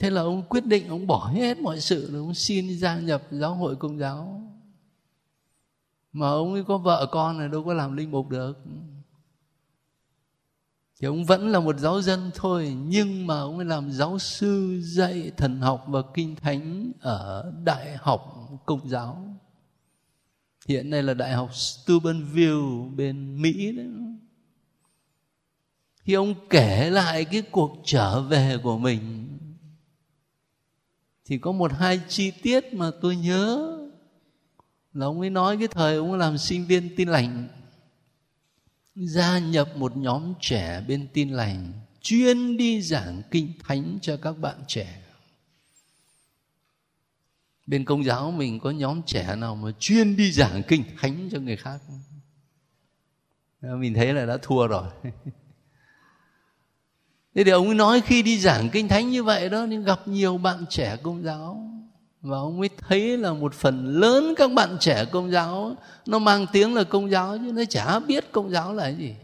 Thế 0.00 0.10
là 0.10 0.20
ông 0.20 0.42
quyết 0.48 0.66
định 0.66 0.88
ông 0.88 1.06
bỏ 1.06 1.30
hết 1.34 1.58
mọi 1.60 1.80
sự 1.80 2.10
rồi 2.12 2.20
ông 2.20 2.34
xin 2.34 2.78
gia 2.78 2.98
nhập 2.98 3.22
giáo 3.30 3.54
hội 3.54 3.76
công 3.76 3.98
giáo. 3.98 4.42
Mà 6.12 6.28
ông 6.28 6.52
ấy 6.52 6.64
có 6.64 6.78
vợ 6.78 7.08
con 7.12 7.38
này 7.38 7.48
đâu 7.48 7.64
có 7.64 7.74
làm 7.74 7.96
linh 7.96 8.10
mục 8.10 8.28
được. 8.28 8.58
Thì 11.00 11.06
ông 11.06 11.24
vẫn 11.24 11.48
là 11.48 11.60
một 11.60 11.78
giáo 11.78 12.02
dân 12.02 12.30
thôi, 12.34 12.76
nhưng 12.86 13.26
mà 13.26 13.40
ông 13.40 13.56
ấy 13.56 13.64
làm 13.64 13.92
giáo 13.92 14.18
sư 14.18 14.80
dạy 14.82 15.32
thần 15.36 15.60
học 15.60 15.84
và 15.88 16.02
kinh 16.14 16.36
thánh 16.36 16.92
ở 17.00 17.52
đại 17.64 17.96
học 17.96 18.50
công 18.66 18.88
giáo 18.88 19.37
hiện 20.68 20.90
nay 20.90 21.02
là 21.02 21.14
đại 21.14 21.32
học 21.32 21.54
Steubenville 21.54 22.88
bên 22.96 23.42
Mỹ 23.42 23.72
đấy. 23.72 23.86
Khi 26.02 26.12
ông 26.12 26.34
kể 26.50 26.90
lại 26.90 27.24
cái 27.24 27.42
cuộc 27.42 27.82
trở 27.84 28.22
về 28.22 28.58
của 28.62 28.78
mình. 28.78 29.28
Thì 31.24 31.38
có 31.38 31.52
một 31.52 31.72
hai 31.72 32.00
chi 32.08 32.30
tiết 32.30 32.74
mà 32.74 32.90
tôi 33.00 33.16
nhớ. 33.16 33.76
Là 34.92 35.06
ông 35.06 35.20
ấy 35.20 35.30
nói 35.30 35.56
cái 35.58 35.68
thời 35.68 35.96
ông 35.96 36.10
ấy 36.10 36.18
làm 36.18 36.38
sinh 36.38 36.66
viên 36.66 36.96
tin 36.96 37.08
lành. 37.08 37.48
Gia 38.94 39.38
nhập 39.38 39.76
một 39.76 39.96
nhóm 39.96 40.34
trẻ 40.40 40.84
bên 40.88 41.08
tin 41.12 41.30
lành, 41.30 41.72
chuyên 42.02 42.56
đi 42.56 42.82
giảng 42.82 43.22
kinh 43.30 43.52
thánh 43.64 43.98
cho 44.02 44.16
các 44.16 44.38
bạn 44.38 44.56
trẻ 44.66 45.02
bên 47.68 47.84
công 47.84 48.04
giáo 48.04 48.30
mình 48.30 48.60
có 48.60 48.70
nhóm 48.70 49.02
trẻ 49.06 49.36
nào 49.36 49.54
mà 49.54 49.70
chuyên 49.78 50.16
đi 50.16 50.32
giảng 50.32 50.62
kinh 50.68 50.84
thánh 51.00 51.28
cho 51.32 51.38
người 51.38 51.56
khác? 51.56 51.78
Ờ, 53.62 53.76
mình 53.76 53.94
thấy 53.94 54.14
là 54.14 54.26
đã 54.26 54.38
thua 54.42 54.66
rồi. 54.66 54.84
Thế 57.34 57.44
thì 57.44 57.50
ông 57.50 57.66
ấy 57.66 57.74
nói 57.74 58.00
khi 58.00 58.22
đi 58.22 58.38
giảng 58.38 58.68
kinh 58.70 58.88
thánh 58.88 59.10
như 59.10 59.22
vậy 59.22 59.48
đó, 59.48 59.66
nên 59.66 59.84
gặp 59.84 60.08
nhiều 60.08 60.38
bạn 60.38 60.64
trẻ 60.70 60.96
công 61.02 61.22
giáo. 61.22 61.70
Và 62.20 62.36
ông 62.36 62.60
ấy 62.60 62.70
thấy 62.88 63.18
là 63.18 63.32
một 63.32 63.54
phần 63.54 63.86
lớn 63.86 64.34
các 64.36 64.52
bạn 64.52 64.76
trẻ 64.80 65.04
công 65.04 65.30
giáo, 65.30 65.76
nó 66.06 66.18
mang 66.18 66.46
tiếng 66.52 66.74
là 66.74 66.84
công 66.84 67.10
giáo 67.10 67.38
chứ 67.38 67.52
nó 67.52 67.62
chả 67.64 67.98
biết 67.98 68.32
công 68.32 68.50
giáo 68.50 68.74
là 68.74 68.88
gì. 68.88 69.14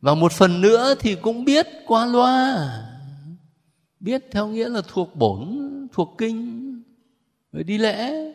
Và 0.00 0.14
một 0.14 0.32
phần 0.32 0.60
nữa 0.60 0.94
thì 1.00 1.14
cũng 1.14 1.44
biết 1.44 1.66
qua 1.86 2.06
loa 2.06 2.91
biết 4.02 4.24
theo 4.30 4.46
nghĩa 4.46 4.68
là 4.68 4.82
thuộc 4.88 5.16
bổn, 5.16 5.58
thuộc 5.92 6.14
kinh, 6.18 6.82
rồi 7.52 7.64
đi 7.64 7.78
lễ. 7.78 8.32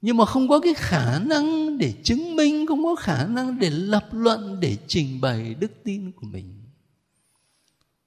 Nhưng 0.00 0.16
mà 0.16 0.24
không 0.24 0.48
có 0.48 0.60
cái 0.60 0.74
khả 0.76 1.18
năng 1.18 1.78
để 1.78 1.94
chứng 2.02 2.36
minh, 2.36 2.66
không 2.66 2.84
có 2.84 2.94
khả 2.94 3.26
năng 3.26 3.58
để 3.58 3.70
lập 3.70 4.08
luận, 4.12 4.60
để 4.60 4.76
trình 4.86 5.20
bày 5.20 5.54
đức 5.54 5.72
tin 5.84 6.12
của 6.12 6.26
mình. 6.26 6.54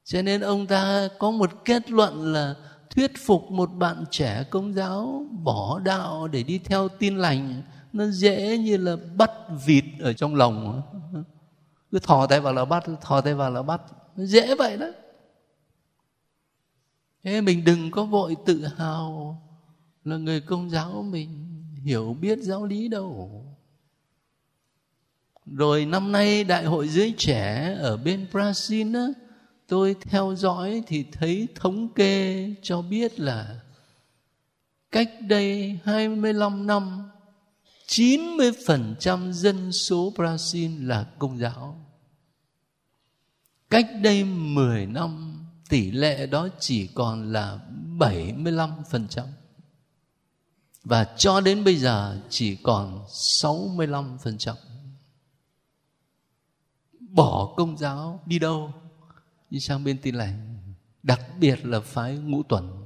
Cho 0.03 0.21
nên 0.21 0.41
ông 0.41 0.67
ta 0.67 1.07
có 1.19 1.31
một 1.31 1.65
kết 1.65 1.91
luận 1.91 2.33
là 2.33 2.55
thuyết 2.89 3.11
phục 3.25 3.51
một 3.51 3.69
bạn 3.73 4.03
trẻ 4.11 4.43
công 4.49 4.73
giáo 4.73 5.25
bỏ 5.43 5.79
đạo 5.79 6.27
để 6.27 6.43
đi 6.43 6.57
theo 6.57 6.87
tin 6.87 7.17
lành. 7.17 7.61
Nó 7.93 8.05
dễ 8.05 8.57
như 8.57 8.77
là 8.77 8.95
bắt 9.17 9.31
vịt 9.65 9.85
ở 9.99 10.13
trong 10.13 10.35
lòng. 10.35 10.81
Cứ 11.91 11.99
thò 11.99 12.27
tay 12.27 12.39
vào 12.39 12.53
là 12.53 12.65
bắt, 12.65 12.83
thò 13.01 13.21
tay 13.21 13.33
vào 13.33 13.51
là 13.51 13.61
bắt. 13.61 13.81
Nó 14.15 14.25
dễ 14.25 14.55
vậy 14.55 14.77
đó 14.77 14.87
thế 17.23 17.41
mình 17.41 17.63
đừng 17.63 17.91
có 17.91 18.05
vội 18.05 18.35
tự 18.45 18.65
hào 18.65 19.41
là 20.03 20.17
người 20.17 20.41
công 20.41 20.69
giáo 20.69 21.03
mình 21.09 21.63
hiểu 21.83 22.17
biết 22.21 22.39
giáo 22.41 22.65
lý 22.65 22.87
đâu 22.87 23.43
rồi 25.45 25.85
năm 25.85 26.11
nay 26.11 26.43
đại 26.43 26.65
hội 26.65 26.87
giới 26.87 27.13
trẻ 27.17 27.75
ở 27.79 27.97
bên 27.97 28.27
Brazil 28.31 28.95
á, 28.95 29.07
tôi 29.67 29.95
theo 30.01 30.35
dõi 30.35 30.83
thì 30.87 31.05
thấy 31.11 31.47
thống 31.55 31.93
kê 31.93 32.49
cho 32.61 32.81
biết 32.81 33.19
là 33.19 33.59
cách 34.91 35.11
đây 35.27 35.79
25 35.83 36.67
năm 36.67 37.09
90% 37.87 39.31
dân 39.31 39.71
số 39.71 40.13
Brazil 40.15 40.87
là 40.87 41.05
công 41.19 41.39
giáo. 41.39 41.77
Cách 43.69 43.87
đây 44.01 44.23
10 44.23 44.85
năm 44.85 45.42
tỷ 45.73 45.91
lệ 45.91 46.27
đó 46.27 46.47
chỉ 46.59 46.87
còn 46.87 47.31
là 47.31 47.59
75% 47.99 49.25
và 50.83 51.03
cho 51.17 51.41
đến 51.41 51.63
bây 51.63 51.75
giờ 51.75 52.19
chỉ 52.29 52.55
còn 52.55 53.05
65%. 53.07 54.53
Bỏ 56.99 57.53
công 57.57 57.77
giáo 57.77 58.19
đi 58.25 58.39
đâu? 58.39 58.73
Đi 59.49 59.59
sang 59.59 59.83
bên 59.83 59.97
tin 60.01 60.15
lành. 60.15 60.57
Đặc 61.03 61.21
biệt 61.39 61.65
là 61.65 61.79
phái 61.79 62.17
ngũ 62.17 62.43
tuần. 62.43 62.85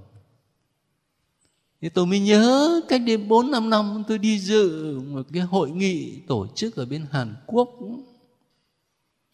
Thì 1.81 1.89
tôi 1.89 2.05
mới 2.05 2.19
nhớ 2.19 2.81
cách 2.89 3.01
đây 3.07 3.17
4 3.17 3.51
năm 3.51 3.69
năm 3.69 4.03
tôi 4.07 4.17
đi 4.17 4.39
dự 4.39 4.99
một 4.99 5.27
cái 5.33 5.41
hội 5.41 5.71
nghị 5.71 6.21
tổ 6.27 6.47
chức 6.55 6.75
ở 6.75 6.85
bên 6.85 7.05
Hàn 7.11 7.35
Quốc. 7.45 7.69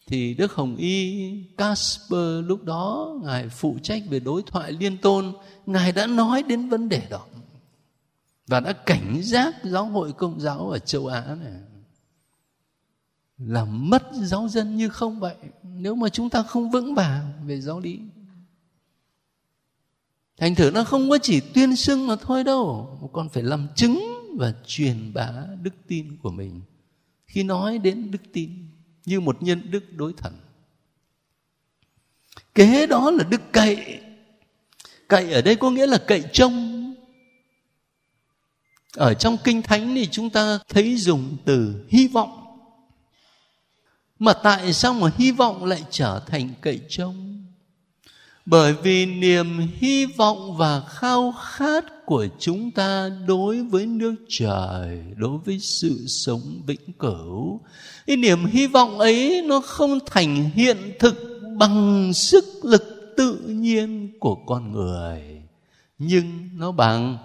Thì 0.06 0.34
Đức 0.34 0.52
Hồng 0.52 0.76
Y 0.76 1.30
Casper 1.56 2.44
lúc 2.46 2.64
đó, 2.64 3.14
Ngài 3.22 3.48
phụ 3.48 3.76
trách 3.82 4.02
về 4.08 4.20
đối 4.20 4.42
thoại 4.42 4.72
liên 4.72 4.98
tôn, 4.98 5.32
Ngài 5.66 5.92
đã 5.92 6.06
nói 6.06 6.42
đến 6.42 6.68
vấn 6.68 6.88
đề 6.88 7.02
đó. 7.10 7.26
Và 8.46 8.60
đã 8.60 8.72
cảnh 8.72 9.20
giác 9.22 9.54
giáo 9.64 9.84
hội 9.84 10.12
công 10.12 10.40
giáo 10.40 10.70
ở 10.70 10.78
châu 10.78 11.06
Á 11.06 11.36
này, 11.42 11.52
là 13.38 13.64
mất 13.64 14.02
giáo 14.12 14.48
dân 14.48 14.76
như 14.76 14.88
không 14.88 15.20
vậy. 15.20 15.36
Nếu 15.62 15.94
mà 15.94 16.08
chúng 16.08 16.30
ta 16.30 16.42
không 16.42 16.70
vững 16.70 16.94
vàng 16.94 17.32
về 17.46 17.60
giáo 17.60 17.80
lý, 17.80 18.00
thành 20.36 20.54
thử 20.54 20.70
nó 20.70 20.84
không 20.84 21.10
có 21.10 21.18
chỉ 21.22 21.40
tuyên 21.40 21.76
xưng 21.76 22.06
mà 22.06 22.16
thôi 22.16 22.44
đâu, 22.44 22.98
mà 23.02 23.08
còn 23.12 23.28
phải 23.28 23.42
làm 23.42 23.66
chứng 23.76 24.00
và 24.38 24.54
truyền 24.66 25.12
bá 25.14 25.32
đức 25.62 25.74
tin 25.86 26.16
của 26.22 26.30
mình. 26.30 26.60
Khi 27.26 27.42
nói 27.42 27.78
đến 27.78 28.10
đức 28.10 28.22
tin 28.32 28.50
như 29.06 29.20
một 29.20 29.42
nhân 29.42 29.70
đức 29.70 29.92
đối 29.92 30.12
thần. 30.12 30.32
Kế 32.54 32.86
đó 32.86 33.10
là 33.10 33.24
đức 33.24 33.40
cậy. 33.52 34.00
Cậy 35.08 35.32
ở 35.32 35.42
đây 35.42 35.56
có 35.56 35.70
nghĩa 35.70 35.86
là 35.86 35.98
cậy 36.06 36.24
trông. 36.32 36.94
Ở 38.96 39.14
trong 39.14 39.36
kinh 39.44 39.62
thánh 39.62 39.94
thì 39.94 40.06
chúng 40.06 40.30
ta 40.30 40.58
thấy 40.68 40.96
dùng 40.96 41.36
từ 41.44 41.86
hy 41.88 42.08
vọng. 42.08 42.40
Mà 44.18 44.32
tại 44.32 44.72
sao 44.72 44.94
mà 44.94 45.10
hy 45.16 45.30
vọng 45.30 45.64
lại 45.64 45.84
trở 45.90 46.22
thành 46.26 46.50
cậy 46.60 46.80
trông? 46.88 47.43
Bởi 48.46 48.72
vì 48.72 49.06
niềm 49.06 49.68
hy 49.76 50.06
vọng 50.06 50.56
và 50.56 50.80
khao 50.80 51.34
khát 51.42 51.84
của 52.06 52.26
chúng 52.38 52.70
ta 52.70 53.10
đối 53.26 53.62
với 53.62 53.86
nước 53.86 54.14
trời, 54.28 55.04
đối 55.16 55.38
với 55.38 55.58
sự 55.58 56.06
sống 56.06 56.62
vĩnh 56.66 56.92
cửu 56.98 57.60
cái 58.06 58.16
niềm 58.16 58.46
hy 58.46 58.66
vọng 58.66 58.98
ấy 58.98 59.42
nó 59.46 59.60
không 59.60 59.98
thành 60.06 60.50
hiện 60.54 60.76
thực 60.98 61.40
bằng 61.58 62.12
sức 62.14 62.44
lực 62.62 63.14
tự 63.16 63.38
nhiên 63.38 64.18
của 64.20 64.34
con 64.34 64.72
người 64.72 65.42
nhưng 65.98 66.48
nó 66.54 66.72
bằng 66.72 67.18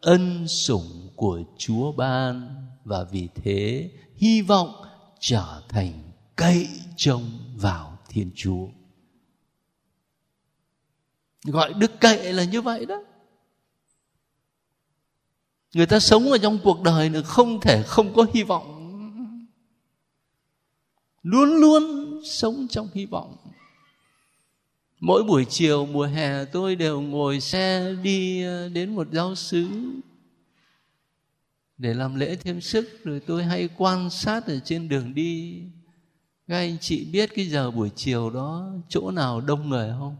ân 0.00 0.48
sủng 0.48 1.08
của 1.16 1.42
Chúa 1.58 1.92
ban 1.92 2.54
và 2.84 3.04
vì 3.04 3.28
thế 3.34 3.90
hy 4.16 4.42
vọng 4.42 4.72
trở 5.20 5.62
thành 5.68 5.92
cậy 6.36 6.68
trông 6.96 7.30
vào 7.56 7.98
Thiên 8.08 8.30
Chúa. 8.34 8.66
Gọi 11.44 11.72
đức 11.72 12.00
cậy 12.00 12.32
là 12.32 12.44
như 12.44 12.62
vậy 12.62 12.86
đó. 12.86 13.02
Người 15.74 15.86
ta 15.86 15.98
sống 15.98 16.30
ở 16.30 16.38
trong 16.38 16.58
cuộc 16.64 16.82
đời 16.82 17.10
là 17.10 17.22
không 17.22 17.60
thể 17.60 17.82
không 17.86 18.14
có 18.14 18.26
hy 18.34 18.42
vọng. 18.42 18.76
Luôn 21.22 21.48
luôn 21.48 21.82
sống 22.24 22.66
trong 22.70 22.88
hy 22.94 23.06
vọng. 23.06 23.36
Mỗi 25.00 25.22
buổi 25.22 25.44
chiều, 25.44 25.86
mùa 25.86 26.06
hè, 26.06 26.44
tôi 26.44 26.76
đều 26.76 27.00
ngồi 27.00 27.40
xe 27.40 27.94
đi 28.02 28.44
ờ, 28.44 28.68
đến 28.68 28.94
một 28.94 29.06
giáo 29.12 29.34
xứ 29.34 29.68
để 31.78 31.94
làm 31.94 32.14
lễ 32.14 32.36
thêm 32.36 32.60
sức, 32.60 33.04
rồi 33.04 33.20
tôi 33.20 33.44
hay 33.44 33.68
quan 33.76 34.10
sát 34.10 34.46
ở 34.46 34.60
trên 34.64 34.88
đường 34.88 35.14
đi 35.14 35.62
các 36.50 36.56
anh 36.56 36.76
chị 36.80 37.04
biết 37.04 37.30
cái 37.34 37.46
giờ 37.46 37.70
buổi 37.70 37.90
chiều 37.96 38.30
đó 38.30 38.72
chỗ 38.88 39.10
nào 39.10 39.40
đông 39.40 39.68
người 39.68 39.90
không 39.98 40.16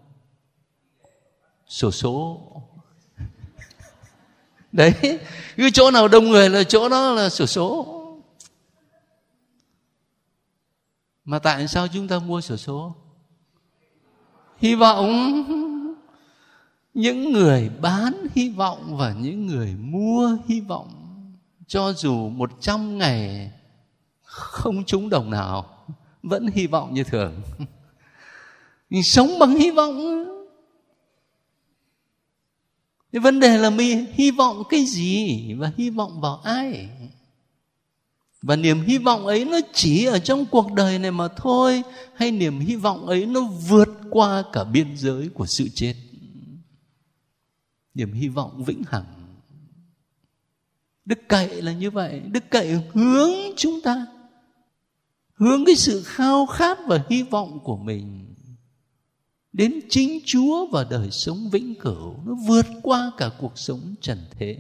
sổ 1.71 1.91
số. 1.91 2.41
Đấy, 4.73 4.93
cứ 5.57 5.71
chỗ 5.71 5.91
nào 5.91 6.09
đông 6.09 6.31
người 6.31 6.51
là 6.51 6.65
chỗ 6.65 6.89
đó 6.89 7.13
là 7.13 7.29
sổ 7.29 7.47
số. 7.47 7.87
Mà 11.25 11.39
tại 11.39 11.69
sao 11.69 11.89
chúng 11.89 12.09
ta 12.09 12.19
mua 12.19 12.41
sổ 12.41 12.57
số? 12.57 12.95
Hy 14.59 14.75
vọng 14.75 15.45
những 16.95 17.33
người 17.33 17.71
bán 17.81 18.27
hy 18.35 18.49
vọng 18.49 18.97
và 18.97 19.13
những 19.13 19.47
người 19.47 19.75
mua 19.79 20.37
hy 20.49 20.61
vọng 20.61 20.89
cho 21.67 21.93
dù 21.93 22.29
một 22.29 22.51
trăm 22.61 22.99
ngày 22.99 23.53
không 24.23 24.85
trúng 24.85 25.09
đồng 25.09 25.31
nào, 25.31 25.67
vẫn 26.23 26.47
hy 26.55 26.67
vọng 26.67 26.95
như 26.95 27.05
thường. 27.05 27.43
Mình 28.91 29.03
sống 29.03 29.39
bằng 29.41 29.51
hy 29.51 29.71
vọng 29.71 30.25
cái 33.13 33.21
vấn 33.21 33.41
đề 33.41 33.59
là 33.59 33.71
mình 33.71 34.07
hy 34.13 34.31
vọng 34.31 34.63
cái 34.69 34.85
gì 34.85 35.53
và 35.55 35.73
hy 35.77 35.91
vọng 35.91 36.21
vào 36.21 36.37
ai? 36.37 36.89
Và 38.43 38.57
niềm 38.57 38.81
hy 38.81 38.99
vọng 38.99 39.27
ấy 39.27 39.45
nó 39.45 39.59
chỉ 39.73 40.05
ở 40.05 40.19
trong 40.19 40.47
cuộc 40.47 40.73
đời 40.73 40.99
này 40.99 41.11
mà 41.11 41.29
thôi, 41.29 41.83
hay 42.15 42.31
niềm 42.31 42.59
hy 42.61 42.77
vọng 42.77 43.07
ấy 43.07 43.27
nó 43.27 43.41
vượt 43.41 43.89
qua 44.11 44.45
cả 44.53 44.65
biên 44.65 44.97
giới 44.97 45.29
của 45.29 45.47
sự 45.47 45.69
chết? 45.75 45.95
Niềm 47.95 48.13
hy 48.13 48.29
vọng 48.29 48.65
vĩnh 48.65 48.83
hằng. 48.89 49.05
Đức 51.05 51.19
cậy 51.29 51.63
là 51.63 51.73
như 51.73 51.91
vậy. 51.91 52.21
Đức 52.21 52.45
cậy 52.51 52.81
hướng 52.93 53.31
chúng 53.57 53.81
ta, 53.81 54.07
hướng 55.35 55.65
cái 55.65 55.77
sự 55.77 56.03
khao 56.03 56.47
khát 56.47 56.79
và 56.87 57.05
hy 57.11 57.23
vọng 57.23 57.61
của 57.65 57.77
mình 57.77 58.30
đến 59.53 59.81
chính 59.89 60.21
chúa 60.25 60.67
và 60.67 60.87
đời 60.91 61.11
sống 61.11 61.51
vĩnh 61.51 61.75
cửu. 61.75 62.15
Nó 62.27 62.35
vượt 62.49 62.67
qua 62.83 63.13
cả 63.17 63.31
cuộc 63.39 63.59
sống 63.59 63.95
trần 64.01 64.19
thế. 64.31 64.57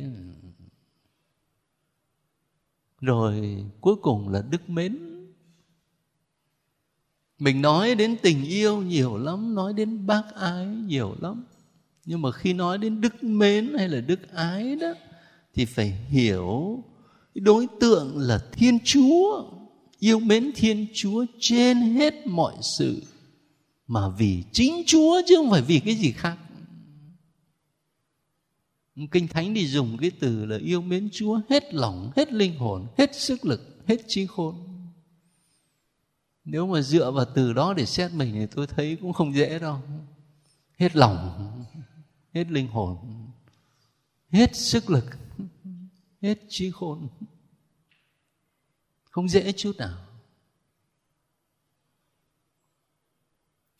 Rồi 3.00 3.64
cuối 3.80 3.96
cùng 3.96 4.28
là 4.28 4.42
đức 4.50 4.70
mến. 4.70 4.98
Mình 7.38 7.62
nói 7.62 7.94
đến 7.94 8.16
tình 8.22 8.44
yêu 8.44 8.82
nhiều 8.82 9.16
lắm, 9.16 9.54
nói 9.54 9.72
đến 9.72 10.06
bác 10.06 10.22
ái 10.34 10.66
nhiều 10.66 11.16
lắm. 11.20 11.44
Nhưng 12.04 12.22
mà 12.22 12.32
khi 12.32 12.52
nói 12.52 12.78
đến 12.78 13.00
đức 13.00 13.24
mến 13.24 13.74
hay 13.78 13.88
là 13.88 14.00
đức 14.00 14.32
ái 14.32 14.76
đó, 14.76 14.94
thì 15.54 15.64
phải 15.64 15.88
hiểu 15.88 16.84
đối 17.34 17.66
tượng 17.80 18.18
là 18.18 18.38
thiên 18.52 18.78
chúa. 18.84 19.44
Yêu 19.98 20.20
mến 20.20 20.52
thiên 20.54 20.86
chúa 20.94 21.24
trên 21.38 21.76
hết 21.76 22.26
mọi 22.26 22.54
sự 22.78 23.02
mà 23.90 24.08
vì 24.08 24.44
chính 24.52 24.82
chúa 24.86 25.20
chứ 25.26 25.34
không 25.36 25.50
phải 25.50 25.62
vì 25.62 25.80
cái 25.80 25.94
gì 25.94 26.12
khác. 26.12 26.38
Kinh 29.10 29.28
thánh 29.28 29.54
thì 29.54 29.66
dùng 29.66 29.96
cái 30.00 30.10
từ 30.20 30.46
là 30.46 30.58
yêu 30.58 30.80
mến 30.80 31.08
chúa 31.12 31.40
hết 31.48 31.74
lòng, 31.74 32.12
hết 32.16 32.32
linh 32.32 32.58
hồn, 32.58 32.86
hết 32.98 33.14
sức 33.14 33.44
lực, 33.44 33.84
hết 33.86 33.96
trí 34.08 34.26
khôn. 34.26 34.54
Nếu 36.44 36.66
mà 36.66 36.82
dựa 36.82 37.10
vào 37.10 37.24
từ 37.34 37.52
đó 37.52 37.74
để 37.74 37.86
xét 37.86 38.12
mình 38.12 38.32
thì 38.32 38.46
tôi 38.46 38.66
thấy 38.66 38.96
cũng 39.00 39.12
không 39.12 39.34
dễ 39.34 39.58
đâu. 39.58 39.80
Hết 40.78 40.96
lòng, 40.96 41.64
hết 42.34 42.50
linh 42.50 42.68
hồn, 42.68 42.98
hết 44.28 44.56
sức 44.56 44.90
lực, 44.90 45.06
hết 46.22 46.38
trí 46.48 46.70
khôn. 46.70 47.08
Không 49.04 49.28
dễ 49.28 49.52
chút 49.52 49.76
nào. 49.76 50.09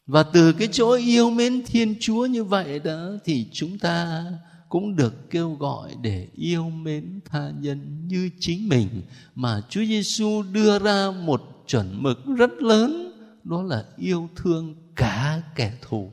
Và 0.07 0.23
từ 0.23 0.53
cái 0.53 0.69
chỗ 0.73 0.93
yêu 0.93 1.31
mến 1.31 1.63
thiên 1.67 1.95
chúa 2.01 2.27
như 2.27 2.45
vậy 2.45 2.79
đó, 2.79 3.11
thì 3.25 3.47
chúng 3.53 3.79
ta 3.79 4.25
cũng 4.69 4.97
được 4.97 5.31
kêu 5.31 5.55
gọi 5.55 5.95
để 6.03 6.29
yêu 6.35 6.71
mến 6.71 7.21
tha 7.25 7.51
nhân 7.61 8.09
như 8.09 8.31
chính 8.39 8.69
mình. 8.69 8.89
Mà 9.35 9.63
Chúa 9.69 9.85
Giêsu 9.85 10.43
đưa 10.43 10.79
ra 10.79 11.11
một 11.11 11.43
chuẩn 11.67 12.03
mực 12.03 12.19
rất 12.37 12.51
lớn, 12.63 13.13
đó 13.45 13.63
là 13.63 13.85
yêu 13.97 14.29
thương 14.37 14.75
cả 14.97 15.43
kẻ 15.55 15.79
thù. 15.83 16.11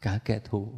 Cả 0.00 0.18
kẻ 0.24 0.40
thù. 0.50 0.72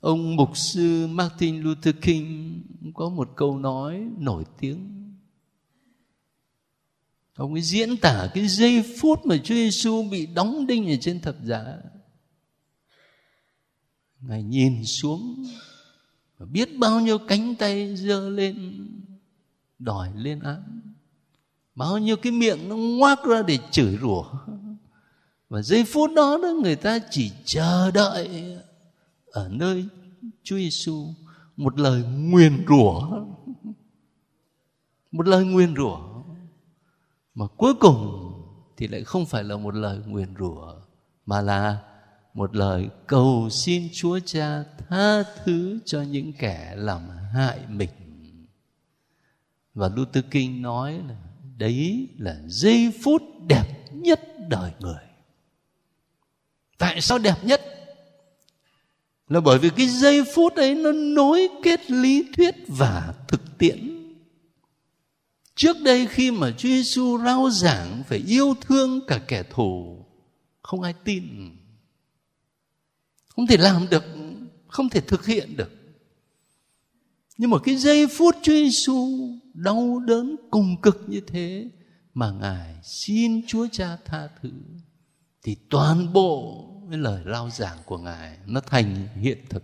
Ông 0.00 0.36
mục 0.36 0.56
sư 0.56 1.06
Martin 1.06 1.62
Luther 1.62 1.94
King 2.02 2.60
có 2.94 3.08
một 3.08 3.32
câu 3.36 3.58
nói 3.58 4.08
nổi 4.18 4.44
tiếng 4.60 4.97
ông 7.38 7.52
ấy 7.52 7.62
diễn 7.62 7.96
tả 7.96 8.30
cái 8.34 8.48
giây 8.48 8.84
phút 9.00 9.26
mà 9.26 9.36
Chúa 9.36 9.54
Giêsu 9.54 10.02
bị 10.10 10.26
đóng 10.26 10.66
đinh 10.66 10.90
ở 10.90 10.96
trên 11.00 11.20
thập 11.20 11.36
giá. 11.44 11.64
Ngài 14.20 14.42
nhìn 14.42 14.84
xuống 14.84 15.44
và 16.38 16.46
biết 16.46 16.78
bao 16.78 17.00
nhiêu 17.00 17.18
cánh 17.18 17.54
tay 17.54 17.96
giơ 17.96 18.28
lên, 18.28 18.86
đòi 19.78 20.10
lên 20.14 20.40
án. 20.40 20.80
Bao 21.74 21.98
nhiêu 21.98 22.16
cái 22.16 22.32
miệng 22.32 22.68
nó 22.68 22.76
ngoác 22.76 23.24
ra 23.24 23.42
để 23.42 23.58
chửi 23.70 23.98
rủa. 24.00 24.24
Và 25.48 25.62
giây 25.62 25.84
phút 25.84 26.10
đó 26.16 26.38
đó, 26.42 26.48
người 26.62 26.76
ta 26.76 26.98
chỉ 27.10 27.32
chờ 27.44 27.90
đợi 27.90 28.56
ở 29.26 29.48
nơi 29.48 29.84
Chúa 30.42 30.56
Giêsu 30.56 31.14
một 31.56 31.78
lời 31.78 32.02
nguyền 32.02 32.64
rủa. 32.68 33.24
Một 35.12 35.26
lời 35.26 35.44
nguyền 35.44 35.74
rủa 35.76 36.18
mà 37.38 37.46
cuối 37.56 37.74
cùng 37.74 38.32
thì 38.76 38.88
lại 38.88 39.04
không 39.04 39.26
phải 39.26 39.44
là 39.44 39.56
một 39.56 39.74
lời 39.74 39.98
nguyền 40.06 40.34
rủa, 40.38 40.74
mà 41.26 41.40
là 41.40 41.78
một 42.34 42.56
lời 42.56 42.88
cầu 43.06 43.48
xin 43.50 43.88
Chúa 43.92 44.18
Cha 44.24 44.64
tha 44.88 45.22
thứ 45.22 45.78
cho 45.84 46.02
những 46.02 46.32
kẻ 46.32 46.74
làm 46.76 47.08
hại 47.34 47.58
mình. 47.68 47.88
Và 49.74 49.88
Luther 49.88 50.24
King 50.30 50.62
nói 50.62 51.00
là 51.08 51.16
đấy 51.56 52.08
là 52.18 52.36
giây 52.46 52.92
phút 53.02 53.22
đẹp 53.46 53.66
nhất 53.92 54.20
đời 54.48 54.70
người. 54.80 55.04
Tại 56.78 57.00
sao 57.00 57.18
đẹp 57.18 57.44
nhất? 57.44 57.60
Là 59.28 59.40
bởi 59.40 59.58
vì 59.58 59.70
cái 59.70 59.86
giây 59.86 60.24
phút 60.34 60.54
ấy 60.56 60.74
nó 60.74 60.92
nối 60.92 61.48
kết 61.62 61.90
lý 61.90 62.26
thuyết 62.36 62.54
và 62.68 63.14
thực 63.28 63.58
tiễn. 63.58 63.97
Trước 65.58 65.76
đây 65.84 66.06
khi 66.06 66.30
mà 66.30 66.50
Chúa 66.50 66.68
Giêsu 66.68 67.18
rao 67.24 67.50
giảng 67.50 68.02
phải 68.08 68.18
yêu 68.18 68.54
thương 68.60 69.00
cả 69.06 69.20
kẻ 69.28 69.42
thù, 69.42 70.04
không 70.62 70.82
ai 70.82 70.94
tin. 71.04 71.24
Không 73.28 73.46
thể 73.46 73.56
làm 73.56 73.86
được 73.90 74.04
không 74.68 74.88
thể 74.88 75.00
thực 75.00 75.26
hiện 75.26 75.56
được. 75.56 75.70
Nhưng 77.38 77.50
mà 77.50 77.58
cái 77.64 77.76
giây 77.76 78.06
phút 78.06 78.36
Chúa 78.42 78.52
Giêsu 78.52 79.08
đau 79.54 79.98
đớn 79.98 80.36
cùng 80.50 80.80
cực 80.82 81.04
như 81.06 81.20
thế 81.20 81.70
mà 82.14 82.30
ngài 82.30 82.74
xin 82.82 83.46
Chúa 83.46 83.66
Cha 83.72 83.96
tha 84.04 84.28
thứ 84.42 84.52
thì 85.42 85.56
toàn 85.70 86.12
bộ 86.12 86.64
cái 86.90 86.98
lời 86.98 87.22
lao 87.24 87.50
giảng 87.50 87.78
của 87.86 87.98
ngài 87.98 88.38
nó 88.46 88.60
thành 88.60 89.08
hiện 89.20 89.38
thực. 89.50 89.62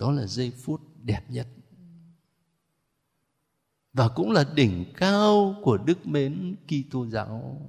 Đó 0.00 0.12
là 0.12 0.26
giây 0.26 0.52
phút 0.64 0.80
đẹp 1.02 1.22
nhất 1.28 1.46
và 3.96 4.08
cũng 4.08 4.30
là 4.30 4.44
đỉnh 4.54 4.84
cao 4.96 5.56
của 5.62 5.76
đức 5.76 6.06
mến 6.06 6.54
Kitô 6.66 7.06
giáo. 7.06 7.60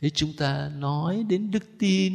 Thế 0.00 0.10
chúng 0.10 0.32
ta 0.36 0.70
nói 0.78 1.24
đến 1.28 1.50
đức 1.50 1.64
tin, 1.78 2.12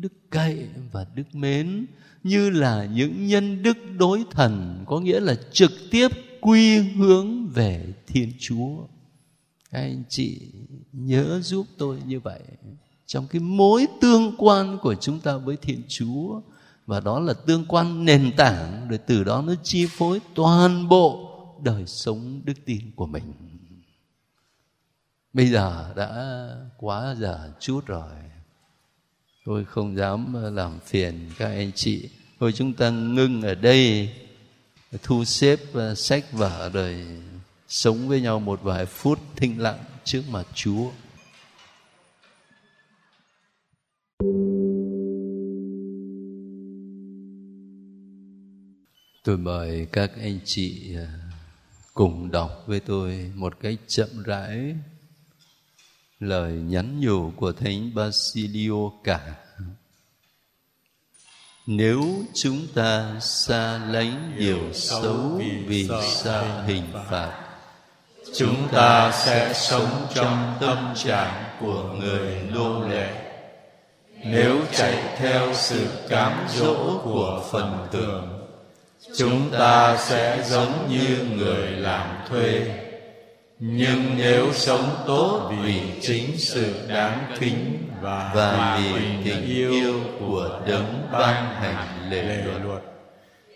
đức 0.00 0.12
cậy 0.30 0.68
và 0.92 1.06
đức 1.14 1.34
mến 1.34 1.86
như 2.22 2.50
là 2.50 2.84
những 2.84 3.26
nhân 3.26 3.62
đức 3.62 3.76
đối 3.98 4.24
thần, 4.30 4.84
có 4.86 5.00
nghĩa 5.00 5.20
là 5.20 5.34
trực 5.52 5.72
tiếp 5.90 6.08
quy 6.40 6.78
hướng 6.78 7.48
về 7.48 7.92
thiên 8.06 8.32
chúa. 8.38 8.86
Các 9.70 9.80
anh 9.80 10.02
chị 10.08 10.40
nhớ 10.92 11.40
giúp 11.42 11.66
tôi 11.78 11.98
như 12.06 12.20
vậy. 12.20 12.40
Trong 13.06 13.26
cái 13.26 13.40
mối 13.40 13.86
tương 14.00 14.34
quan 14.38 14.78
của 14.82 14.94
chúng 14.94 15.20
ta 15.20 15.36
với 15.36 15.56
thiên 15.56 15.82
chúa 15.88 16.40
và 16.90 17.00
đó 17.00 17.20
là 17.20 17.32
tương 17.32 17.64
quan 17.68 18.04
nền 18.04 18.32
tảng 18.36 18.86
để 18.90 18.98
từ 19.06 19.24
đó 19.24 19.42
nó 19.46 19.54
chi 19.62 19.86
phối 19.86 20.20
toàn 20.34 20.88
bộ 20.88 21.30
đời 21.62 21.86
sống 21.86 22.40
đức 22.44 22.52
tin 22.64 22.90
của 22.96 23.06
mình. 23.06 23.32
Bây 25.32 25.46
giờ 25.46 25.92
đã 25.96 26.48
quá 26.78 27.14
giờ 27.18 27.52
chút 27.60 27.86
rồi. 27.86 28.12
Tôi 29.44 29.64
không 29.64 29.96
dám 29.96 30.54
làm 30.54 30.80
phiền 30.80 31.30
các 31.38 31.46
anh 31.46 31.72
chị. 31.74 32.08
Thôi 32.40 32.52
chúng 32.52 32.72
ta 32.72 32.90
ngưng 32.90 33.42
ở 33.42 33.54
đây, 33.54 34.12
thu 35.02 35.24
xếp 35.24 35.60
ờ, 35.72 35.94
sách 35.94 36.32
vở 36.32 36.68
rồi 36.68 37.06
sống 37.68 38.08
với 38.08 38.20
nhau 38.20 38.40
một 38.40 38.62
vài 38.62 38.86
phút 38.86 39.18
thinh 39.36 39.60
lặng 39.60 39.84
trước 40.04 40.22
mặt 40.30 40.46
chúa. 40.54 40.90
Tôi 49.24 49.36
mời 49.36 49.86
các 49.92 50.10
anh 50.20 50.38
chị 50.44 50.96
à, 50.96 51.08
cùng 51.94 52.30
đọc 52.30 52.62
với 52.66 52.80
tôi 52.80 53.32
một 53.34 53.60
cách 53.60 53.74
chậm 53.86 54.22
rãi 54.24 54.74
lời 56.20 56.52
nhắn 56.52 57.00
nhủ 57.00 57.32
của 57.36 57.52
thánh 57.52 57.94
Basilio 57.94 58.90
cả. 59.04 59.34
Nếu 61.66 62.04
chúng 62.34 62.66
ta 62.74 63.20
xa 63.20 63.80
lánh 63.88 64.34
điều 64.38 64.72
xấu 64.72 65.40
vì 65.66 65.88
xa 66.02 66.62
hình 66.66 66.86
phạt, 67.10 67.46
chúng 68.34 68.68
ta 68.72 69.12
sẽ 69.12 69.52
sống 69.54 70.06
trong 70.14 70.56
tâm 70.60 70.94
trạng 70.96 71.58
của 71.60 71.94
người 72.00 72.42
nô 72.50 72.88
lệ. 72.88 73.32
Nếu 74.24 74.60
chạy 74.72 75.16
theo 75.16 75.54
sự 75.54 75.86
cám 76.08 76.46
dỗ 76.48 77.00
của 77.04 77.48
phần 77.52 77.86
tưởng 77.92 78.29
chúng 79.16 79.50
ta 79.50 79.96
sẽ 79.96 80.44
giống 80.48 80.88
như 80.90 81.26
người 81.36 81.70
làm 81.70 82.26
thuê. 82.28 82.76
Nhưng 83.58 84.16
nếu 84.16 84.52
sống 84.52 85.04
tốt 85.06 85.52
vì 85.62 85.82
chính 86.00 86.38
sự 86.38 86.88
đáng 86.88 87.34
kính 87.40 87.88
và, 88.00 88.32
và 88.34 88.80
vì 88.82 89.02
tình 89.24 89.44
yêu 89.44 90.00
của 90.20 90.60
đấng 90.66 91.08
ban 91.12 91.54
hành 91.54 92.10
lệ 92.10 92.44
luật 92.64 92.82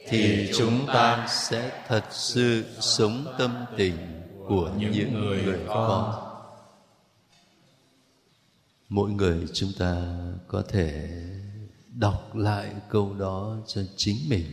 thì 0.08 0.50
chúng 0.56 0.86
ta 0.86 1.26
sẽ 1.28 1.84
thật 1.88 2.04
sự 2.10 2.64
sống 2.80 3.34
tâm 3.38 3.64
tình 3.76 3.96
của 4.48 4.70
những, 4.78 5.14
người 5.14 5.58
con. 5.68 6.12
Mỗi 8.88 9.10
người 9.10 9.46
chúng 9.52 9.72
ta 9.78 10.02
có 10.48 10.62
thể 10.68 11.10
đọc 11.94 12.36
lại 12.36 12.70
câu 12.88 13.14
đó 13.18 13.56
cho 13.66 13.80
chính 13.96 14.16
mình 14.28 14.44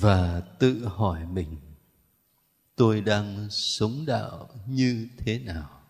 và 0.00 0.40
tự 0.58 0.86
hỏi 0.86 1.26
mình, 1.26 1.56
tôi 2.76 3.00
đang 3.00 3.48
sống 3.50 4.06
đạo 4.06 4.48
như 4.66 5.08
thế 5.16 5.38
nào? 5.38 5.80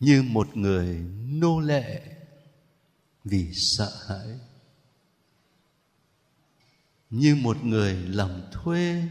Như 0.00 0.22
một 0.22 0.56
người 0.56 1.04
nô 1.26 1.60
lệ 1.60 2.16
vì 3.24 3.52
sợ 3.54 3.92
hãi. 4.08 4.38
Như 7.10 7.34
một 7.34 7.64
người 7.64 7.94
làm 7.94 8.42
thuê 8.52 9.08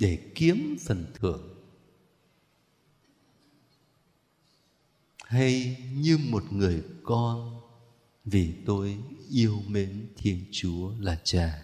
để 0.00 0.32
kiếm 0.34 0.76
phần 0.86 1.06
thưởng. 1.14 1.54
Hay 5.24 5.76
như 5.92 6.18
một 6.18 6.52
người 6.52 6.82
con 7.02 7.63
vì 8.24 8.52
tôi 8.66 8.96
yêu 9.30 9.62
mến 9.68 10.06
Thiên 10.16 10.44
Chúa 10.52 10.92
là 11.00 11.18
Cha. 11.24 11.62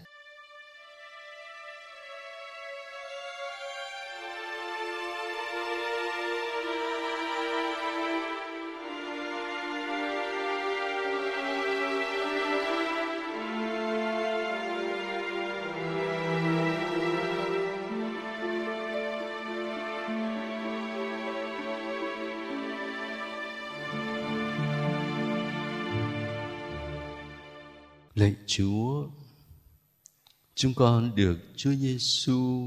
Chúng 30.61 30.73
con 30.73 31.15
được 31.15 31.39
Chúa 31.55 31.73
Giêsu 31.73 32.65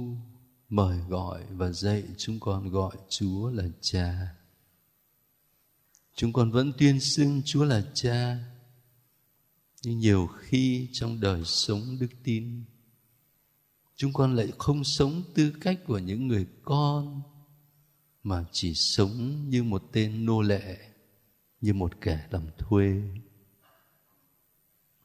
mời 0.69 0.99
gọi 1.09 1.45
và 1.51 1.71
dạy 1.71 2.05
chúng 2.17 2.41
con 2.41 2.69
gọi 2.69 2.97
Chúa 3.09 3.51
là 3.51 3.65
Cha. 3.81 4.35
Chúng 6.15 6.33
con 6.33 6.51
vẫn 6.51 6.73
tuyên 6.79 7.01
xưng 7.01 7.43
Chúa 7.45 7.65
là 7.65 7.83
Cha. 7.95 8.39
Nhưng 9.83 9.99
nhiều 9.99 10.27
khi 10.27 10.89
trong 10.93 11.21
đời 11.21 11.43
sống 11.45 11.99
đức 12.01 12.11
tin, 12.25 12.65
chúng 13.97 14.13
con 14.13 14.37
lại 14.37 14.53
không 14.59 14.85
sống 14.85 15.23
tư 15.35 15.53
cách 15.61 15.81
của 15.87 15.99
những 15.99 16.29
người 16.29 16.47
con 16.63 17.23
mà 18.23 18.45
chỉ 18.53 18.75
sống 18.75 19.49
như 19.51 19.63
một 19.63 19.83
tên 19.93 20.27
nô 20.27 20.43
lệ, 20.43 20.79
như 21.61 21.75
một 21.75 22.01
kẻ 22.01 22.27
làm 22.31 22.47
thuê. 22.59 23.03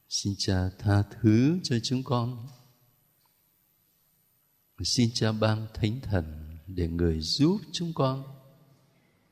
Xin 0.08 0.34
Cha 0.38 0.70
tha 0.78 1.02
thứ 1.02 1.58
cho 1.62 1.78
chúng 1.82 2.02
con 2.02 2.46
Xin 4.84 5.10
cha 5.14 5.32
ban 5.32 5.66
thánh 5.74 6.00
thần 6.02 6.24
để 6.66 6.88
người 6.88 7.20
giúp 7.20 7.60
chúng 7.72 7.92
con, 7.94 8.22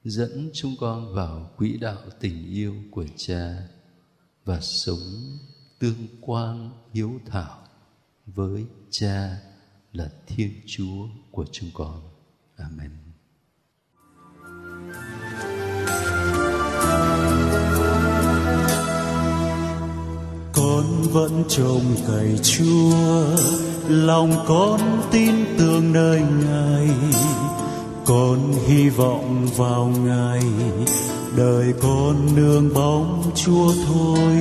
dẫn 0.05 0.51
chúng 0.55 0.75
con 0.81 1.15
vào 1.15 1.51
quỹ 1.57 1.77
đạo 1.77 2.03
tình 2.21 2.47
yêu 2.47 2.75
của 2.91 3.07
cha 3.17 3.69
và 4.45 4.61
sống 4.61 5.39
tương 5.79 6.07
quan 6.21 6.71
hiếu 6.93 7.21
thảo 7.27 7.67
với 8.27 8.65
cha 8.91 9.39
là 9.93 10.11
thiên 10.27 10.61
chúa 10.67 11.09
của 11.31 11.45
chúng 11.53 11.71
con. 11.75 12.03
Amen. 12.57 12.91
Vẫn 21.19 21.45
trông 21.49 21.83
cậy 22.09 22.39
chúa. 22.43 23.25
Lòng 23.89 24.33
con 24.49 24.81
tin 25.11 25.35
tưởng 25.59 25.93
nơi 25.93 26.21
ngài. 26.21 26.89
Con 28.05 28.39
hy 28.67 28.89
vọng 28.89 29.49
vào 29.57 29.93
ngài. 30.05 30.41
Đời 31.37 31.73
con 31.83 32.37
nương 32.37 32.75
bóng 32.75 33.23
chúa 33.35 33.73
thôi. 33.89 34.37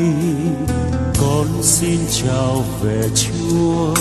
Con 1.21 1.47
xin 1.61 1.99
chào 2.23 2.63
về 2.81 3.09
chúa. 3.15 3.93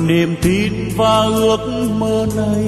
Niềm 0.00 0.36
tin 0.42 0.72
và 0.96 1.20
ước 1.20 1.90
mơ 1.98 2.26
này 2.36 2.64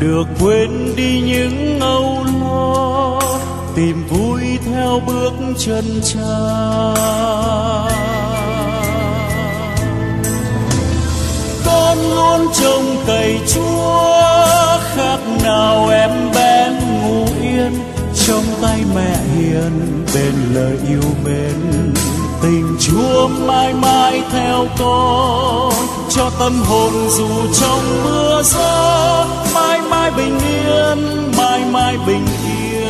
được 0.00 0.24
quên 0.40 0.96
đi 0.96 1.20
những 1.20 1.80
âu 1.80 2.24
lo. 2.40 3.20
Tìm 3.76 4.04
vui 4.08 4.42
theo 4.64 5.00
bước 5.06 5.32
chân 5.58 5.84
cha. 6.04 6.72
Con 11.92 12.14
luôn 12.14 12.48
trông 12.60 12.96
cậy 13.06 13.40
chúa, 13.54 14.78
khác 14.94 15.18
nào 15.44 15.88
em 15.88 16.10
bé 16.34 16.70
ngủ 16.70 17.26
yên. 17.42 17.72
Trong 18.26 18.44
tay 18.62 18.80
mẹ 18.94 19.16
hiền, 19.36 20.04
bên 20.14 20.34
lời 20.54 20.76
yêu 20.88 21.02
mến. 21.24 21.94
Tình 22.42 22.76
chúa 22.80 23.28
mãi 23.28 23.74
mãi 23.74 24.22
theo 24.32 24.66
con 24.78 25.72
cho 26.10 26.30
tâm 26.38 26.62
hồn 26.62 26.92
dù 27.10 27.28
trong 27.60 28.04
mưa 28.04 28.42
gió 28.44 29.26
mãi 29.54 29.80
mãi 29.80 30.10
bình 30.10 30.38
yên, 30.38 30.98
mãi 31.36 31.60
mãi 31.70 31.96
bình 32.06 32.26
yên. 32.44 32.82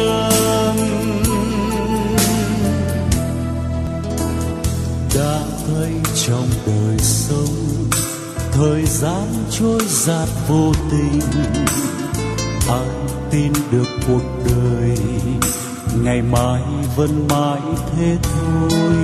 Đã 5.15 5.39
thấy 5.67 5.93
trong 6.27 6.49
đời 6.67 6.99
sống 6.99 7.83
thời 8.53 8.87
gian 8.87 9.27
trôi 9.51 9.81
giạt 9.89 10.29
vô 10.49 10.73
tình. 10.91 11.21
Ai 12.69 12.89
tin 13.31 13.53
được 13.71 13.87
cuộc 14.09 14.23
đời, 14.45 14.99
ngày 16.03 16.23
mai 16.23 16.63
vẫn 16.97 17.29
mãi 17.31 17.61
thế 17.97 18.17
thôi. 18.23 18.95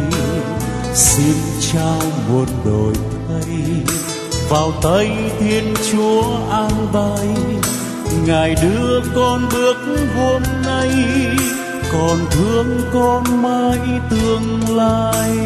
Xin 0.95 1.35
trao 1.73 2.03
muôn 2.29 2.47
đổi 2.65 2.95
thay, 3.29 3.57
vào 4.49 4.73
tay 4.83 5.11
thiên 5.41 5.75
chúa 5.93 6.23
an 6.51 6.87
bài. 6.93 7.29
Ngài 8.27 8.55
đưa 8.63 9.01
con 9.15 9.49
bước 9.53 9.77
hôm 10.17 10.43
nay 10.67 10.91
còn 11.93 12.19
thương 12.31 12.81
con 12.93 13.43
mãi 13.43 13.79
tương 14.11 14.77
lai. 14.77 15.39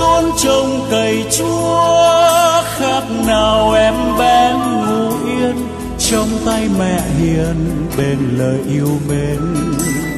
Luôn 0.00 0.32
trông 0.42 0.86
cậy 0.90 1.24
chúa, 1.38 2.62
khác 2.76 3.02
nào 3.26 3.72
em 3.72 3.94
bé 4.18 4.52
ngủ 4.52 5.10
yên. 5.26 5.68
Trong 5.98 6.28
tay 6.46 6.68
mẹ 6.78 7.00
hiền, 7.18 7.86
bên 7.96 8.18
lời 8.38 8.58
yêu 8.68 8.98
mến. 9.08 9.38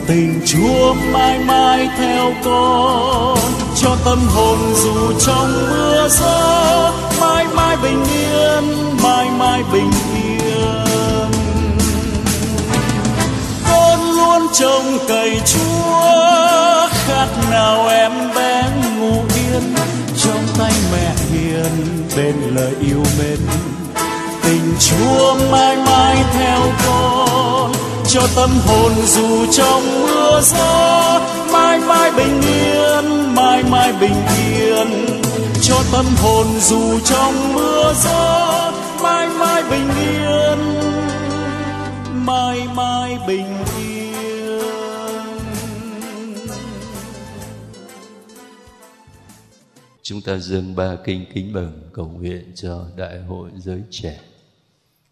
Tình 0.07 0.41
chúa 0.47 0.95
mãi 1.13 1.39
mãi 1.39 1.89
theo 1.99 2.33
con, 2.45 3.39
cho 3.83 3.97
tâm 4.05 4.19
hồn 4.35 4.59
dù 4.75 5.13
trong 5.27 5.53
mưa 5.71 6.09
gió. 6.09 6.93
Mãi 7.21 7.47
mãi 7.55 7.77
bình 7.83 8.05
yên, 8.05 8.65
mãi 9.03 9.27
mãi 9.39 9.63
bình 9.73 9.91
yên. 10.15 11.31
Con 13.71 14.01
luôn 14.17 14.47
trông 14.53 14.99
cậy 15.09 15.41
chúa, 15.47 16.89
khác 16.91 17.29
nào 17.51 17.89
em 17.89 18.13
mẹ 20.93 21.15
hiền, 21.33 22.07
bên 22.17 22.35
lời 22.55 22.73
yêu 22.81 23.03
mến. 23.19 23.39
Tình 24.43 24.75
chúa 24.81 25.35
mãi 25.51 25.77
mãi 25.77 26.25
theo 26.33 26.61
con, 26.87 27.73
cho 28.09 28.21
tâm 28.37 28.51
hồn 28.67 28.93
dù 29.07 29.47
trong 29.53 30.03
mưa 30.03 30.41
gió. 30.43 31.21
Mãi 31.53 31.81
mãi 31.81 32.11
bình 32.17 32.43
yên, 32.43 33.35
mãi 33.35 33.63
mãi 33.71 33.93
bình 34.01 34.23
yên, 34.59 35.07
cho 35.63 35.77
tâm 35.93 36.05
hồn 36.23 36.47
dù 36.61 37.01
trong 37.05 37.55
mưa 37.55 37.95
gió. 38.05 38.73
Mãi 39.03 39.29
mãi 39.29 39.63
bình 39.71 39.91
yên, 40.01 40.59
mãi 42.27 42.61
mãi 42.75 43.19
bình 43.27 43.47
yên. 43.47 43.76
Chúng 50.09 50.21
ta 50.21 50.37
dâng 50.37 50.77
ba 50.77 50.89
kinh 51.05 51.25
kính 51.35 51.53
mừng 51.53 51.81
cầu 51.95 52.07
nguyện 52.07 52.53
cho 52.55 52.79
đại 52.97 53.19
hội 53.29 53.51
giới 53.57 53.83
trẻ. 53.91 54.19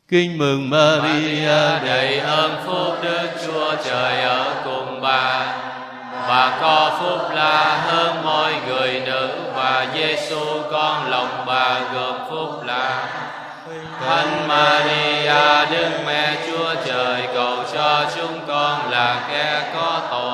Kinh 0.09 0.39
mừng 0.39 0.71
Maria 0.71 1.81
đầy 1.85 2.19
ơn 2.19 2.53
phúc 2.67 2.95
Đức 3.03 3.29
Chúa 3.47 3.75
Trời 3.85 4.23
ở 4.23 4.63
cùng 4.65 5.01
bà. 5.01 5.47
Bà 6.29 6.59
có 6.61 6.99
phúc 7.01 7.37
là 7.37 7.83
hơn 7.87 8.25
mọi 8.25 8.53
người 8.69 9.03
nữ 9.07 9.29
Và 9.55 9.95
Giêsu 9.95 10.63
con 10.71 11.11
lòng 11.11 11.45
bà 11.47 11.81
gồm 11.95 12.17
phúc 12.31 12.65
là 12.65 13.09
Thánh 14.01 14.49
Maria 14.49 15.71
Đức 15.71 15.91
Mẹ 16.07 16.47
Chúa 16.47 16.75
Trời 16.87 17.23
cầu 17.35 17.57
cho 17.73 18.11
chúng 18.17 18.41
con 18.47 18.91
là 18.91 19.29
kẻ 19.31 19.73
có 19.75 20.09
tội 20.11 20.34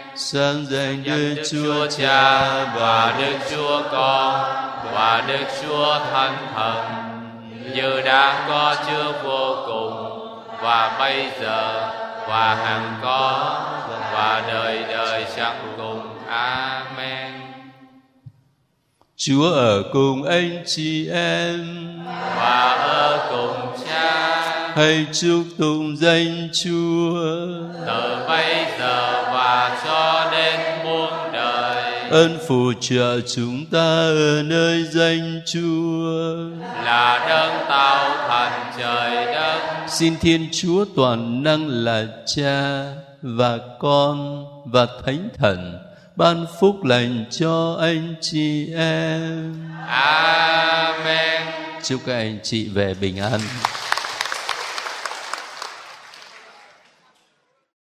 sáng 0.23 0.65
danh 0.69 1.03
Đức 1.03 1.43
Chúa 1.51 1.87
Cha 1.87 2.41
và 2.75 3.15
Đức 3.19 3.37
Chúa 3.51 3.81
Con 3.91 4.33
và 4.93 5.23
Đức 5.27 5.45
Chúa 5.61 5.99
Thánh 6.11 6.37
Thần 6.55 6.85
như 7.75 8.01
đã 8.01 8.45
có 8.47 8.75
trước 8.87 9.13
vô 9.23 9.55
cùng 9.67 10.19
và 10.61 10.95
bây 10.99 11.31
giờ 11.41 11.91
và 12.27 12.55
hằng 12.55 12.99
có 13.01 13.59
và 14.13 14.43
đời 14.47 14.83
đời 14.87 15.25
chẳng 15.35 15.73
cùng. 15.77 16.01
Amen. 16.27 17.31
Chúa 19.15 19.51
ở 19.53 19.83
cùng 19.93 20.23
anh 20.23 20.63
chị 20.65 21.09
em. 21.09 21.65
Và 22.35 22.77
ở 22.79 23.29
cùng 23.31 23.85
Cha 23.87 24.60
Hãy 24.75 25.05
chúc 25.13 25.43
tụng 25.57 25.97
danh 25.97 26.49
Chúa. 26.53 27.13
từ 27.87 28.25
bây 28.27 28.65
giờ 28.79 29.23
và 29.33 29.81
cho 29.85 30.31
đến 30.31 30.59
muôn 30.83 31.13
đời 31.33 32.09
Ơn 32.09 32.37
phù 32.47 32.73
trợ 32.79 33.19
chúng 33.35 33.65
ta 33.65 33.79
ở 33.79 34.43
nơi 34.45 34.83
danh 34.83 35.41
Chúa. 35.45 36.35
là 36.85 37.25
đấng 37.29 37.69
tạo 37.69 38.27
thành 38.27 38.73
trời 38.79 39.25
đất 39.25 39.59
Xin 39.89 40.15
Thiên 40.21 40.47
Chúa 40.51 40.85
toàn 40.95 41.43
năng 41.43 41.67
là 41.67 42.05
Cha 42.25 42.83
và 43.21 43.57
Con 43.79 44.45
và 44.65 44.87
Thánh 45.05 45.29
Thần 45.37 45.79
ban 46.15 46.45
phúc 46.59 46.83
lành 46.83 47.25
cho 47.29 47.77
anh 47.81 48.15
chị 48.21 48.73
em. 48.75 49.55
Amen. 49.87 51.41
Chúc 51.83 52.01
các 52.05 52.13
anh 52.13 52.39
chị 52.43 52.69
về 52.69 52.93
bình 53.01 53.17
an. 53.17 53.39